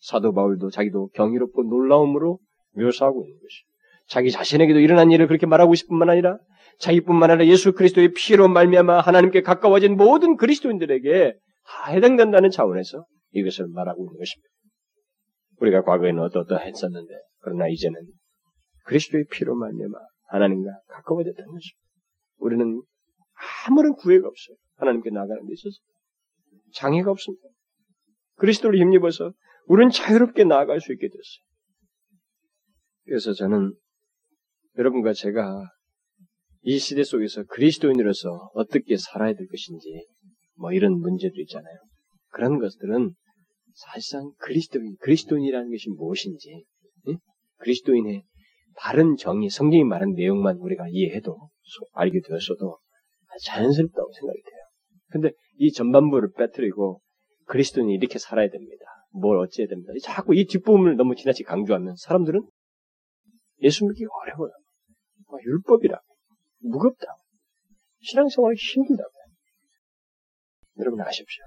사도 0.00 0.32
바울도 0.32 0.70
자기도 0.70 1.08
경이롭고 1.14 1.64
놀라움으로 1.64 2.38
묘사하고 2.74 3.24
있는 3.24 3.38
것이죠. 3.40 3.68
자기 4.08 4.30
자신에게도 4.30 4.78
일어난 4.80 5.10
일을 5.10 5.26
그렇게 5.26 5.46
말하고 5.46 5.74
싶은 5.74 5.96
만 5.96 6.08
아니라 6.08 6.38
자기뿐만 6.78 7.30
아니라 7.30 7.46
예수 7.48 7.72
그리스도의 7.72 8.12
피로 8.14 8.48
말미암아 8.48 9.00
하나님께 9.00 9.42
가까워진 9.42 9.96
모든 9.96 10.36
그리스도인들에게 10.36 11.34
다 11.66 11.92
해당된다는 11.92 12.50
차원에서 12.50 13.04
이것을 13.32 13.66
말하고 13.68 14.02
있는 14.04 14.16
것입니다. 14.16 14.48
우리가 15.60 15.82
과거에는 15.82 16.22
어떠어떠했었는데 16.24 17.14
그러나 17.40 17.68
이제는 17.68 18.00
그리스도의 18.84 19.24
피로 19.30 19.54
말미암아 19.54 19.98
하나님과 20.28 20.70
가까워졌다는 20.88 21.50
것입니다. 21.50 21.78
우리는 22.38 22.82
아무런 23.66 23.94
구애가 23.94 24.26
없어요. 24.26 24.56
하나님께 24.76 25.10
나가는 25.10 25.44
데 25.46 25.52
있어서 25.52 25.76
장애가 26.74 27.10
없습니다. 27.10 27.48
그리스도를 28.36 28.78
힘입어서 28.78 29.32
우리는 29.66 29.90
자유롭게 29.90 30.44
나아갈 30.44 30.80
수 30.80 30.92
있게 30.92 31.08
됐어요. 31.08 31.48
그래서 33.04 33.32
저는 33.32 33.74
여러분과 34.76 35.12
제가 35.12 35.64
이 36.62 36.78
시대 36.78 37.02
속에서 37.02 37.44
그리스도인으로서 37.44 38.50
어떻게 38.54 38.96
살아야 38.96 39.32
될 39.32 39.46
것인지 39.48 40.06
뭐 40.56 40.72
이런 40.72 40.98
문제도 40.98 41.34
있잖아요. 41.40 41.76
그런 42.30 42.58
것들은 42.58 43.12
사실상 43.78 44.32
그리스도인, 44.38 44.96
그리스도인이라는 45.00 45.70
것이 45.70 45.88
무엇인지, 45.90 46.64
예? 47.08 47.14
그리스도인의 47.58 48.24
바른 48.76 49.16
정의, 49.16 49.50
성경이 49.50 49.84
말한 49.84 50.14
내용만 50.14 50.56
우리가 50.56 50.86
이해해도, 50.90 51.48
알게 51.92 52.20
되었어도 52.26 52.78
자연스럽다고 53.44 54.12
생각이 54.12 54.42
돼요. 54.42 54.60
근데 55.10 55.30
이 55.58 55.72
전반부를 55.72 56.32
빼뜨리고 56.36 57.00
그리스도인이 57.46 57.92
이렇게 57.94 58.18
살아야 58.18 58.48
됩니다. 58.50 58.84
뭘 59.12 59.38
어찌해야 59.38 59.68
됩니다. 59.68 59.92
자꾸 60.02 60.34
이 60.34 60.44
뒷부분을 60.46 60.96
너무 60.96 61.14
지나치게 61.14 61.46
강조하면 61.46 61.94
사람들은 61.96 62.42
예수 63.62 63.86
믿기 63.86 64.04
어려워요. 64.04 64.52
아, 65.28 65.36
율법이라 65.44 66.00
무겁다. 66.60 67.06
신앙생활이 68.00 68.56
힘들다고. 68.56 69.10
여러분 70.78 71.00
아십시오. 71.00 71.44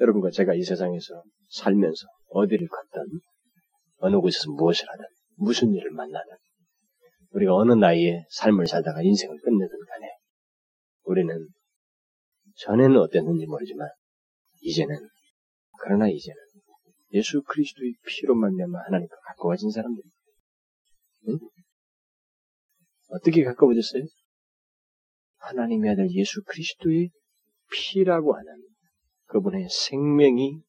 여러분과 0.00 0.30
제가 0.30 0.54
이 0.54 0.62
세상에서 0.62 1.22
살면서 1.54 2.06
어디를 2.28 2.66
걷든 2.68 3.20
어느 3.98 4.16
곳에서 4.16 4.50
무엇을 4.52 4.88
하든 4.88 5.04
무슨 5.36 5.72
일을 5.72 5.90
만나든 5.92 6.32
우리가 7.30 7.54
어느 7.54 7.72
나이에 7.72 8.24
삶을 8.30 8.66
살다가 8.66 9.02
인생을 9.02 9.36
끝내든 9.40 9.78
간에 9.86 10.06
우리는 11.04 11.48
전에는 12.56 12.96
어땠는지 12.98 13.46
모르지만 13.46 13.88
이제는 14.62 14.96
그러나 15.80 16.08
이제는 16.08 16.38
예수 17.12 17.42
그리스도의 17.42 17.94
피로 18.06 18.34
만나면 18.34 18.74
하나님과 18.86 19.14
가까워진 19.28 19.70
사람들입니다. 19.70 20.16
응? 21.28 21.38
어떻게 23.10 23.44
가까워졌어요? 23.44 24.02
하나님의 25.36 25.92
아들 25.92 26.10
예수 26.10 26.42
그리스도의 26.42 27.10
피라고 27.70 28.34
하는 28.34 28.52
그분의 29.26 29.68
생명이 29.68 30.62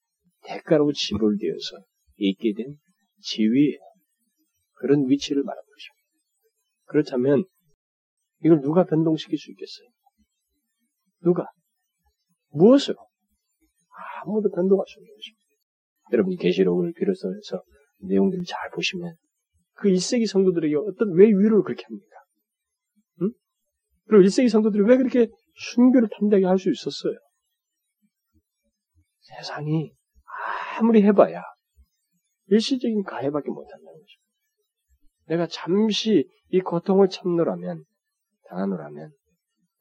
대가로 0.48 0.92
지불되어서 0.92 1.78
있게 2.18 2.54
된 2.54 2.78
지위예요. 3.22 3.80
그런 4.74 5.10
위치를 5.10 5.44
말하는 5.44 5.64
것입니다. 5.64 5.96
그렇다면 6.86 7.46
이걸 8.44 8.62
누가 8.62 8.84
변동시킬 8.86 9.38
수 9.38 9.52
있겠어요? 9.52 9.88
누가? 11.22 11.48
무엇으로? 12.50 12.98
아무도 14.22 14.50
변동할 14.50 14.86
수 14.88 15.00
없는 15.00 15.14
것입니다. 15.16 15.46
여러분 16.14 16.36
계시록을 16.36 16.94
비롯해서 16.94 17.64
내용들을 18.02 18.44
잘 18.46 18.70
보시면 18.72 19.16
그 19.74 19.90
1세기 19.90 20.28
성도들에게 20.28 20.76
어떤 20.76 21.14
왜 21.14 21.28
위로를 21.28 21.64
그렇게 21.64 21.84
합니까? 21.84 22.16
응? 23.22 23.32
그리고 24.08 24.24
1세기 24.24 24.50
성도들이 24.50 24.84
왜 24.84 24.98
그렇게 24.98 25.28
순교를 25.74 26.10
탐대하게 26.20 26.46
할 26.46 26.58
수 26.58 26.70
있었어요? 26.70 27.18
세상이 29.22 29.92
아무리 30.78 31.04
해봐야 31.04 31.42
일시적인 32.48 33.04
가해밖에 33.04 33.50
못한다는 33.50 33.86
거죠. 33.86 34.26
내가 35.28 35.48
잠시 35.48 36.30
이 36.50 36.60
고통을 36.60 37.10
참노라면, 37.10 37.84
당하노라면, 38.50 39.12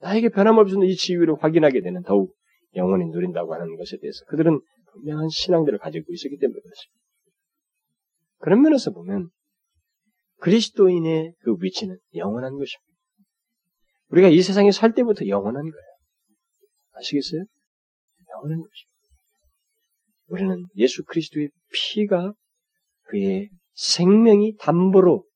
나에게 0.01 0.31
변함없이 0.31 0.77
이 0.83 0.97
지위를 0.97 1.43
확인하게 1.43 1.83
되는 1.83 2.03
더욱 2.03 2.35
영원히 2.77 3.07
누린다고 3.07 3.55
하는 3.55 3.77
것에 3.77 3.99
대해서 4.01 4.25
그들은 4.27 4.61
분명한 4.93 5.29
신앙들을 5.29 5.79
가지고 5.79 6.13
있었기 6.13 6.39
때문에 6.39 6.61
그렇습니다. 6.61 7.05
그런 8.39 8.63
면에서 8.63 8.91
보면 8.91 9.29
그리스도인의 10.41 11.35
그 11.41 11.57
위치는 11.61 11.99
영원한 12.17 12.53
것입니다. 12.53 12.95
우리가 14.09 14.29
이 14.29 14.41
세상에 14.43 14.71
살 14.71 14.95
때부터 14.95 15.27
영원한 15.27 15.63
거예요. 15.63 15.95
아시겠어요? 16.93 17.45
영원한 18.31 18.61
것입니다. 18.61 18.94
우리는 20.27 20.65
예수 20.77 21.05
그리스도의 21.05 21.51
피가 21.73 22.33
그의 23.05 23.51
생명이 23.75 24.57
담보로 24.59 25.27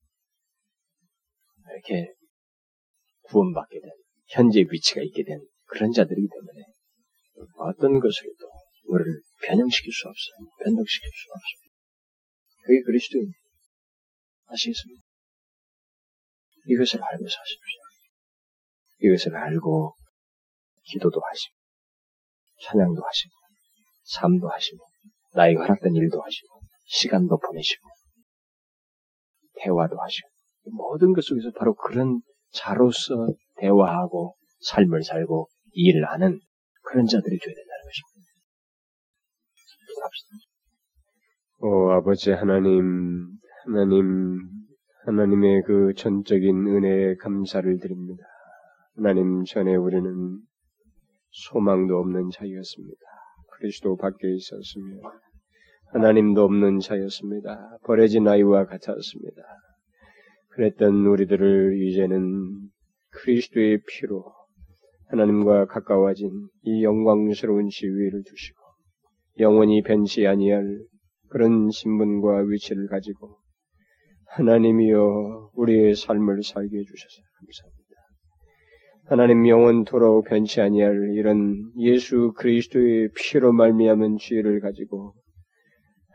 이렇게 1.71 2.13
구원받게 3.23 3.79
된 3.79 3.89
현재 4.27 4.61
위치가 4.69 5.01
있게 5.01 5.23
된 5.23 5.39
그런 5.65 5.91
자들이기 5.91 6.27
때문에 6.27 6.65
어떤 7.57 7.99
것을도 7.99 8.49
우리를 8.85 9.21
변형시킬 9.43 9.93
수 9.93 10.07
없어요. 10.07 10.49
변동시킬 10.63 11.09
수 11.09 11.31
없습니다. 11.31 11.75
그게 12.63 12.81
그리스도입니다. 12.81 13.39
아시겠습니까? 14.47 15.01
이것을 16.65 17.01
알고 17.03 17.23
사십시오. 17.23 17.79
이것을 19.01 19.35
알고 19.35 19.95
기도도 20.83 21.21
하시고 21.21 21.55
찬양도 22.61 23.01
하시고 23.01 23.38
삶도 24.09 24.49
하시고 24.49 24.83
나이가 25.35 25.63
허락된 25.63 25.95
일도 25.95 26.21
하시고 26.21 26.59
시간도 26.85 27.37
보내시고 27.37 27.87
대화도 29.61 29.99
하시고 29.99 30.29
모든 30.71 31.13
것 31.13 31.23
속에서 31.23 31.51
바로 31.57 31.73
그런 31.75 32.21
자로서 32.51 33.27
대화하고 33.57 34.35
삶을 34.61 35.03
살고 35.03 35.47
일을 35.73 36.09
하는 36.09 36.39
그런 36.81 37.05
자들이 37.05 37.37
되어야 37.37 37.55
된다는 37.55 37.83
것입니다. 37.85 38.19
기도합시다. 39.87 40.35
오 41.61 41.91
아버지 41.91 42.31
하나님, 42.31 43.27
하나님, 43.65 44.39
하나님의 45.05 45.63
그 45.63 45.93
전적인 45.95 46.67
은혜에 46.67 47.15
감사를 47.15 47.79
드립니다. 47.79 48.23
하나님 48.95 49.43
전에 49.43 49.75
우리는 49.75 50.39
소망도 51.31 51.97
없는 51.97 52.29
자였습니다. 52.33 53.01
그리스도 53.59 53.95
밖에 53.97 54.33
있었으며 54.33 55.01
하나님도 55.91 56.43
없는 56.43 56.79
자였습니다. 56.79 57.77
버려진 57.83 58.27
아이와 58.27 58.65
같았습니다. 58.65 59.41
그랬던 60.49 61.05
우리들을 61.05 61.81
이제는 61.81 62.69
그리스도의 63.11 63.81
피로 63.87 64.23
하나님과 65.07 65.65
가까워진 65.65 66.29
이 66.63 66.83
영광스러운 66.83 67.69
지위를 67.69 68.23
두시고 68.23 68.59
영원히 69.39 69.81
변치 69.81 70.27
아니할 70.27 70.79
그런 71.29 71.69
신분과 71.71 72.43
위치를 72.47 72.87
가지고 72.87 73.37
하나님이여 74.27 75.51
우리의 75.55 75.95
삶을 75.95 76.43
살게 76.43 76.77
해주셔서 76.77 77.21
감사합니다. 77.39 77.78
하나님 79.09 79.47
영원토록 79.47 80.25
변치 80.25 80.61
아니할 80.61 81.13
이런 81.15 81.71
예수 81.79 82.31
그리스도의 82.37 83.09
피로 83.15 83.51
말미암은 83.51 84.17
지혜를 84.17 84.59
가지고 84.59 85.15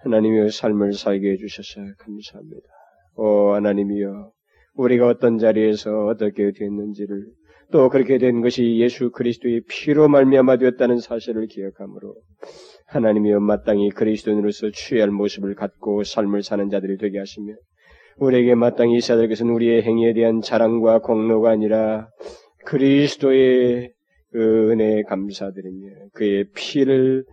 하나님의 0.05 0.53
삶을 0.53 0.93
살게 0.93 1.33
해주셔서 1.33 1.81
감사합니다. 1.99 2.69
오 3.17 3.51
하나님이여 3.55 4.31
우리가 4.77 5.09
어떤 5.09 5.39
자리에서 5.39 6.07
어떻게 6.07 6.53
됐는지를 6.53 7.27
또 7.73 7.89
그렇게 7.89 8.19
된 8.19 8.41
것이 8.43 8.77
예수 8.79 9.11
그리스도의 9.11 9.63
피로 9.69 10.07
말미암아 10.07 10.59
되었다는 10.59 11.01
사실을 11.01 11.49
기억하므로 11.49 12.15
하나님이여 12.87 13.41
마땅히 13.41 13.91
그리스도인으로서 13.91 14.71
취할 14.71 15.11
모습을 15.11 15.57
갖고 15.57 16.05
삶을 16.05 16.45
사는 16.45 16.71
자들이 16.71 16.99
되게 16.99 17.19
하시며 17.19 17.55
우리에게 18.19 18.55
마땅히 18.55 19.01
것은 19.01 19.51
우리의 19.51 19.83
행위에 19.83 20.13
대한 20.13 20.41
자랑과 20.41 21.01
공로가 21.01 21.51
아니라 21.51 22.09
그리스도의 22.65 23.93
그 24.33 24.71
은혜에 24.71 25.03
감사드리며 25.03 25.89
그의 26.15 26.47
피를 26.55 27.25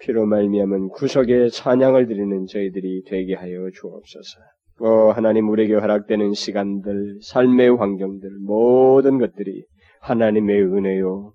피로 0.00 0.26
말미암은 0.26 0.88
구속의 0.90 1.50
찬양을 1.50 2.06
드리는 2.06 2.46
저희들이 2.46 3.02
되게 3.06 3.34
하여 3.34 3.68
주옵소서. 3.70 4.38
어, 4.80 5.10
하나님 5.10 5.48
우리에게 5.48 5.74
허락되는 5.74 6.34
시간들, 6.34 7.18
삶의 7.22 7.76
환경들, 7.76 8.30
모든 8.40 9.18
것들이 9.18 9.64
하나님의 10.00 10.62
은혜요. 10.62 11.32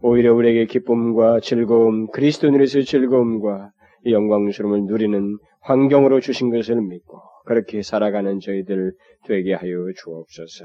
오히려 0.00 0.34
우리에게 0.34 0.64
기쁨과 0.66 1.40
즐거움, 1.40 2.06
그리스도인에서 2.08 2.82
즐거움과 2.82 3.70
영광스러움을 4.06 4.84
누리는 4.86 5.38
환경으로 5.60 6.20
주신 6.20 6.50
것을 6.50 6.80
믿고 6.80 7.20
그렇게 7.44 7.82
살아가는 7.82 8.40
저희들 8.40 8.92
되게 9.26 9.52
하여 9.52 9.86
주옵소서. 9.96 10.64